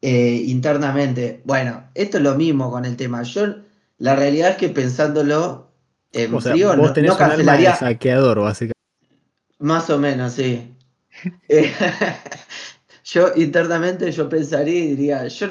eh, 0.00 0.42
internamente. 0.46 1.42
Bueno, 1.44 1.84
esto 1.94 2.16
es 2.16 2.22
lo 2.22 2.34
mismo 2.34 2.70
con 2.70 2.84
el 2.86 2.96
tema. 2.96 3.22
Yo, 3.22 3.56
la 3.98 4.16
realidad 4.16 4.50
es 4.50 4.56
que 4.56 4.70
pensándolo, 4.70 5.70
o 6.32 6.40
sea, 6.40 6.54
vos 6.74 6.92
tenés 6.94 7.12
un 7.12 7.22
alma 7.22 7.56
de 7.56 7.74
saqueador, 7.74 8.40
básicamente. 8.40 8.72
Más 9.58 9.88
o 9.90 9.98
menos, 9.98 10.32
sí. 10.32 10.74
Yo 13.06 13.30
internamente 13.36 14.10
yo 14.10 14.28
pensaría 14.28 14.80
y 14.80 14.88
diría, 14.88 15.28
yo 15.28 15.46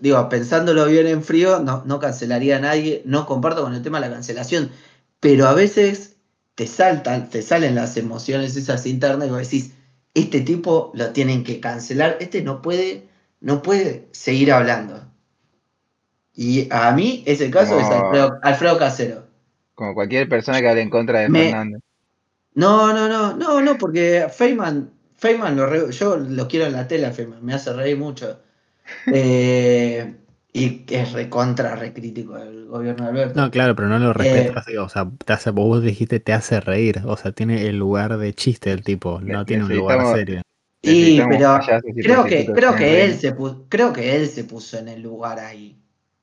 digo, 0.00 0.28
pensándolo 0.28 0.84
bien 0.84 1.06
en 1.06 1.24
frío, 1.24 1.58
no, 1.58 1.82
no 1.86 1.98
cancelaría 1.98 2.58
a 2.58 2.60
nadie, 2.60 3.00
no 3.06 3.24
comparto 3.24 3.62
con 3.62 3.74
el 3.74 3.82
tema 3.82 3.98
de 3.98 4.08
la 4.08 4.14
cancelación, 4.14 4.70
pero 5.18 5.46
a 5.46 5.54
veces 5.54 6.16
te 6.54 6.66
saltan, 6.66 7.30
te 7.30 7.40
salen 7.40 7.76
las 7.76 7.96
emociones 7.96 8.56
esas 8.56 8.84
internas 8.84 9.28
y 9.28 9.30
vos 9.30 9.40
decís, 9.40 9.72
este 10.12 10.42
tipo 10.42 10.92
lo 10.94 11.12
tienen 11.12 11.44
que 11.44 11.60
cancelar, 11.60 12.18
este 12.20 12.42
no 12.42 12.60
puede, 12.60 13.08
no 13.40 13.62
puede 13.62 14.08
seguir 14.12 14.52
hablando. 14.52 15.02
Y 16.34 16.68
a 16.70 16.92
mí 16.92 17.22
ese 17.24 17.50
caso 17.50 17.80
es 17.80 17.86
Alfredo 18.42 18.76
Casero. 18.76 19.26
Como 19.74 19.94
cualquier 19.94 20.28
persona 20.28 20.60
que 20.60 20.68
hable 20.68 20.82
en 20.82 20.90
contra 20.90 21.20
de 21.20 21.30
Fernando. 21.30 21.78
No, 22.54 22.92
no, 22.92 23.08
no, 23.08 23.34
no, 23.34 23.62
no, 23.62 23.78
porque 23.78 24.26
Feynman, 24.30 24.90
Feynman 25.22 25.56
lo 25.56 25.90
yo 25.90 26.16
lo 26.16 26.48
quiero 26.48 26.66
en 26.66 26.72
la 26.72 26.88
tela, 26.88 27.12
Feynman, 27.12 27.44
me 27.44 27.54
hace 27.54 27.72
reír 27.72 27.96
mucho. 27.96 28.40
Eh, 29.06 30.16
y 30.52 30.84
es 30.88 31.12
recontra, 31.12 31.76
recrítico 31.76 32.36
el 32.36 32.66
gobierno 32.66 33.04
de 33.04 33.10
Alberto. 33.10 33.40
No, 33.40 33.48
claro, 33.52 33.76
pero 33.76 33.88
no 33.88 34.00
lo 34.00 34.12
respetas, 34.12 34.66
eh, 34.66 34.78
o 34.78 34.88
sea, 34.88 35.08
te 35.24 35.32
hace, 35.32 35.50
vos 35.50 35.80
dijiste 35.80 36.18
te 36.18 36.32
hace 36.32 36.60
reír, 36.60 37.02
o 37.04 37.16
sea, 37.16 37.30
tiene 37.30 37.68
el 37.68 37.78
lugar 37.78 38.18
de 38.18 38.34
chiste 38.34 38.72
el 38.72 38.82
tipo, 38.82 39.20
no 39.20 39.46
tiene 39.46 39.64
un 39.64 39.76
lugar 39.76 40.12
serio. 40.12 40.42
Sí, 40.82 41.22
pero 41.30 41.60
creo 42.02 42.24
que, 42.24 42.46
creo 42.52 42.74
que 42.74 43.04
él 43.04 43.14
se 43.14 43.32
puso, 43.32 43.66
creo 43.68 43.92
que 43.92 44.16
él 44.16 44.26
se 44.28 44.42
puso 44.42 44.76
en 44.78 44.88
el 44.88 45.02
lugar 45.02 45.38
ahí. 45.38 45.80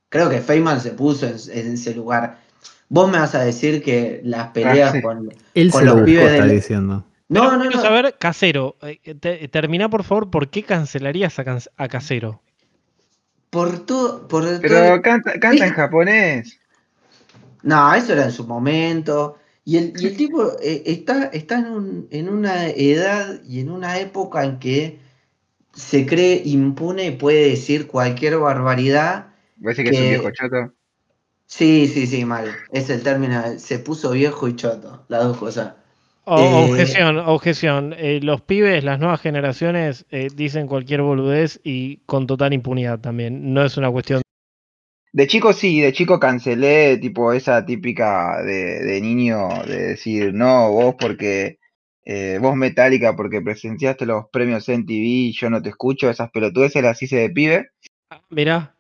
Creo 0.10 0.30
que 0.30 0.42
Feynman 0.42 0.82
se 0.82 0.92
puso 0.92 1.26
en 1.26 1.74
ese 1.74 1.96
lugar 1.96 2.40
Vos 2.90 3.10
me 3.10 3.20
vas 3.20 3.36
a 3.36 3.44
decir 3.46 3.84
que 3.84 4.20
las 4.24 4.48
ah, 4.48 4.54
peleas 4.54 5.02
con, 5.02 5.30
Él 5.54 5.72
se 5.72 5.86
los 5.86 6.02
pibes 6.02 6.32
está 6.32 6.46
diciendo. 6.46 7.06
No, 7.30 7.58
no, 7.58 7.64
no. 7.64 7.82
saber, 7.82 8.16
Casero, 8.20 8.76
eh, 8.82 9.48
termina 9.50 9.88
por 9.88 10.04
favor, 10.04 10.32
¿por 10.32 10.50
qué 10.50 10.64
cancelarías 10.64 11.38
a, 11.38 11.88
Casero? 11.88 12.42
Por 13.52 13.86
todo. 13.86 14.28
Por 14.28 14.60
Pero 14.60 15.00
canta, 15.02 15.34
en 15.34 15.74
japonés. 15.74 16.60
No, 17.62 17.94
eso 17.94 18.14
era 18.14 18.26
en 18.26 18.32
su 18.32 18.48
momento. 18.48 19.38
Y 19.64 19.78
el, 19.78 19.94
y 19.98 20.08
el 20.08 20.18
tipo 20.18 20.54
eh, 20.60 20.82
está, 20.88 21.26
está 21.26 21.60
en, 21.60 22.08
en, 22.10 22.30
una 22.30 22.68
edad 22.68 23.40
y 23.48 23.60
en 23.60 23.70
una 23.70 24.00
época 24.00 24.44
en 24.44 24.58
que 24.58 25.00
se 25.76 26.08
cree 26.08 26.42
impune 26.46 27.06
y 27.06 27.12
puede 27.12 27.50
decir 27.50 27.86
cualquier 27.86 28.38
barbaridad. 28.40 29.28
¿Ves 29.58 29.78
que, 29.78 29.84
que 29.84 29.90
es 29.92 30.00
un 30.00 30.10
viejo 30.10 30.32
chato? 30.32 30.74
Sí, 31.46 31.88
sí, 31.88 32.08
sí, 32.08 32.26
mal. 32.26 32.56
Es 32.72 32.90
el 32.90 33.04
término. 33.04 33.60
Se 33.60 33.78
puso 33.78 34.12
viejo 34.12 34.48
y 34.48 34.56
choto, 34.56 35.06
las 35.10 35.24
dos 35.24 35.38
cosas. 35.38 35.74
Eh, 36.38 36.70
objeción, 36.70 37.18
objeción. 37.18 37.96
Eh, 37.98 38.20
los 38.22 38.42
pibes, 38.42 38.84
las 38.84 39.00
nuevas 39.00 39.22
generaciones, 39.22 40.06
eh, 40.12 40.28
dicen 40.34 40.68
cualquier 40.68 41.02
boludez 41.02 41.60
y 41.64 41.98
con 42.06 42.28
total 42.28 42.54
impunidad 42.54 43.00
también. 43.00 43.54
No 43.54 43.66
es 43.66 43.78
una 43.78 43.90
cuestión. 43.90 44.22
De 45.12 45.26
chico 45.26 45.54
sí, 45.54 45.82
de 45.82 45.92
chico 45.92 46.20
cancelé 46.20 46.98
tipo 46.98 47.34
esa 47.34 47.66
típica 47.66 48.44
de, 48.44 49.00
niño 49.02 49.50
de 49.66 49.88
decir, 49.88 50.34
no, 50.36 50.72
vos 50.72 50.96
porque, 51.00 51.58
eh, 52.06 52.38
vos 52.40 52.56
Metallica 52.56 53.16
porque 53.16 53.42
presenciaste 53.42 54.06
los 54.06 54.26
premios 54.32 54.70
en 54.70 54.86
TV, 54.86 55.32
yo 55.34 55.50
no 55.50 55.64
te 55.64 55.70
escucho, 55.70 56.12
esas 56.12 56.30
pelotudeces 56.30 56.84
las 56.84 57.02
hice 57.02 57.18
de 57.18 57.30
pibe. 57.32 57.70
Ah, 58.12 58.22
mirá. 58.30 58.76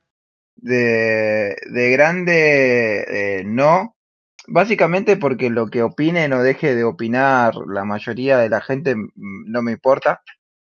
De, 0.55 1.55
de 1.71 1.91
grande, 1.91 3.05
eh, 3.39 3.43
no. 3.43 3.95
Básicamente 4.51 5.15
porque 5.15 5.49
lo 5.49 5.67
que 5.67 5.83
opine 5.83 6.33
o 6.33 6.41
deje 6.41 6.75
de 6.75 6.83
opinar 6.83 7.53
la 7.67 7.85
mayoría 7.85 8.37
de 8.37 8.49
la 8.49 8.61
gente 8.61 8.95
mm, 8.95 9.09
no 9.15 9.61
me 9.61 9.71
importa. 9.71 10.21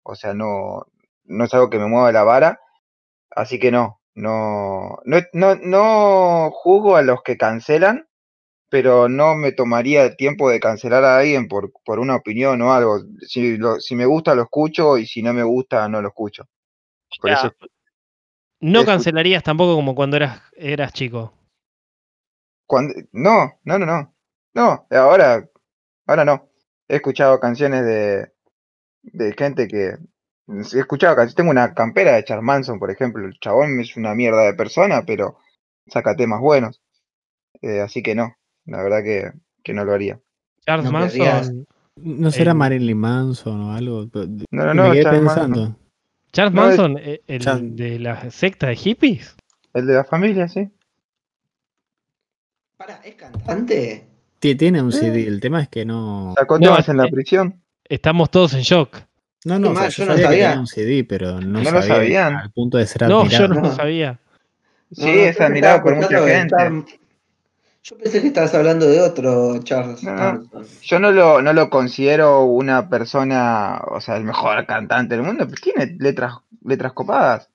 O 0.03 0.15
sea, 0.15 0.33
no, 0.33 0.85
no 1.25 1.43
es 1.43 1.53
algo 1.53 1.69
que 1.69 1.79
me 1.79 1.87
mueva 1.87 2.11
la 2.11 2.23
vara. 2.23 2.59
Así 3.31 3.59
que 3.59 3.71
no, 3.71 3.99
no, 4.13 4.99
no, 5.03 5.17
no, 5.33 5.55
no 5.55 6.51
juzgo 6.51 6.95
a 6.95 7.01
los 7.01 7.21
que 7.21 7.37
cancelan, 7.37 8.07
pero 8.69 9.09
no 9.09 9.35
me 9.35 9.51
tomaría 9.51 10.03
el 10.05 10.15
tiempo 10.15 10.49
de 10.49 10.61
cancelar 10.61 11.03
a 11.03 11.17
alguien 11.17 11.49
por, 11.49 11.73
por 11.83 11.99
una 11.99 12.15
opinión 12.15 12.61
o 12.61 12.73
algo. 12.73 13.01
Si, 13.27 13.57
lo, 13.57 13.79
si 13.81 13.95
me 13.95 14.05
gusta, 14.05 14.35
lo 14.35 14.43
escucho 14.43 14.97
y 14.97 15.05
si 15.05 15.21
no 15.21 15.33
me 15.33 15.43
gusta, 15.43 15.89
no 15.89 16.01
lo 16.01 16.07
escucho. 16.07 16.47
Por 17.21 17.31
eso, 17.31 17.51
no 18.61 18.85
cancelarías 18.85 19.43
tampoco 19.43 19.75
como 19.75 19.95
cuando 19.95 20.17
eras, 20.17 20.41
eras 20.55 20.93
chico. 20.93 21.33
Cuando, 22.65 22.93
no, 23.11 23.59
no, 23.63 23.79
no, 23.79 23.85
no. 23.85 24.15
No, 24.53 24.87
ahora, 24.91 25.47
ahora 26.05 26.25
no. 26.25 26.49
He 26.87 26.95
escuchado 26.95 27.39
canciones 27.39 27.85
de, 27.85 28.31
de 29.03 29.33
gente 29.33 29.67
que 29.67 29.97
He 30.47 30.79
escuchado 30.79 31.15
casi, 31.15 31.33
tengo 31.33 31.49
una 31.49 31.73
campera 31.73 32.13
de 32.13 32.23
Charles 32.23 32.45
Manson, 32.45 32.77
por 32.77 32.91
ejemplo. 32.91 33.25
El 33.25 33.39
chabón 33.39 33.79
es 33.79 33.97
una 33.97 34.13
mierda 34.13 34.43
de 34.43 34.53
persona, 34.53 35.03
pero 35.05 35.39
saca 35.87 36.15
temas 36.15 36.39
buenos. 36.39 36.81
Eh, 37.61 37.81
así 37.81 38.03
que 38.03 38.13
no, 38.13 38.35
la 38.65 38.83
verdad 38.83 39.03
que, 39.03 39.31
que 39.63 39.73
no 39.73 39.85
lo 39.85 39.93
haría. 39.93 40.19
Charles 40.65 40.91
Manson. 40.91 41.67
¿No 41.95 42.29
será 42.29 42.53
Marilyn 42.53 42.97
Manson 42.97 43.61
o 43.61 43.73
algo? 43.73 44.05
No, 44.51 44.65
no, 44.65 44.73
no. 44.73 44.89
Me 44.89 45.01
Charles 45.01 45.21
pensando. 45.21 45.59
Manson. 45.61 45.77
Charles 46.31 46.53
Manson, 46.53 46.97
eh, 46.99 47.21
el 47.27 47.75
de 47.75 47.99
la 47.99 48.29
secta 48.29 48.67
de 48.67 48.75
hippies. 48.75 49.35
El 49.73 49.87
de 49.87 49.93
la 49.93 50.03
familia, 50.03 50.47
sí. 50.47 50.69
Para, 52.77 52.95
¿es 53.03 53.15
cantante? 53.15 54.05
Tiene 54.39 54.81
un 54.81 54.91
CD, 54.91 55.27
el 55.27 55.39
tema 55.39 55.61
es 55.61 55.69
que 55.69 55.85
no. 55.85 56.33
Sacó 56.37 56.59
temas 56.59 56.87
en 56.89 56.97
la 56.97 57.07
prisión. 57.07 57.61
Estamos 57.83 58.29
todos 58.29 58.53
en 58.53 58.61
shock. 58.61 58.97
No, 59.45 59.59
no, 59.59 59.73
yo, 59.89 60.05
no 60.05 60.13
sabía, 60.13 60.15
que 60.15 60.27
tenía 60.27 60.59
un 60.59 60.67
CD, 60.67 61.03
pero 61.03 61.39
no, 61.39 61.63
sabía 61.63 61.71
lo 61.71 61.81
sabían. 61.83 62.35
al 62.35 62.51
punto 62.51 62.77
de 62.77 62.87
ser 62.87 63.03
admirado. 63.03 63.23
No, 63.25 63.29
yo 63.29 63.47
no 63.47 63.61
lo 63.61 63.75
sabía. 63.75 64.19
Sí, 64.91 65.09
es 65.09 65.39
admirado 65.39 65.83
por 65.83 65.95
mucha 65.95 66.27
gente. 66.27 66.99
Yo 67.83 67.97
pensé 67.99 68.21
que 68.21 68.27
estabas 68.27 68.53
hablando 68.55 68.87
de 68.87 68.99
otro 68.99 69.59
Charles. 69.63 70.01
yo 70.81 70.99
no 70.99 71.11
lo, 71.11 71.41
no 71.43 71.53
lo 71.53 71.69
considero 71.69 72.43
una 72.43 72.89
persona, 72.89 73.79
o 73.87 74.01
sea, 74.01 74.17
el 74.17 74.23
mejor 74.23 74.65
cantante 74.65 75.15
del 75.15 75.23
mundo, 75.23 75.47
pero 75.47 75.61
tiene 75.61 75.95
letras, 75.99 76.37
letras 76.63 76.93
copadas. 76.93 77.49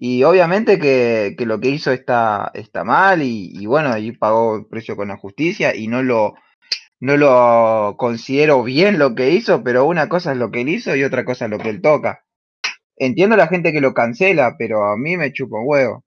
Y 0.00 0.22
obviamente 0.22 0.78
que, 0.78 1.34
que 1.36 1.44
lo 1.44 1.58
que 1.58 1.70
hizo 1.70 1.90
está, 1.90 2.52
está 2.54 2.84
mal 2.84 3.20
y, 3.20 3.66
bueno, 3.66 3.90
ahí 3.90 4.12
pagó 4.12 4.54
el 4.54 4.66
precio 4.66 4.94
con 4.94 5.08
la 5.08 5.16
justicia 5.16 5.74
y 5.74 5.88
no 5.88 6.04
lo, 6.04 6.34
no 7.00 7.16
lo 7.16 7.96
considero 7.98 8.62
bien 8.62 9.00
lo 9.00 9.16
que 9.16 9.30
hizo, 9.30 9.64
pero 9.64 9.86
una 9.86 10.08
cosa 10.08 10.30
es 10.30 10.38
lo 10.38 10.52
que 10.52 10.60
él 10.60 10.68
hizo 10.68 10.94
y 10.94 11.02
otra 11.02 11.24
cosa 11.24 11.46
es 11.46 11.50
lo 11.50 11.58
que 11.58 11.70
él 11.70 11.82
toca. 11.82 12.24
Entiendo 12.96 13.36
la 13.36 13.48
gente 13.48 13.72
que 13.72 13.80
lo 13.80 13.92
cancela, 13.92 14.54
pero 14.56 14.84
a 14.84 14.96
mí 14.96 15.16
me 15.16 15.32
chupa 15.32 15.58
un 15.58 15.64
huevo. 15.66 16.04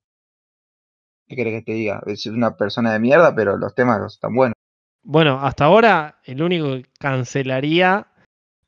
¿Qué 1.27 1.35
querés 1.35 1.59
que 1.59 1.65
te 1.65 1.73
diga? 1.73 2.01
Es 2.05 2.25
una 2.27 2.55
persona 2.55 2.93
de 2.93 2.99
mierda, 2.99 3.35
pero 3.35 3.57
los 3.57 3.75
temas 3.75 4.13
están 4.13 4.33
buenos. 4.33 4.55
Bueno, 5.03 5.41
hasta 5.41 5.65
ahora 5.65 6.21
el 6.23 6.41
único 6.41 6.75
que 6.75 6.85
cancelaría, 6.97 8.07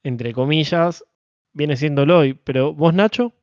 entre 0.04 0.34
comillas, 0.34 1.06
viene 1.54 1.78
siendo 1.78 2.06
Loy. 2.06 2.34
Pero 2.34 2.74
vos, 2.74 2.94
Nacho? 2.94 3.34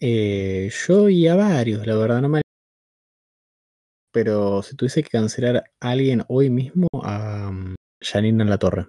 Eh, 0.00 0.70
yo 0.86 1.08
y 1.08 1.26
a 1.26 1.36
varios, 1.36 1.86
la 1.86 1.96
verdad, 1.96 2.20
no 2.20 2.28
me 2.28 2.42
pero 4.16 4.62
si 4.62 4.74
tuviese 4.74 5.02
que 5.02 5.10
cancelar 5.10 5.56
a 5.78 5.90
alguien 5.90 6.24
hoy 6.28 6.48
mismo, 6.48 6.88
a 7.02 7.50
mm, 7.52 7.74
Janina 8.00 8.46
La 8.46 8.56
Torre. 8.56 8.86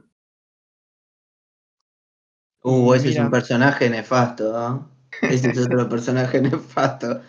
Uh, 2.64 2.94
ese 2.94 3.10
es 3.10 3.20
un 3.20 3.30
personaje 3.30 3.90
nefasto, 3.90 4.54
¿no? 4.54 4.90
Ese 5.22 5.50
es 5.50 5.58
otro 5.58 5.90
personaje 5.90 6.42
nefasto. 6.42 7.22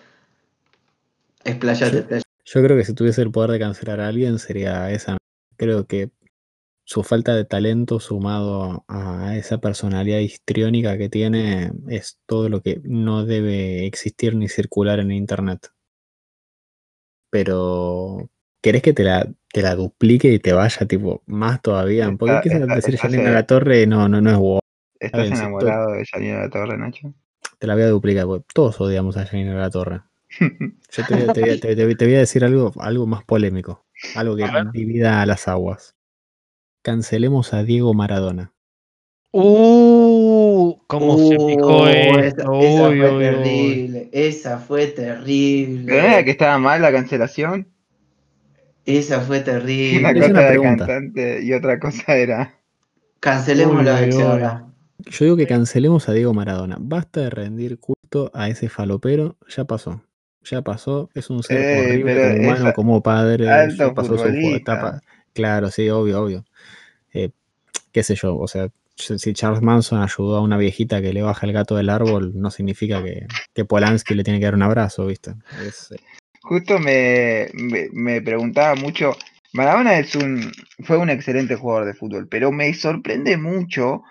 Explayate, 1.43 2.23
yo, 2.45 2.63
creo 2.63 2.77
que 2.77 2.85
si 2.85 2.95
tuviese 2.95 3.23
el 3.23 3.33
poder 3.33 3.51
de 3.51 3.59
cancelar 3.59 4.01
a 4.01 4.07
alguien 4.07 4.39
sería 4.39 4.93
esa. 4.93 5.17
Creo 5.57 5.85
que 5.85 6.13
su 6.89 7.03
falta 7.03 7.35
de 7.35 7.45
talento 7.45 8.01
sumado 8.01 8.87
a 8.89 9.37
esa 9.37 9.59
personalidad 9.59 10.21
histriónica 10.21 10.97
que 10.97 11.11
tiene 11.11 11.71
es 11.89 12.19
todo 12.25 12.49
lo 12.49 12.63
que 12.63 12.81
no 12.83 13.27
debe 13.27 13.85
existir 13.85 14.35
ni 14.35 14.49
circular 14.49 14.99
en 14.99 15.13
internet 15.13 15.69
pero 17.31 18.31
¿querés 18.63 18.81
que 18.81 18.95
te 18.95 19.05
la, 19.05 19.29
te 19.53 19.61
la 19.61 19.75
duplique 19.75 20.33
y 20.33 20.39
te 20.39 20.55
vaya 20.55 20.87
tipo 20.87 21.23
más 21.27 21.61
todavía? 21.61 22.11
¿Por 22.13 22.31
qué 22.31 22.49
quieres 22.49 22.67
decir 22.67 22.97
Janina 22.97 23.31
La 23.31 23.47
Torre? 23.47 23.87
No, 23.87 24.09
no, 24.09 24.23
no 24.23 24.31
es 24.31 24.37
wow. 24.37 24.61
¿Estás 24.99 25.27
enamorado 25.27 25.93
de 25.93 26.07
Janina 26.07 26.41
La 26.41 26.49
Torre, 26.49 26.79
Nacho? 26.79 27.13
Te 27.59 27.67
la 27.67 27.75
voy 27.75 27.83
a 27.83 27.89
duplicar, 27.89 28.25
porque 28.25 28.47
todos 28.55 28.81
odiamos 28.81 29.19
a 29.19 29.27
Janina 29.27 29.55
La 29.55 29.69
Torre. 29.69 30.01
Yo 30.41 31.05
te, 31.07 32.07
voy 32.07 32.15
a 32.15 32.19
decir 32.19 32.45
algo, 32.45 32.73
algo 32.79 33.07
más 33.07 33.25
polémico, 33.25 33.85
algo 34.15 34.37
que 34.37 34.47
divida 34.73 35.21
a 35.21 35.27
las 35.27 35.49
aguas. 35.49 35.98
Cancelemos 36.89 37.53
a 37.53 37.65
Diego 37.65 37.93
Maradona. 37.93 38.51
Uh, 39.31 40.75
cómo 40.87 41.19
se 41.19 41.37
picó 41.37 41.83
uh, 41.83 41.87
esto. 41.87 42.61
Esa, 42.63 42.87
fue 42.87 43.19
terrible. 43.19 44.09
Esa 44.11 44.59
fue 44.59 44.87
terrible. 44.87 46.25
que 46.25 46.31
estaba 46.31 46.57
mal 46.57 46.81
la 46.81 46.91
cancelación? 46.91 47.69
Esa 48.87 49.21
fue 49.21 49.41
terrible. 49.41 49.99
Una 49.99 50.15
cosa 50.15 50.51
de 50.51 50.63
cantante 50.63 51.45
y 51.45 51.53
otra 51.53 51.79
cosa 51.79 52.17
era. 52.17 52.55
Cancelemos 53.21 53.85
la 53.85 53.99
ahora. 53.99 54.67
Yo 55.11 55.27
digo 55.27 55.37
que 55.37 55.47
cancelemos 55.47 56.09
a 56.09 56.15
Diego 56.15 56.33
Maradona. 56.33 56.79
Basta 56.81 57.21
de 57.21 57.29
rendir 57.29 57.79
culto 57.79 58.31
a 58.33 58.49
ese 58.49 58.71
falopero. 58.71 59.37
Ya 59.55 59.67
pasó. 59.67 60.03
Ya 60.43 60.63
pasó. 60.63 61.11
Es 61.13 61.29
un 61.29 61.43
ser 61.43 61.87
horrible 61.87 62.15
como 62.15 62.49
humano, 62.49 62.73
como 62.75 63.03
padre. 63.03 63.45
Ya 63.77 63.93
pasó 63.93 64.17
su 64.17 64.27
etapa. 64.27 65.03
Claro, 65.35 65.71
sí, 65.71 65.91
obvio, 65.91 66.23
obvio. 66.23 66.45
Eh, 67.13 67.31
qué 67.93 68.03
sé 68.03 68.15
yo, 68.15 68.37
o 68.37 68.49
sea, 68.49 68.69
si 68.97 69.33
Charles 69.33 69.63
Manson 69.63 70.03
ayudó 70.03 70.37
a 70.37 70.41
una 70.43 70.57
viejita 70.57 71.01
que 71.01 71.13
le 71.13 71.23
baja 71.23 71.47
el 71.47 71.53
gato 71.53 71.77
del 71.77 71.91
árbol, 71.91 72.33
no 72.35 72.51
significa 72.51 73.03
que, 73.03 73.65
Polanski 73.65 74.15
le 74.15 74.25
tiene 74.25 74.39
que 74.39 74.47
dar 74.47 74.55
un 74.55 74.63
abrazo, 74.63 75.07
¿viste? 75.07 75.33
Eh, 75.61 75.97
Justo 76.43 76.79
me, 76.79 77.49
me, 77.93 78.23
preguntaba 78.23 78.75
mucho. 78.75 79.17
Maradona 79.53 79.99
es 79.99 80.15
un, 80.15 80.51
fue 80.85 80.97
un 80.97 81.11
excelente 81.11 81.57
jugador 81.57 81.87
de 81.87 81.95
fútbol, 81.95 82.29
pero 82.29 82.53
me 82.53 82.73
sorprende 82.75 83.37
mucho 83.37 84.03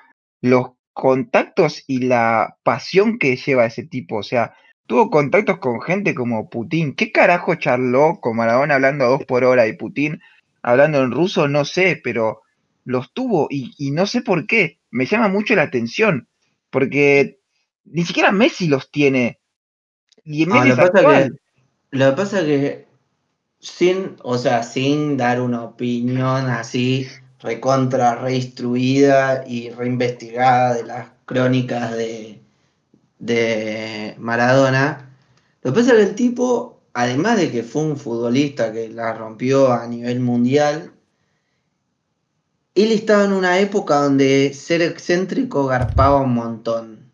los 0.41 0.72
contactos 0.93 1.84
y 1.88 2.00
la 2.00 2.58
pasión 2.64 3.20
que 3.20 3.36
lleva 3.36 3.66
ese 3.66 3.84
tipo. 3.84 4.18
O 4.18 4.24
sea, 4.24 4.54
tuvo 4.88 5.10
contactos 5.10 5.60
con 5.60 5.82
gente 5.82 6.16
como 6.16 6.50
Putin. 6.50 6.95
¿Qué 6.95 7.12
carajo 7.12 7.56
charló 7.56 8.20
con 8.20 8.36
Maradona 8.38 8.76
hablando 8.76 9.06
a 9.06 9.10
dos 9.10 9.26
por 9.26 9.43
hora 9.43 9.68
y 9.68 9.74
Putin 9.74 10.22
hablando 10.62 11.02
en 11.02 11.12
ruso? 11.12 11.48
No 11.48 11.66
sé, 11.66 12.00
pero 12.04 12.41
los 12.88 13.12
tuvo 13.12 13.48
y, 13.50 13.92
no 13.92 14.08
sé 14.08 14.22
por 14.22 14.48
qué. 14.48 14.80
Me 14.92 15.06
llama 15.06 15.28
mucho 15.28 15.56
la 15.56 15.64
atención, 15.64 16.30
porque 16.70 17.40
ni 17.84 18.06
siquiera 18.06 18.32
Messi 18.32 18.68
los 18.68 18.90
tiene. 18.92 19.40
Y 20.24 20.50
ah, 20.50 20.64
lo, 20.64 20.76
pasa 20.78 20.92
que, 20.94 21.30
lo 21.92 22.10
que 22.10 22.16
pasa 22.16 22.46
que 22.46 22.88
sin, 23.60 24.16
o 24.24 24.38
sea, 24.38 24.64
sin 24.64 25.18
dar 25.18 25.42
una 25.42 25.64
opinión 25.64 26.50
así 26.50 27.08
recontra, 27.40 28.16
reinstruida 28.16 29.44
y 29.46 29.70
reinvestigada 29.70 30.76
de 30.76 30.84
las 30.86 31.10
crónicas 31.26 31.92
de, 31.92 32.42
de 33.20 34.16
Maradona, 34.18 35.12
lo 35.62 35.74
que 35.74 35.80
pasa 35.82 35.92
es 35.92 35.98
que 35.98 36.04
el 36.10 36.16
tipo, 36.16 36.80
además 36.94 37.38
de 37.38 37.52
que 37.52 37.64
fue 37.64 37.82
un 37.82 37.98
futbolista 37.98 38.72
que 38.72 38.88
la 38.88 39.14
rompió 39.14 39.74
a 39.74 39.86
nivel 39.88 40.22
mundial, 40.22 40.94
él 42.78 42.92
estaba 42.92 43.26
en 43.26 43.34
una 43.34 43.60
época 43.60 43.96
donde 43.96 44.54
ser 44.54 44.82
excéntrico 44.84 45.66
garpaba 45.66 46.22
un 46.22 46.34
montón. 46.34 47.12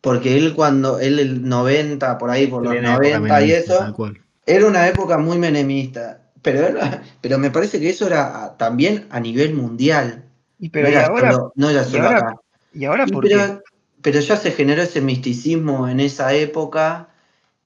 Porque 0.00 0.36
él 0.36 0.54
cuando, 0.54 1.00
él 1.00 1.18
el 1.18 1.48
90, 1.48 2.18
por 2.18 2.30
ahí, 2.30 2.46
por 2.46 2.62
los 2.62 2.74
90 2.74 3.42
y 3.42 3.52
eso, 3.52 4.14
era 4.44 4.66
una 4.66 4.86
época 4.86 5.16
muy 5.16 5.38
menemista. 5.38 6.20
Pero, 6.42 6.78
pero 7.22 7.38
me 7.38 7.50
parece 7.50 7.80
que 7.80 7.88
eso 7.88 8.06
era 8.06 8.54
también 8.58 9.06
a 9.08 9.18
nivel 9.18 9.54
mundial. 9.54 10.24
Y 10.58 10.68
pero 10.68 10.90
no, 10.90 10.98
ahora, 10.98 11.32
solo, 11.32 11.52
no 11.56 11.70
era 11.70 11.84
solo 11.84 12.08
acá. 12.08 12.36
¿Y 12.74 12.84
ahora 12.84 13.06
por 13.06 13.26
pero, 13.26 13.62
pero 14.02 14.20
ya 14.20 14.36
se 14.36 14.50
generó 14.50 14.82
ese 14.82 15.00
misticismo 15.00 15.88
en 15.88 16.00
esa 16.00 16.34
época 16.34 17.08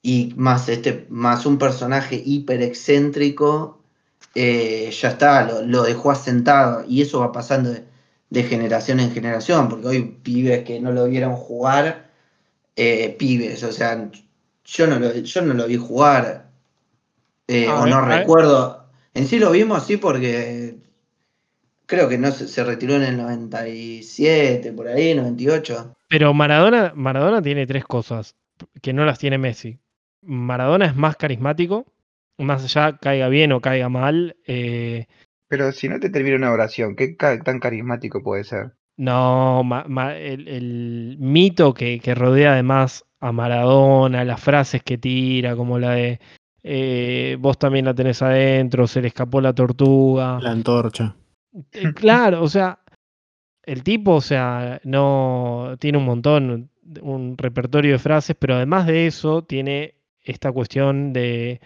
y 0.01 0.33
más, 0.37 0.68
este, 0.68 1.07
más 1.09 1.45
un 1.45 1.59
personaje 1.59 2.22
hiper 2.24 2.62
excéntrico, 2.62 3.78
eh, 4.41 4.89
ya 4.93 5.09
está, 5.09 5.62
lo, 5.62 5.82
dejó 5.82 6.12
asentado 6.12 6.84
y 6.86 7.03
eso 7.03 7.18
va 7.18 7.32
pasando 7.32 7.74
de, 8.30 8.43
generación 8.45 9.01
en 9.01 9.11
generación, 9.11 9.68
porque 9.68 9.89
hoy 9.89 10.03
pibes 10.22 10.62
que 10.62 10.78
no 10.78 10.93
lo 10.93 11.07
vieron 11.07 11.34
jugar, 11.34 12.09
eh, 12.76 13.16
pibes, 13.18 13.64
o 13.64 13.72
sea, 13.72 14.09
yo 14.64 14.86
no 14.86 15.01
lo, 15.01 15.12
yo 15.12 15.43
no 15.43 15.55
lo 15.55 15.66
vi 15.66 15.76
jugar, 15.76 16.51
eh, 17.49 17.68
o 17.68 17.84
no 17.86 18.01
recuerdo, 18.01 18.86
en 19.12 19.26
sí 19.26 19.41
lo 19.41 19.51
vimos 19.51 19.82
así 19.82 19.97
porque 19.97 20.76
creo 21.86 22.09
que 22.09 22.18
no 22.18 22.30
se, 22.30 22.47
se, 22.47 22.62
retiró 22.62 22.95
en 22.95 23.03
el 23.03 23.16
97, 23.16 24.72
por 24.72 24.86
ahí, 24.86 25.16
98. 25.16 25.97
Pero 26.07 26.32
Maradona, 26.32 26.93
Maradona 26.95 27.43
tiene 27.43 27.66
tres 27.66 27.84
cosas 27.84 28.36
que 28.82 28.93
no 28.93 29.05
las 29.05 29.18
tiene 29.18 29.36
Messi. 29.36 29.80
Maradona 30.22 30.86
es 30.86 30.95
más 30.95 31.16
carismático, 31.16 31.86
más 32.39 32.64
allá 32.64 32.97
caiga 32.99 33.28
bien 33.28 33.53
o 33.53 33.61
caiga 33.61 33.89
mal. 33.89 34.36
Eh, 34.47 35.07
Pero 35.49 35.72
si 35.72 35.89
no 35.89 36.01
te 36.01 36.11
termina 36.11 36.36
una 36.36 36.53
oración, 36.53 36.97
¿qué 36.97 37.09
tan 37.09 37.61
carismático 37.61 38.22
puede 38.22 38.45
ser? 38.45 38.72
No, 38.97 39.62
el, 40.16 41.16
mito 41.20 41.72
que, 41.72 42.01
rodea 42.16 42.53
además 42.53 43.05
a 43.20 43.30
Maradona, 43.30 44.24
las 44.24 44.41
frases 44.41 44.82
que 44.82 44.99
tira, 44.99 45.55
como 45.55 45.78
la 45.78 45.93
de 45.93 46.20
eh, 46.64 47.36
vos 47.39 47.59
también 47.59 47.84
la 47.84 47.95
tenés 47.95 48.22
adentro, 48.22 48.89
se 48.89 49.01
le 49.01 49.09
escapó 49.09 49.41
la 49.41 49.53
tortuga. 49.53 50.41
La 50.41 50.51
antorcha. 50.51 51.14
Eh, 51.72 51.93
claro, 51.95 52.43
o 52.43 52.49
sea, 52.49 52.80
el 53.62 53.84
tipo, 53.84 54.14
o 54.14 54.20
sea, 54.20 54.80
no 54.82 55.76
tiene 55.78 55.99
un 55.99 56.05
montón, 56.05 56.70
un 57.01 57.39
repertorio 57.39 57.93
de 57.93 57.99
frases, 57.99 58.36
pero 58.39 58.57
además 58.57 58.86
de 58.86 59.07
eso 59.07 59.45
tiene 59.45 59.95
esta 60.24 60.51
cuestión 60.51 61.12
de 61.12 61.61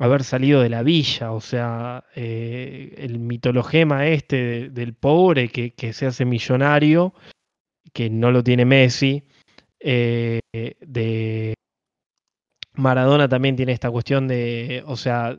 haber 0.00 0.24
salido 0.24 0.62
de 0.62 0.70
la 0.70 0.82
villa, 0.82 1.32
o 1.32 1.40
sea, 1.40 2.04
eh, 2.14 2.94
el 2.98 3.18
mitologema 3.18 4.06
este 4.06 4.70
del 4.70 4.94
pobre 4.94 5.48
que, 5.48 5.92
se 5.92 6.06
hace 6.06 6.24
millonario, 6.24 7.14
que 7.92 8.08
no 8.10 8.30
lo 8.30 8.42
tiene 8.42 8.64
Messi, 8.64 9.22
eh, 9.78 10.40
de 10.52 11.54
Maradona 12.74 13.28
también 13.28 13.56
tiene 13.56 13.72
esta 13.72 13.90
cuestión 13.90 14.26
de, 14.26 14.82
o 14.86 14.96
sea, 14.96 15.38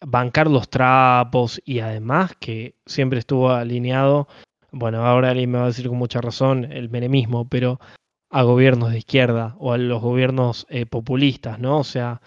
bancar 0.00 0.48
los 0.48 0.68
trapos 0.68 1.60
y 1.64 1.80
además 1.80 2.32
que 2.40 2.76
siempre 2.86 3.18
estuvo 3.18 3.50
alineado, 3.50 4.26
bueno, 4.70 5.04
ahora 5.06 5.30
alguien 5.30 5.50
me 5.50 5.58
va 5.58 5.64
a 5.64 5.68
decir 5.68 5.88
con 5.88 5.98
mucha 5.98 6.20
razón 6.20 6.64
el 6.64 6.88
menemismo, 6.88 7.46
pero 7.48 7.78
a 8.30 8.42
gobiernos 8.42 8.90
de 8.90 8.98
izquierda 8.98 9.54
o 9.58 9.72
a 9.72 9.78
los 9.78 10.00
gobiernos 10.00 10.66
eh, 10.70 10.86
populistas, 10.86 11.58
¿no? 11.58 11.78
O 11.78 11.84
sea, 11.84 12.22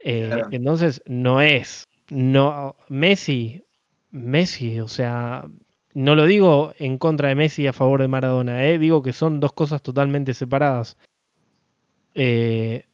eh, 0.00 0.42
entonces 0.50 1.02
no 1.06 1.40
es, 1.40 1.88
no, 2.08 2.76
Messi, 2.88 3.64
Messi, 4.10 4.80
o 4.80 4.88
sea, 4.88 5.46
no 5.94 6.14
lo 6.14 6.26
digo 6.26 6.72
en 6.78 6.98
contra 6.98 7.28
de 7.28 7.34
Messi 7.34 7.62
y 7.62 7.66
a 7.66 7.72
favor 7.72 8.00
de 8.00 8.08
Maradona, 8.08 8.64
¿eh? 8.66 8.78
digo 8.78 9.02
que 9.02 9.12
son 9.12 9.40
dos 9.40 9.52
cosas 9.52 9.82
totalmente 9.82 10.34
separadas. 10.34 10.96
Eh, 12.14 12.84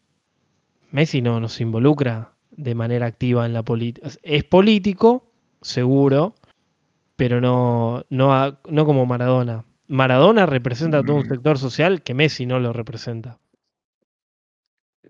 Messi 0.90 1.22
no 1.22 1.40
nos 1.40 1.60
involucra 1.60 2.32
de 2.50 2.74
manera 2.74 3.06
activa 3.06 3.46
en 3.46 3.52
la 3.52 3.62
política. 3.62 4.08
Es 4.22 4.44
político, 4.44 5.30
seguro, 5.60 6.34
pero 7.16 7.40
no, 7.40 8.04
no, 8.10 8.58
no 8.68 8.86
como 8.86 9.06
Maradona. 9.06 9.64
Maradona 9.88 10.46
representa 10.46 10.98
a 10.98 11.02
todo 11.02 11.16
un 11.16 11.26
mm. 11.26 11.28
sector 11.28 11.58
social 11.58 12.02
que 12.02 12.14
Messi 12.14 12.46
no 12.46 12.58
lo 12.58 12.72
representa. 12.72 13.38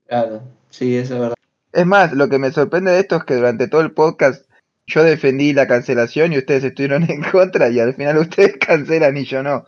Claro, 0.07 0.42
sí, 0.70 0.97
eso 0.97 1.14
es 1.14 1.20
verdad. 1.20 1.36
Es 1.77 1.85
más, 1.85 2.14
lo 2.14 2.31
que 2.31 2.39
me 2.39 2.51
sorprende 2.51 2.91
de 2.91 3.01
esto 3.01 3.16
es 3.16 3.24
que 3.24 3.35
durante 3.35 3.68
todo 3.68 3.83
el 3.83 3.93
podcast 3.93 4.49
yo 4.87 5.03
defendí 5.03 5.53
la 5.53 5.66
cancelación 5.66 6.33
y 6.33 6.39
ustedes 6.39 6.64
estuvieron 6.64 7.03
en 7.11 7.22
contra 7.22 7.68
y 7.68 7.79
al 7.79 7.95
final 7.95 8.16
ustedes 8.16 8.57
cancelan 8.66 9.14
y 9.18 9.24
yo 9.24 9.43
no. 9.43 9.66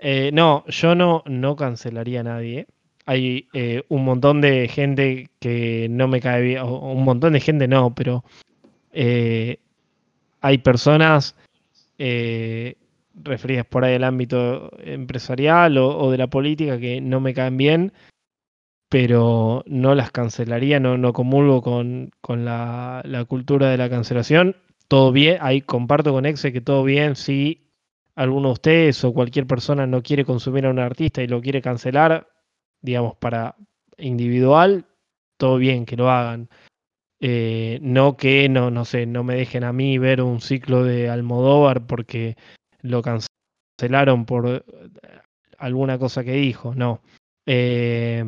Eh, 0.00 0.30
no, 0.32 0.64
yo 0.66 0.96
no, 0.96 1.22
no 1.26 1.54
cancelaría 1.54 2.20
a 2.20 2.24
nadie. 2.24 2.66
Hay 3.04 3.46
eh, 3.52 3.84
un 3.88 4.04
montón 4.04 4.40
de 4.40 4.66
gente 4.66 5.30
que 5.38 5.86
no 5.88 6.08
me 6.08 6.20
cae 6.20 6.42
bien, 6.42 6.58
o 6.58 6.92
un 6.92 7.04
montón 7.04 7.34
de 7.34 7.40
gente 7.40 7.68
no, 7.68 7.94
pero 7.94 8.24
eh, 8.92 9.60
hay 10.40 10.58
personas 10.58 11.36
referidas 13.22 13.64
por 13.64 13.84
ahí 13.84 13.94
al 13.94 14.04
ámbito 14.04 14.72
empresarial 14.80 15.78
o, 15.78 16.10
de 16.10 16.18
la 16.18 16.26
política 16.26 16.80
que 16.80 17.00
no 17.00 17.20
me 17.20 17.32
caen 17.32 17.56
bien, 17.56 17.92
pero 18.88 19.64
no 19.66 19.94
las 19.94 20.10
cancelaría, 20.12 20.80
no, 20.80 20.96
no 20.96 21.12
comulgo 21.12 21.62
con, 21.62 22.10
con 22.20 22.44
la, 22.44 23.02
cultura 23.28 23.70
de 23.70 23.76
la 23.76 23.90
cancelación. 23.90 24.56
Todo 24.88 25.12
bien, 25.12 25.38
ahí 25.40 25.62
comparto 25.62 26.12
con 26.12 26.26
Exe 26.26 26.52
que 26.52 26.60
todo 26.60 26.84
bien, 26.84 27.16
si 27.16 27.72
alguno 28.14 28.48
de 28.48 28.52
ustedes 28.54 29.04
o 29.04 29.12
cualquier 29.12 29.46
persona 29.46 29.86
no 29.86 30.02
quiere 30.02 30.24
consumir 30.24 30.66
a 30.66 30.70
un 30.70 30.78
artista 30.78 31.22
y 31.22 31.26
lo 31.26 31.40
quiere 31.42 31.60
cancelar, 31.60 32.28
digamos, 32.80 33.16
para 33.16 33.56
individual, 33.98 34.86
todo 35.36 35.58
bien 35.58 35.84
que 35.86 35.96
lo 35.96 36.10
hagan. 36.10 36.48
Eh, 37.20 37.78
no 37.82 38.16
que 38.16 38.48
no, 38.48 38.70
no 38.70 38.84
sé, 38.84 39.06
no 39.06 39.24
me 39.24 39.36
dejen 39.36 39.64
a 39.64 39.72
mí 39.72 39.98
ver 39.98 40.22
un 40.22 40.40
ciclo 40.40 40.84
de 40.84 41.08
Almodóvar 41.08 41.86
porque 41.86 42.36
lo 42.82 43.02
cancelaron 43.02 44.26
por 44.26 44.46
eh, 44.48 44.62
alguna 45.58 45.98
cosa 45.98 46.24
que 46.24 46.32
dijo, 46.32 46.74
no. 46.74 47.02
Eh, 47.46 48.24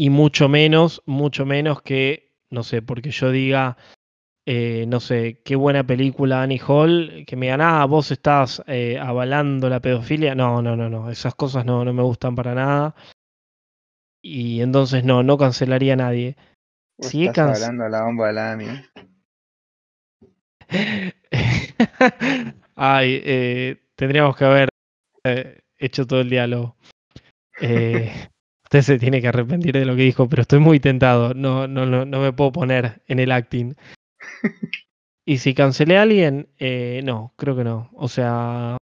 y 0.00 0.08
mucho 0.08 0.48
menos, 0.48 1.02
mucho 1.04 1.44
menos 1.44 1.82
que, 1.82 2.32
no 2.48 2.62
sé, 2.62 2.80
porque 2.80 3.10
yo 3.10 3.30
diga, 3.30 3.76
eh, 4.46 4.86
no 4.88 4.98
sé, 4.98 5.42
qué 5.44 5.56
buena 5.56 5.84
película 5.84 6.42
Annie 6.42 6.58
Hall, 6.66 7.24
que 7.26 7.36
me 7.36 7.44
digan, 7.46 7.60
ah, 7.60 7.84
vos 7.84 8.10
estás 8.10 8.62
avalando 8.98 9.68
la 9.68 9.80
pedofilia. 9.80 10.34
No, 10.34 10.62
no, 10.62 10.74
no, 10.74 10.88
no, 10.88 11.10
esas 11.10 11.34
cosas 11.34 11.66
no, 11.66 11.84
no 11.84 11.92
me 11.92 12.02
gustan 12.02 12.34
para 12.34 12.54
nada. 12.54 12.94
Y 14.22 14.62
entonces 14.62 15.04
no, 15.04 15.22
no 15.22 15.36
cancelaría 15.36 15.92
a 15.92 15.96
nadie. 15.96 16.38
Si 17.00 17.26
estás 17.26 17.62
hablando 17.62 17.86
la 17.90 18.02
bomba 18.02 18.28
de 18.28 18.32
la 18.32 18.56
Ay, 22.74 23.20
eh, 23.22 23.76
tendríamos 23.96 24.34
que 24.34 24.44
haber 24.46 24.70
eh, 25.24 25.60
hecho 25.76 26.06
todo 26.06 26.22
el 26.22 26.30
diálogo. 26.30 26.74
Eh, 27.60 28.10
usted 28.70 28.82
se 28.82 28.98
tiene 29.00 29.20
que 29.20 29.26
arrepentir 29.26 29.72
de 29.72 29.84
lo 29.84 29.96
que 29.96 30.02
dijo, 30.02 30.28
pero 30.28 30.42
estoy 30.42 30.60
muy 30.60 30.78
tentado. 30.78 31.34
No, 31.34 31.66
no, 31.66 31.86
no, 31.86 32.04
no 32.04 32.20
me 32.20 32.32
puedo 32.32 32.52
poner 32.52 33.02
en 33.06 33.18
el 33.18 33.32
acting. 33.32 33.74
Y 35.26 35.38
si 35.38 35.54
cancelé 35.54 35.96
a 35.96 36.02
alguien, 36.02 36.48
no, 37.04 37.34
creo 37.36 37.54
que 37.54 37.62
no. 37.62 37.88
O 37.92 38.08
sea, 38.08 38.78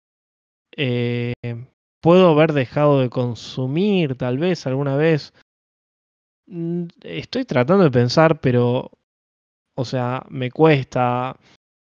puedo 2.01 2.31
haber 2.31 2.53
dejado 2.53 3.01
de 3.01 3.11
consumir 3.11 4.17
tal 4.17 4.39
vez 4.39 4.67
alguna 4.67 4.97
vez. 4.97 5.33
Mm, 6.47 6.87
estoy 7.03 7.45
tratando 7.45 7.85
de 7.85 7.91
pensar, 7.93 8.41
pero, 8.41 8.91
o 9.77 9.85
sea, 9.85 10.25
me 10.31 10.51
cuesta. 10.51 11.37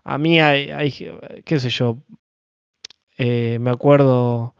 A 0.04 0.18
mí 0.18 0.40
hay, 0.40 0.70
hay 0.70 0.92
qué 1.44 1.58
sé 1.58 1.70
yo, 1.70 1.98
eh, 3.16 3.58
me 3.60 3.70
acuerdo 3.70 4.54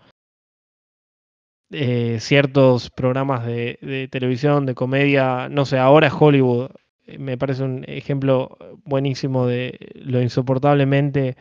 eh, 1.73 2.19
ciertos 2.21 2.91
programas 2.91 3.47
de, 3.47 4.09
televisión, 4.11 4.67
de 4.67 4.75
comedia, 4.75 5.49
no 5.49 5.65
sé, 5.65 5.79
ahora 5.79 6.13
Hollywood, 6.13 6.71
eh, 7.07 7.19
me 7.19 7.39
parece 7.39 7.63
un 7.63 7.85
ejemplo 7.87 8.59
buenísimo 8.85 9.47
de 9.47 9.79
lo 9.95 10.21
insoportablemente 10.21 11.37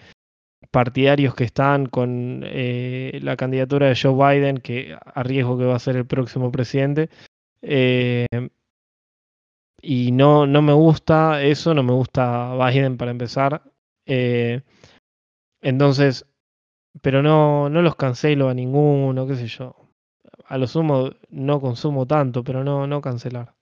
partidarios 0.71 1.33
que 1.35 1.45
están 1.45 1.87
con 1.87 2.41
la 2.41 3.37
candidatura 3.37 3.87
de 3.87 3.95
Joe 3.95 4.13
Biden, 4.13 4.57
que 4.57 4.95
arriesgo 5.15 5.57
que 5.57 5.65
va 5.65 5.75
a 5.75 5.79
ser 5.79 5.95
el 5.95 6.05
próximo 6.05 6.51
presidente. 6.51 7.09
y 9.81 10.11
no, 10.11 10.45
no 10.47 10.61
me 10.61 10.73
gusta 10.73 11.41
eso, 11.43 11.73
no 11.73 11.83
me 11.83 11.93
gusta 11.93 12.55
Biden 12.55 12.97
para 12.97 13.11
empezar. 13.11 13.63
entonces, 15.61 16.25
pero 17.01 17.23
no, 17.23 17.69
no 17.69 17.81
los 17.81 17.95
cancelo 17.95 18.49
a 18.49 18.53
ninguno, 18.53 19.27
qué 19.27 19.35
sé 19.35 19.47
yo. 19.47 19.88
A 20.49 20.57
lo 20.57 20.65
sumo 20.65 21.11
no 21.29 21.61
consumo 21.61 22.07
tanto, 22.07 22.43
pero 22.43 22.63
no, 22.63 22.87
no 22.87 23.01
cancelar. 23.01 23.53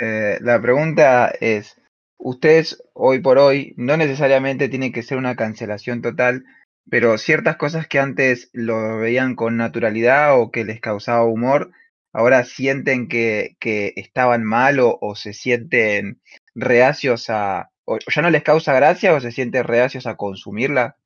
Eh, 0.00 0.38
la 0.40 0.62
pregunta 0.62 1.28
es, 1.40 1.82
ustedes 2.18 2.80
hoy 2.94 3.18
por 3.18 3.38
hoy 3.38 3.74
no 3.76 3.96
necesariamente 3.96 4.68
tiene 4.68 4.92
que 4.92 5.02
ser 5.02 5.18
una 5.18 5.34
cancelación 5.34 6.02
total, 6.02 6.44
pero 6.88 7.18
ciertas 7.18 7.56
cosas 7.56 7.88
que 7.88 7.98
antes 7.98 8.48
lo 8.52 8.98
veían 8.98 9.34
con 9.34 9.56
naturalidad 9.56 10.40
o 10.40 10.52
que 10.52 10.64
les 10.64 10.80
causaba 10.80 11.24
humor, 11.24 11.72
ahora 12.12 12.44
sienten 12.44 13.08
que, 13.08 13.56
que 13.58 13.92
estaban 13.96 14.44
mal 14.44 14.78
o, 14.80 15.16
se 15.16 15.32
sienten 15.32 16.20
reacios 16.54 17.28
a, 17.28 17.72
o 17.84 17.98
ya 17.98 18.22
no 18.22 18.30
les 18.30 18.44
causa 18.44 18.72
gracia 18.72 19.14
o 19.14 19.20
se 19.20 19.32
sienten 19.32 19.64
reacios 19.64 20.06
a 20.06 20.14
consumirla. 20.14 20.96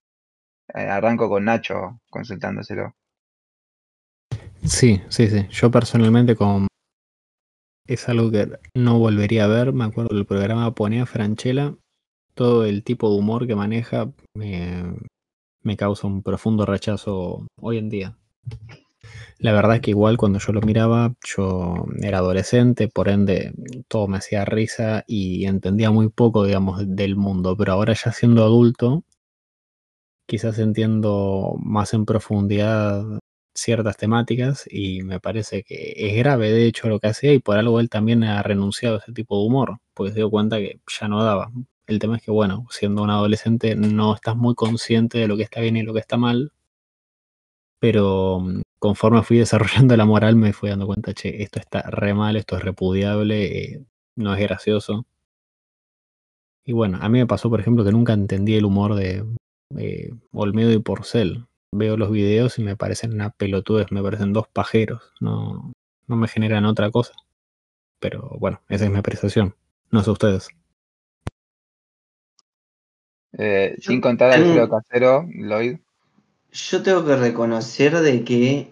Eh, 0.75 0.83
arranco 0.83 1.31
con 1.31 1.47
Nacho 1.47 1.99
consultándoselo. 2.11 2.95
Sí, 4.65 5.01
sí, 5.09 5.29
sí. 5.29 5.47
Yo 5.51 5.71
personalmente 5.71 6.35
con 6.37 6.67
es 7.87 8.09
algo 8.09 8.31
que 8.31 8.49
no 8.75 8.99
volvería 8.99 9.45
a 9.45 9.49
ver. 9.49 9.73
Me 9.73 9.85
acuerdo 9.85 10.15
del 10.15 10.27
programa 10.27 10.75
ponía 10.75 11.07
Franchella. 11.07 11.75
Todo 12.35 12.65
el 12.65 12.85
tipo 12.85 13.11
de 13.11 13.19
humor 13.19 13.47
que 13.47 13.57
maneja 13.57 14.13
me, 14.35 14.95
me 15.63 15.77
causa 15.77 16.07
un 16.07 16.23
profundo 16.23 16.67
rechazo 16.67 17.47
hoy 17.61 17.79
en 17.79 17.91
día. 17.91 18.19
La 19.39 19.53
verdad 19.53 19.77
es 19.77 19.83
que 19.83 19.91
igual 19.91 20.17
cuando 20.17 20.39
yo 20.41 20.53
lo 20.53 20.61
miraba, 20.61 21.15
yo 21.25 21.87
era 22.01 22.19
adolescente, 22.19 22.89
por 22.89 23.09
ende 23.09 23.53
todo 23.89 24.09
me 24.09 24.17
hacía 24.19 24.45
risa 24.45 25.05
y 25.07 25.45
entendía 25.47 25.91
muy 25.91 26.09
poco, 26.09 26.45
digamos, 26.45 26.83
del 26.87 27.15
mundo, 27.17 27.57
pero 27.57 27.73
ahora 27.73 27.95
ya 27.95 28.13
siendo 28.13 28.43
adulto, 28.45 29.05
quizás 30.27 30.59
entiendo 30.59 31.55
más 31.63 31.95
en 31.95 32.05
profundidad 32.05 33.05
ciertas 33.55 33.97
temáticas 33.97 34.67
y 34.71 35.03
me 35.03 35.21
parece 35.21 35.63
que 35.63 35.95
es 35.97 36.17
grave 36.17 36.51
de 36.53 36.67
hecho 36.67 36.89
lo 36.89 37.01
que 37.01 37.09
hacía 37.09 37.33
y 37.33 37.39
por 37.39 37.57
algo 37.59 37.81
él 37.81 37.89
también 37.89 38.25
ha 38.25 38.43
renunciado 38.43 38.97
a 38.97 38.99
ese 38.99 39.13
tipo 39.13 39.39
de 39.39 39.47
humor, 39.47 39.79
pues 39.95 40.13
se 40.13 40.21
dio 40.21 40.31
cuenta 40.31 40.59
que 40.59 40.81
ya 41.01 41.09
no 41.09 41.23
daba. 41.25 41.53
El 41.87 41.99
tema 41.99 42.17
es 42.17 42.23
que, 42.23 42.31
bueno, 42.31 42.67
siendo 42.71 43.03
un 43.03 43.11
adolescente 43.11 43.77
no 43.77 44.15
estás 44.15 44.37
muy 44.37 44.55
consciente 44.55 45.19
de 45.19 45.29
lo 45.29 45.37
que 45.37 45.43
está 45.45 45.61
bien 45.61 45.77
y 45.77 45.83
lo 45.83 45.93
que 45.95 46.01
está 46.01 46.17
mal, 46.17 46.53
pero 47.79 48.41
mm, 48.41 48.63
conforme 48.79 49.23
fui 49.23 49.39
desarrollando 49.45 49.97
la 49.97 50.05
moral 50.07 50.37
me 50.37 50.53
fui 50.53 50.71
dando 50.71 50.87
cuenta, 50.87 51.13
che, 51.15 51.43
esto 51.43 51.59
está 51.61 51.83
re 51.83 52.15
mal, 52.15 52.37
esto 52.37 52.57
es 52.57 52.63
repudiable, 52.65 53.75
eh, 53.75 53.85
no 54.17 54.35
es 54.35 54.41
gracioso. 54.41 55.07
Y 56.65 56.73
bueno, 56.73 56.99
a 57.01 57.09
mí 57.09 57.19
me 57.19 57.27
pasó, 57.27 57.51
por 57.51 57.61
ejemplo, 57.61 57.85
que 57.85 57.93
nunca 57.93 58.15
entendí 58.15 58.55
el 58.55 58.65
humor 58.65 58.95
de 58.95 59.25
eh, 59.77 60.11
Olmedo 60.33 60.73
y 60.73 60.79
Porcel. 60.79 61.47
Veo 61.77 61.97
los 61.97 62.11
videos 62.11 62.59
y 62.59 62.63
me 62.63 62.77
parecen 62.77 63.15
una 63.15 63.31
pelotudez, 63.31 63.91
me 63.91 64.03
parecen 64.03 64.33
dos 64.33 64.47
pajeros, 64.47 65.13
no, 65.21 65.73
no 66.07 66.17
me 66.17 66.29
generan 66.29 66.67
otra 66.67 66.91
cosa. 66.91 67.15
Pero 67.99 68.37
bueno, 68.39 68.61
esa 68.69 68.85
es 68.85 68.91
mi 68.91 68.99
apreciación. 68.99 69.57
No 69.91 70.03
sé 70.05 70.11
ustedes. 70.11 70.49
Eh, 73.37 73.77
sin 73.81 74.01
contar 74.01 74.31
al 74.31 74.45
Alfredo 74.45 74.69
Casero, 74.69 75.27
Lloyd. 75.29 75.79
Yo 76.53 76.83
tengo 76.85 77.05
que 77.05 77.17
reconocer 77.17 77.99
de 77.99 78.23
que 78.23 78.71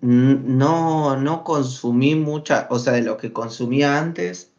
no, 0.00 1.16
no 1.16 1.42
consumí 1.42 2.14
mucha, 2.14 2.66
o 2.70 2.78
sea, 2.78 2.92
de 2.92 3.02
lo 3.02 3.16
que 3.16 3.32
consumía 3.32 3.98
antes, 3.98 4.52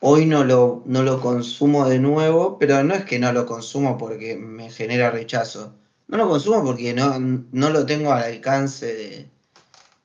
hoy 0.00 0.24
no 0.24 0.44
lo, 0.44 0.82
no 0.86 1.02
lo 1.02 1.20
consumo 1.20 1.86
de 1.88 1.98
nuevo, 1.98 2.58
pero 2.58 2.82
no 2.82 2.94
es 2.94 3.04
que 3.04 3.18
no 3.18 3.32
lo 3.32 3.44
consumo 3.44 3.98
porque 3.98 4.36
me 4.36 4.70
genera 4.70 5.10
rechazo. 5.10 5.74
No 6.08 6.16
lo 6.16 6.28
consumo 6.28 6.64
porque 6.64 6.94
no, 6.94 7.18
no 7.18 7.70
lo 7.70 7.84
tengo 7.84 8.12
al 8.12 8.24
alcance 8.24 8.86
de, 8.86 9.30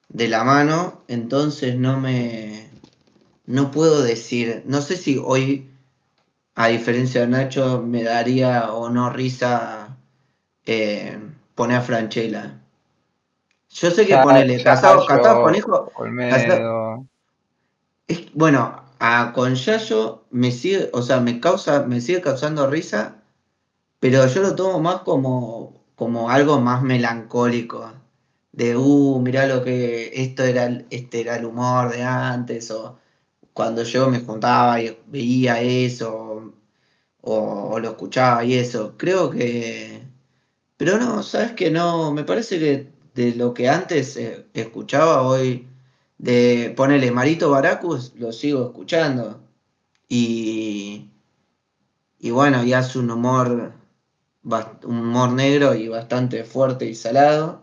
de 0.10 0.28
la 0.28 0.44
mano, 0.44 1.02
entonces 1.08 1.76
no 1.76 2.00
me... 2.00 2.70
No 3.46 3.72
puedo 3.72 4.02
decir, 4.02 4.64
no 4.66 4.82
sé 4.82 4.96
si 4.96 5.18
hoy, 5.18 5.70
a 6.56 6.68
diferencia 6.68 7.22
de 7.22 7.28
Nacho, 7.28 7.82
me 7.82 8.04
daría 8.04 8.72
o 8.72 8.90
no 8.90 9.10
risa 9.10 9.98
eh, 10.66 11.20
poner 11.56 11.78
a 11.78 11.82
Franchella. 11.82 12.62
Yo 13.70 13.92
sé 13.92 14.06
que 14.06 14.18
ponele, 14.18 14.64
casado, 14.64 15.06
casado 15.06 15.44
con 15.44 15.56
hijo. 15.56 15.92
es, 18.08 18.34
bueno, 18.34 18.84
a, 19.00 19.32
con 19.34 19.56
Yayo 19.56 20.26
me 20.32 20.52
sigue, 20.52 20.90
o 20.94 21.02
sea, 21.02 21.20
me 21.20 21.40
causa, 21.40 21.84
me 21.84 22.02
sigue 22.02 22.22
causando 22.22 22.68
risa, 22.68 23.24
pero 24.00 24.28
yo 24.28 24.42
lo 24.42 24.56
tomo 24.56 24.80
más 24.80 25.02
como, 25.02 25.81
como 26.02 26.32
algo 26.32 26.60
más 26.60 26.82
melancólico. 26.84 27.94
De 28.52 28.76
uh, 28.76 29.20
mirá 29.22 29.46
lo 29.48 29.64
que 29.64 30.12
esto 30.24 30.44
era, 30.44 30.66
este 30.90 31.22
era 31.22 31.36
el 31.38 31.46
humor 31.46 31.92
de 31.92 32.02
antes, 32.04 32.72
o 32.72 32.98
cuando 33.54 33.84
yo 33.84 34.10
me 34.10 34.20
juntaba 34.22 34.82
y 34.82 34.98
veía 35.08 35.62
eso, 35.62 36.54
o 37.22 37.80
lo 37.80 37.90
escuchaba 37.90 38.44
y 38.46 38.56
eso. 38.56 38.96
Creo 38.98 39.30
que 39.32 40.04
pero 40.78 40.98
no, 41.00 41.24
sabes 41.24 41.54
que 41.54 41.72
no, 41.72 42.14
me 42.14 42.24
parece 42.26 42.60
que 42.60 42.92
de 43.16 43.36
lo 43.36 43.54
que 43.54 43.70
antes 43.70 44.18
eh, 44.18 44.48
escuchaba 44.54 45.24
hoy, 45.24 45.68
de 46.18 46.74
ponerle 46.78 47.12
Marito 47.12 47.52
Baracus, 47.52 48.14
lo 48.16 48.32
sigo 48.34 48.66
escuchando. 48.68 49.42
Y, 50.10 51.12
y 52.20 52.32
bueno, 52.32 52.64
y 52.64 52.74
hace 52.74 53.00
un 53.00 53.12
humor, 53.12 53.74
humor 54.44 55.32
negro 55.34 55.76
y 55.76 55.88
bastante 55.88 56.44
fuerte 56.44 56.86
y 56.88 56.96
salado. 56.96 57.62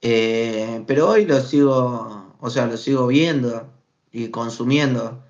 Eh, 0.00 0.84
pero 0.86 1.10
hoy 1.10 1.26
lo 1.26 1.40
sigo, 1.40 2.34
o 2.40 2.50
sea, 2.50 2.66
lo 2.66 2.76
sigo 2.76 3.06
viendo 3.08 3.72
y 4.12 4.28
consumiendo. 4.30 5.24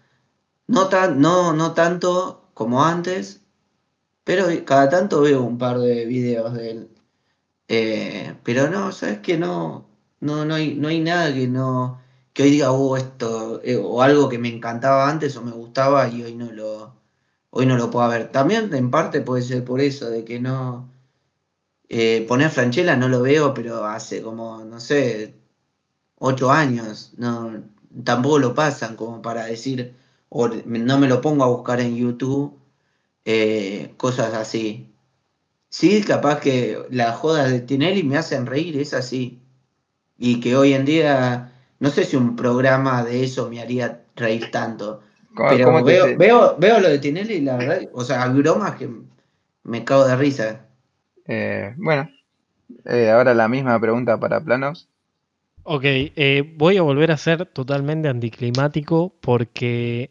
No, 0.66 0.88
tan, 0.88 1.20
no, 1.20 1.52
no 1.52 1.74
tanto 1.74 2.50
como 2.54 2.84
antes, 2.84 3.42
pero 4.24 4.46
cada 4.64 4.88
tanto 4.90 5.22
veo 5.22 5.42
un 5.42 5.58
par 5.58 5.78
de 5.80 6.06
videos 6.06 6.54
de 6.54 6.70
él. 6.70 6.90
Eh, 7.68 8.34
pero 8.44 8.70
no, 8.70 8.92
sabes 8.92 9.20
que 9.20 9.38
no, 9.38 9.88
no, 10.20 10.44
no 10.44 10.54
hay, 10.54 10.74
no 10.74 10.88
hay 10.88 11.00
nada 11.00 11.32
que 11.34 11.48
no, 11.48 12.00
que 12.32 12.44
hoy 12.44 12.50
diga, 12.52 12.72
oh, 12.72 12.96
esto, 12.96 13.60
eh, 13.64 13.76
o 13.76 14.02
algo 14.02 14.28
que 14.28 14.38
me 14.38 14.48
encantaba 14.48 15.08
antes 15.08 15.36
o 15.36 15.42
me 15.42 15.52
gustaba 15.52 16.08
y 16.08 16.22
hoy 16.22 16.34
no 16.36 16.50
lo, 16.52 16.59
hoy 17.50 17.66
no 17.66 17.76
lo 17.76 17.90
puedo 17.90 18.08
ver. 18.08 18.30
También 18.32 18.72
en 18.74 18.90
parte 18.90 19.20
puede 19.22 19.42
ser 19.42 19.64
por 19.64 19.80
eso, 19.80 20.10
de 20.10 20.24
que 20.24 20.40
no, 20.40 20.90
eh, 21.88 22.24
poner 22.28 22.50
Franchella 22.50 22.96
no 22.96 23.08
lo 23.08 23.22
veo, 23.22 23.52
pero 23.54 23.84
hace 23.84 24.22
como, 24.22 24.64
no 24.64 24.80
sé, 24.80 25.34
ocho 26.16 26.50
años, 26.52 27.12
no, 27.18 27.62
tampoco 28.04 28.38
lo 28.38 28.54
pasan 28.54 28.96
como 28.96 29.22
para 29.22 29.46
decir, 29.46 29.96
o 30.28 30.48
no 30.48 30.98
me 30.98 31.08
lo 31.08 31.20
pongo 31.20 31.44
a 31.44 31.48
buscar 31.48 31.80
en 31.80 31.96
YouTube, 31.96 32.58
cosas 33.96 34.34
así. 34.34 34.86
Sí, 35.68 36.02
capaz 36.02 36.40
que 36.40 36.84
las 36.90 37.16
jodas 37.16 37.50
de 37.52 37.60
Tinelli 37.60 38.02
me 38.04 38.18
hacen 38.18 38.46
reír, 38.46 38.78
es 38.78 38.94
así. 38.94 39.40
Y 40.18 40.40
que 40.40 40.56
hoy 40.56 40.74
en 40.74 40.84
día, 40.84 41.52
no 41.80 41.90
sé 41.90 42.04
si 42.04 42.16
un 42.16 42.36
programa 42.36 43.04
de 43.04 43.24
eso 43.24 43.48
me 43.50 43.60
haría 43.60 44.04
reír 44.16 44.50
tanto. 44.50 45.02
Pero 45.36 45.84
veo, 45.84 46.16
veo, 46.16 46.56
veo, 46.58 46.80
lo 46.80 46.88
de 46.88 46.98
Tinelli 46.98 47.34
y 47.34 47.40
la 47.40 47.56
verdad, 47.56 47.88
o 47.92 48.04
sea, 48.04 48.26
bromas 48.28 48.76
que 48.76 48.88
me 49.62 49.84
cago 49.84 50.06
de 50.06 50.16
risa. 50.16 50.66
Eh, 51.26 51.74
bueno, 51.76 52.10
eh, 52.84 53.10
ahora 53.10 53.34
la 53.34 53.48
misma 53.48 53.80
pregunta 53.80 54.18
para 54.18 54.40
Planos. 54.40 54.88
Ok, 55.62 55.84
eh, 55.84 56.54
voy 56.56 56.78
a 56.78 56.82
volver 56.82 57.12
a 57.12 57.16
ser 57.16 57.46
totalmente 57.46 58.08
anticlimático 58.08 59.12
porque 59.20 60.10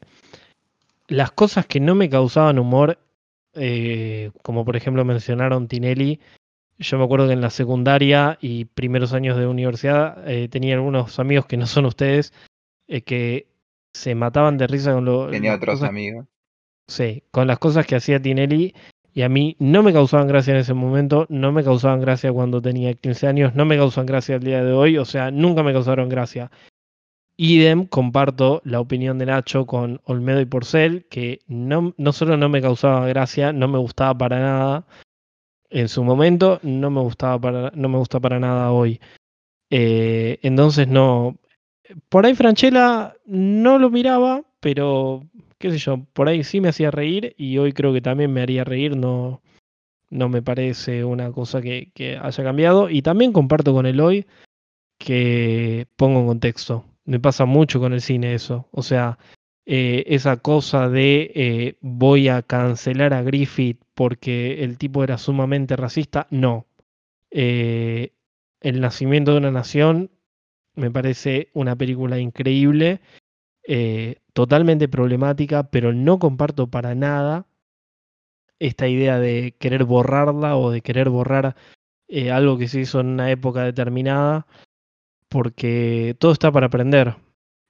las 1.08 1.32
cosas 1.32 1.66
que 1.66 1.80
no 1.80 1.96
me 1.96 2.10
causaban 2.10 2.60
humor 2.60 2.98
eh, 3.54 4.32
como 4.44 4.64
por 4.64 4.76
ejemplo 4.76 5.04
mencionaron 5.06 5.68
Tinelli, 5.68 6.20
yo 6.78 6.98
me 6.98 7.04
acuerdo 7.04 7.28
que 7.28 7.34
en 7.34 7.42
la 7.42 7.50
secundaria 7.50 8.38
y 8.42 8.66
primeros 8.66 9.14
años 9.14 9.38
de 9.38 9.48
universidad 9.48 10.28
eh, 10.30 10.48
tenía 10.48 10.76
algunos 10.76 11.20
amigos 11.20 11.46
que 11.46 11.58
no 11.58 11.68
son 11.68 11.86
ustedes, 11.86 12.34
eh, 12.88 13.02
que 13.02 13.48
se 13.94 14.16
mataban 14.16 14.58
de 14.58 14.68
risa 14.68 14.94
con 14.94 15.06
lo... 15.06 15.30
Tenía 15.30 15.56
otros 15.56 15.84
amigos. 15.84 16.26
Sí, 16.88 17.24
con 17.32 17.48
las 17.48 17.60
cosas 17.60 17.86
que 17.86 17.96
hacía 17.96 18.22
Tinelli 18.22 18.74
y 19.14 19.22
a 19.22 19.30
mí 19.30 19.56
no 19.60 19.84
me 19.84 19.94
causaban 19.94 20.28
gracia 20.28 20.54
en 20.54 20.60
ese 20.60 20.74
momento, 20.74 21.26
no 21.30 21.52
me 21.52 21.64
causaban 21.64 22.02
gracia 22.02 22.32
cuando 22.32 22.62
tenía 22.62 22.94
15 22.94 23.28
años, 23.28 23.56
no 23.56 23.66
me 23.66 23.78
causan 23.78 24.06
gracia 24.06 24.36
el 24.36 24.44
día 24.44 24.64
de 24.64 24.72
hoy, 24.72 24.98
o 24.98 25.06
sea, 25.06 25.32
nunca 25.32 25.64
me 25.64 25.74
causaron 25.74 26.10
gracia. 26.10 26.52
Idem, 27.38 27.86
comparto 27.86 28.62
la 28.66 28.80
opinión 28.80 29.18
de 29.18 29.28
Nacho 29.28 29.66
con 29.66 30.02
Olmedo 30.04 30.42
y 30.42 30.46
Porcel, 30.46 31.06
que 31.10 31.40
no, 31.48 31.94
no 31.98 32.12
solo 32.12 32.38
no 32.38 32.50
me 32.50 32.62
causaba 32.62 33.08
gracia, 33.08 33.54
no 33.54 33.68
me 33.68 33.78
gustaba 33.78 34.18
para 34.18 34.40
nada 34.40 34.86
en 35.70 35.88
su 35.88 36.04
momento, 36.04 36.60
no 36.64 36.90
me 36.90 37.02
gustaba 37.02 37.40
para, 37.40 37.72
no 37.76 37.90
me 37.90 37.98
gusta 37.98 38.20
para 38.20 38.40
nada 38.40 38.72
hoy. 38.72 39.00
Eh, 39.70 40.40
entonces 40.42 40.88
no. 40.88 41.38
Por 42.10 42.26
ahí 42.26 42.36
Franchella 42.36 43.16
no 43.26 43.80
lo 43.80 43.90
miraba, 43.90 44.44
pero 44.60 45.24
qué 45.58 45.72
sé 45.72 45.78
yo, 45.78 46.06
por 46.14 46.28
ahí 46.28 46.44
sí 46.44 46.62
me 46.62 46.70
hacía 46.70 46.92
reír 46.92 47.36
y 47.38 47.58
hoy 47.58 47.74
creo 47.74 47.94
que 47.94 48.02
también 48.02 48.32
me 48.32 48.42
haría 48.42 48.64
reír, 48.64 48.96
no, 48.96 49.42
no 50.10 50.30
me 50.30 50.42
parece 50.42 51.04
una 51.04 51.32
cosa 51.32 51.62
que, 51.62 51.92
que 51.94 52.18
haya 52.18 52.44
cambiado. 52.44 52.90
Y 52.90 53.02
también 53.02 53.34
comparto 53.34 53.74
con 53.74 53.86
el 53.86 54.00
hoy 54.00 54.26
que 54.98 55.88
pongo 55.96 56.20
en 56.22 56.28
contexto 56.28 56.86
me 57.10 57.20
pasa 57.20 57.46
mucho 57.46 57.80
con 57.80 57.94
el 57.94 58.02
cine 58.02 58.36
eso. 58.36 58.68
O 58.72 58.84
sea, 58.84 59.18
eh, 59.66 60.04
esa 60.08 60.38
cosa 60.38 60.90
de 60.90 61.32
eh, 61.34 61.76
voy 61.82 62.30
a 62.30 62.44
cancelar 62.44 63.16
a 63.16 63.24
Griffith 63.24 63.82
porque 63.96 64.64
el 64.64 64.78
tipo 64.78 65.04
era 65.04 65.18
sumamente 65.18 65.76
racista. 65.76 66.28
No. 66.30 66.68
Eh, 67.32 68.14
el 68.62 68.80
nacimiento 68.80 69.32
de 69.32 69.40
una 69.40 69.50
nación 69.50 70.12
me 70.80 70.90
parece 70.90 71.50
una 71.54 71.76
película 71.76 72.18
increíble, 72.18 73.02
totalmente 74.34 74.88
problemática, 74.88 75.70
pero 75.70 75.94
no 75.94 76.18
comparto 76.18 76.68
para 76.68 76.96
nada 76.96 77.46
esta 78.58 78.88
idea 78.88 79.20
de 79.20 79.56
querer 79.60 79.84
borrarla 79.84 80.58
o 80.58 80.72
de 80.72 80.82
querer 80.82 81.10
borrar 81.10 81.56
algo 82.32 82.58
que 82.58 82.68
se 82.68 82.80
hizo 82.80 83.00
en 83.00 83.08
una 83.08 83.30
época 83.30 83.64
determinada 83.64 84.48
porque 85.30 86.16
todo 86.20 86.32
está 86.32 86.52
para 86.52 86.66
aprender. 86.68 87.16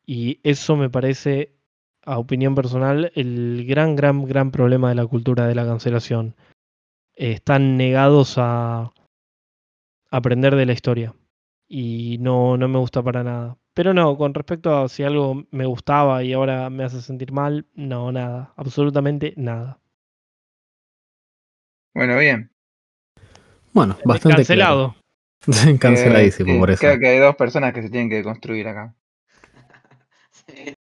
Y 0.05 0.39
eso 0.43 0.78
me 0.78 0.89
parece, 0.89 1.57
a 2.05 2.18
opinión 2.18 2.55
personal, 2.55 3.12
el 3.16 3.66
gran, 3.68 3.95
gran, 3.95 4.26
gran 4.26 4.51
problema 4.51 4.89
de 4.89 4.95
la 4.95 5.05
cultura 5.05 5.45
de 5.45 5.55
la 5.55 5.66
cancelación. 5.66 6.36
están 7.16 7.76
negados 7.76 8.36
a 8.38 8.93
aprender 10.10 10.55
de 10.55 10.66
la 10.66 10.74
historia. 10.74 11.14
Y 11.70 12.17
no, 12.20 12.57
no 12.57 12.67
me 12.67 12.80
gusta 12.80 13.01
para 13.03 13.24
nada. 13.24 13.57
Pero 13.74 13.93
no, 13.93 14.17
con 14.17 14.34
respecto 14.34 14.78
a 14.78 14.89
si 14.89 15.03
algo 15.03 15.45
me 15.51 15.65
gustaba 15.65 16.24
y 16.24 16.34
ahora 16.34 16.70
me 16.70 16.84
hace 16.84 17.01
sentir 17.01 17.32
mal, 17.32 17.65
no, 17.76 18.11
nada, 18.11 18.53
absolutamente 18.57 19.34
nada. 19.38 19.80
Bueno, 21.93 22.17
bien. 22.17 22.51
Bueno, 23.74 23.97
bastante 24.03 24.45
cancelado. 24.45 24.95
Canceladísimo 25.80 26.57
Eh, 26.57 26.59
por 26.59 26.72
sí, 26.72 26.72
eso. 26.72 26.88
Creo 26.88 26.99
que 26.99 27.07
hay 27.07 27.20
dos 27.20 27.36
personas 27.36 27.74
que 27.74 27.82
se 27.84 27.89
tienen 27.89 28.09
que 28.09 28.24
construir 28.24 28.67
acá. 28.67 28.95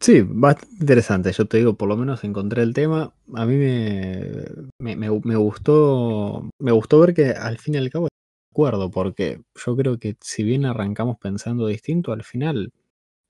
Sí, 0.00 0.22
bastante 0.26 0.74
interesante. 0.80 1.32
Yo 1.32 1.46
te 1.46 1.58
digo, 1.58 1.74
por 1.76 1.88
lo 1.88 1.96
menos 1.96 2.24
encontré 2.24 2.62
el 2.62 2.74
tema. 2.74 3.14
A 3.34 3.46
mí 3.46 3.54
me, 3.56 4.44
me, 4.80 4.96
me- 4.96 5.20
me 5.24 5.36
gustó. 5.36 6.50
Me 6.58 6.72
gustó 6.72 6.98
ver 7.00 7.14
que 7.14 7.26
al 7.30 7.58
fin 7.58 7.74
y 7.74 7.78
al 7.78 7.90
cabo 7.90 8.08
acuerdo, 8.52 8.90
porque 8.90 9.40
yo 9.66 9.76
creo 9.76 9.98
que 9.98 10.16
si 10.20 10.42
bien 10.44 10.64
arrancamos 10.66 11.18
pensando 11.18 11.66
distinto, 11.66 12.12
al 12.12 12.24
final 12.24 12.72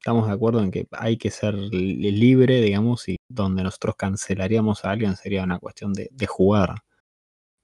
estamos 0.01 0.27
de 0.29 0.35
acuerdo 0.35 0.63
en 0.63 0.71
que 0.73 0.87
hay 0.93 1.17
que 1.19 1.31
ser 1.31 1.55
li- 1.57 2.13
libre, 2.13 2.61
digamos, 2.63 3.09
y 3.09 3.19
donde 3.29 3.65
nosotros 3.65 3.97
cancelaríamos 3.97 4.85
a 4.85 4.91
alguien 4.93 5.17
sería 5.17 5.45
una 5.45 5.59
cuestión 5.61 5.93
de, 5.95 6.11
de 6.13 6.27
jugar. 6.29 6.77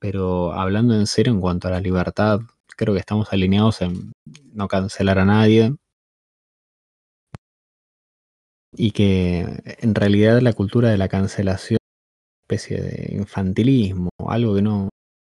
Pero 0.00 0.52
hablando 0.54 0.94
en 0.94 1.06
serio 1.06 1.32
en 1.32 1.40
cuanto 1.40 1.68
a 1.68 1.72
la 1.72 1.80
libertad, 1.80 2.40
creo 2.76 2.94
que 2.94 3.00
estamos 3.00 3.32
alineados 3.32 3.82
en 3.82 4.12
no 4.54 4.68
cancelar 4.68 5.18
a 5.20 5.24
nadie. 5.26 5.74
Y 8.72 8.90
que 8.92 9.46
en 9.80 9.94
realidad 9.94 10.40
la 10.40 10.52
cultura 10.52 10.90
de 10.90 10.98
la 10.98 11.08
cancelación 11.08 11.78
es 11.80 11.88
una 12.50 12.56
especie 12.56 12.82
de 12.82 13.16
infantilismo, 13.16 14.10
algo 14.28 14.54
que 14.56 14.62
no, 14.62 14.88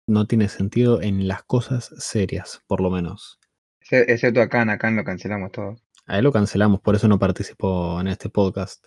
no 0.07 0.27
tiene 0.27 0.49
sentido 0.49 1.01
en 1.01 1.27
las 1.27 1.43
cosas 1.43 1.93
serias, 1.97 2.61
por 2.67 2.81
lo 2.81 2.89
menos. 2.89 3.39
Exce- 3.81 4.05
Excepto 4.07 4.41
acá, 4.41 4.61
acá 4.71 4.91
lo 4.91 5.03
cancelamos 5.03 5.51
todo. 5.51 5.75
A 6.07 6.17
él 6.17 6.23
lo 6.23 6.31
cancelamos, 6.31 6.81
por 6.81 6.95
eso 6.95 7.07
no 7.07 7.17
participó 7.19 7.99
en 7.99 8.07
este 8.07 8.29
podcast. 8.29 8.85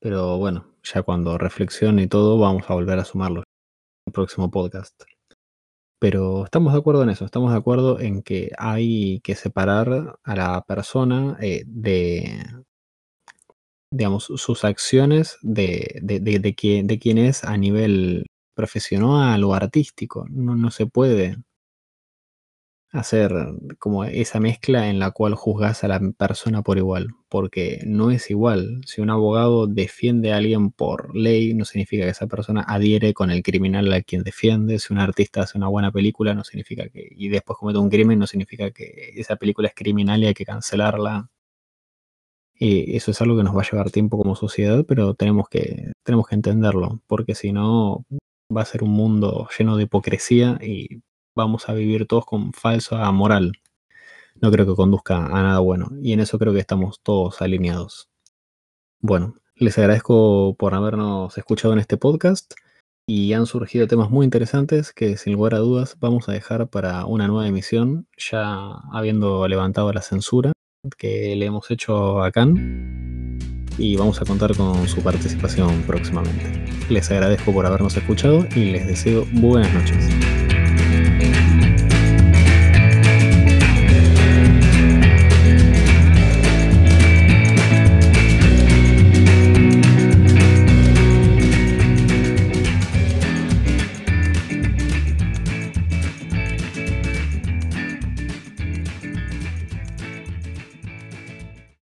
Pero 0.00 0.36
bueno, 0.36 0.74
ya 0.82 1.02
cuando 1.02 1.38
reflexione 1.38 2.02
y 2.02 2.06
todo, 2.08 2.38
vamos 2.38 2.64
a 2.68 2.74
volver 2.74 2.98
a 2.98 3.04
sumarlo 3.04 3.40
en 3.40 3.44
el 4.08 4.12
próximo 4.12 4.50
podcast. 4.50 5.02
Pero 5.98 6.44
estamos 6.44 6.74
de 6.74 6.78
acuerdo 6.80 7.02
en 7.02 7.08
eso, 7.10 7.24
estamos 7.24 7.50
de 7.52 7.56
acuerdo 7.58 7.98
en 7.98 8.22
que 8.22 8.50
hay 8.58 9.20
que 9.20 9.34
separar 9.34 10.18
a 10.22 10.36
la 10.36 10.62
persona 10.66 11.38
eh, 11.40 11.62
de, 11.66 12.44
digamos, 13.90 14.24
sus 14.24 14.64
acciones 14.64 15.38
de, 15.40 15.98
de, 16.02 16.20
de, 16.20 16.38
de 16.40 16.82
de 16.84 16.98
quién 16.98 17.16
es 17.18 17.44
a 17.44 17.56
nivel 17.56 18.26
profesional 18.54 19.42
o 19.44 19.54
artístico. 19.54 20.26
No, 20.30 20.56
no 20.56 20.70
se 20.70 20.86
puede 20.86 21.36
hacer 22.94 23.32
como 23.78 24.04
esa 24.04 24.38
mezcla 24.40 24.88
en 24.88 24.98
la 25.00 25.10
cual 25.10 25.34
juzgas 25.34 25.82
a 25.84 25.88
la 25.88 26.00
persona 26.16 26.62
por 26.62 26.78
igual, 26.78 27.08
porque 27.28 27.80
no 27.84 28.10
es 28.12 28.30
igual. 28.30 28.82
Si 28.86 29.00
un 29.00 29.10
abogado 29.10 29.66
defiende 29.66 30.32
a 30.32 30.36
alguien 30.36 30.70
por 30.70 31.14
ley, 31.16 31.54
no 31.54 31.64
significa 31.64 32.04
que 32.04 32.10
esa 32.10 32.28
persona 32.28 32.64
adhiere 32.68 33.12
con 33.12 33.30
el 33.30 33.42
criminal 33.42 33.92
a 33.92 34.02
quien 34.02 34.22
defiende. 34.22 34.78
Si 34.78 34.92
un 34.92 35.00
artista 35.00 35.42
hace 35.42 35.58
una 35.58 35.68
buena 35.68 35.90
película, 35.92 36.34
no 36.34 36.44
significa 36.44 36.88
que, 36.88 37.08
y 37.10 37.28
después 37.28 37.58
comete 37.58 37.78
un 37.80 37.90
crimen, 37.90 38.18
no 38.20 38.26
significa 38.28 38.70
que 38.70 39.12
esa 39.16 39.36
película 39.36 39.68
es 39.68 39.74
criminal 39.74 40.22
y 40.22 40.26
hay 40.26 40.34
que 40.34 40.44
cancelarla. 40.46 41.28
Y 42.56 42.96
eso 42.96 43.10
es 43.10 43.20
algo 43.20 43.36
que 43.36 43.42
nos 43.42 43.56
va 43.56 43.62
a 43.62 43.70
llevar 43.70 43.90
tiempo 43.90 44.16
como 44.16 44.36
sociedad, 44.36 44.84
pero 44.86 45.14
tenemos 45.14 45.48
que, 45.48 45.92
tenemos 46.04 46.26
que 46.28 46.36
entenderlo, 46.36 47.00
porque 47.08 47.34
si 47.34 47.52
no 47.52 48.04
va 48.54 48.62
a 48.62 48.66
ser 48.66 48.82
un 48.82 48.90
mundo 48.90 49.48
lleno 49.58 49.76
de 49.76 49.84
hipocresía 49.84 50.58
y 50.60 51.02
vamos 51.34 51.68
a 51.68 51.74
vivir 51.74 52.06
todos 52.06 52.26
con 52.26 52.52
falsa 52.52 53.10
moral. 53.12 53.52
No 54.40 54.50
creo 54.50 54.66
que 54.66 54.74
conduzca 54.74 55.26
a 55.26 55.42
nada 55.42 55.58
bueno. 55.60 55.90
Y 56.02 56.12
en 56.12 56.20
eso 56.20 56.38
creo 56.38 56.52
que 56.52 56.60
estamos 56.60 57.00
todos 57.02 57.40
alineados. 57.40 58.08
Bueno, 59.00 59.36
les 59.56 59.78
agradezco 59.78 60.56
por 60.58 60.74
habernos 60.74 61.36
escuchado 61.38 61.74
en 61.74 61.80
este 61.80 61.96
podcast 61.96 62.54
y 63.06 63.32
han 63.34 63.46
surgido 63.46 63.86
temas 63.86 64.10
muy 64.10 64.24
interesantes 64.24 64.92
que 64.92 65.16
sin 65.16 65.34
lugar 65.34 65.54
a 65.54 65.58
dudas 65.58 65.96
vamos 66.00 66.28
a 66.28 66.32
dejar 66.32 66.68
para 66.68 67.04
una 67.04 67.28
nueva 67.28 67.46
emisión, 67.46 68.06
ya 68.16 68.78
habiendo 68.92 69.46
levantado 69.46 69.92
la 69.92 70.02
censura 70.02 70.52
que 70.98 71.34
le 71.36 71.46
hemos 71.46 71.70
hecho 71.70 72.22
a 72.22 72.30
Khan 72.30 72.94
y 73.78 73.96
vamos 73.96 74.20
a 74.20 74.24
contar 74.24 74.56
con 74.56 74.86
su 74.88 75.00
participación 75.02 75.82
próximamente. 75.86 76.64
Les 76.88 77.10
agradezco 77.10 77.52
por 77.52 77.66
habernos 77.66 77.96
escuchado 77.96 78.46
y 78.54 78.66
les 78.66 78.86
deseo 78.86 79.26
buenas 79.32 79.72
noches. 79.72 80.43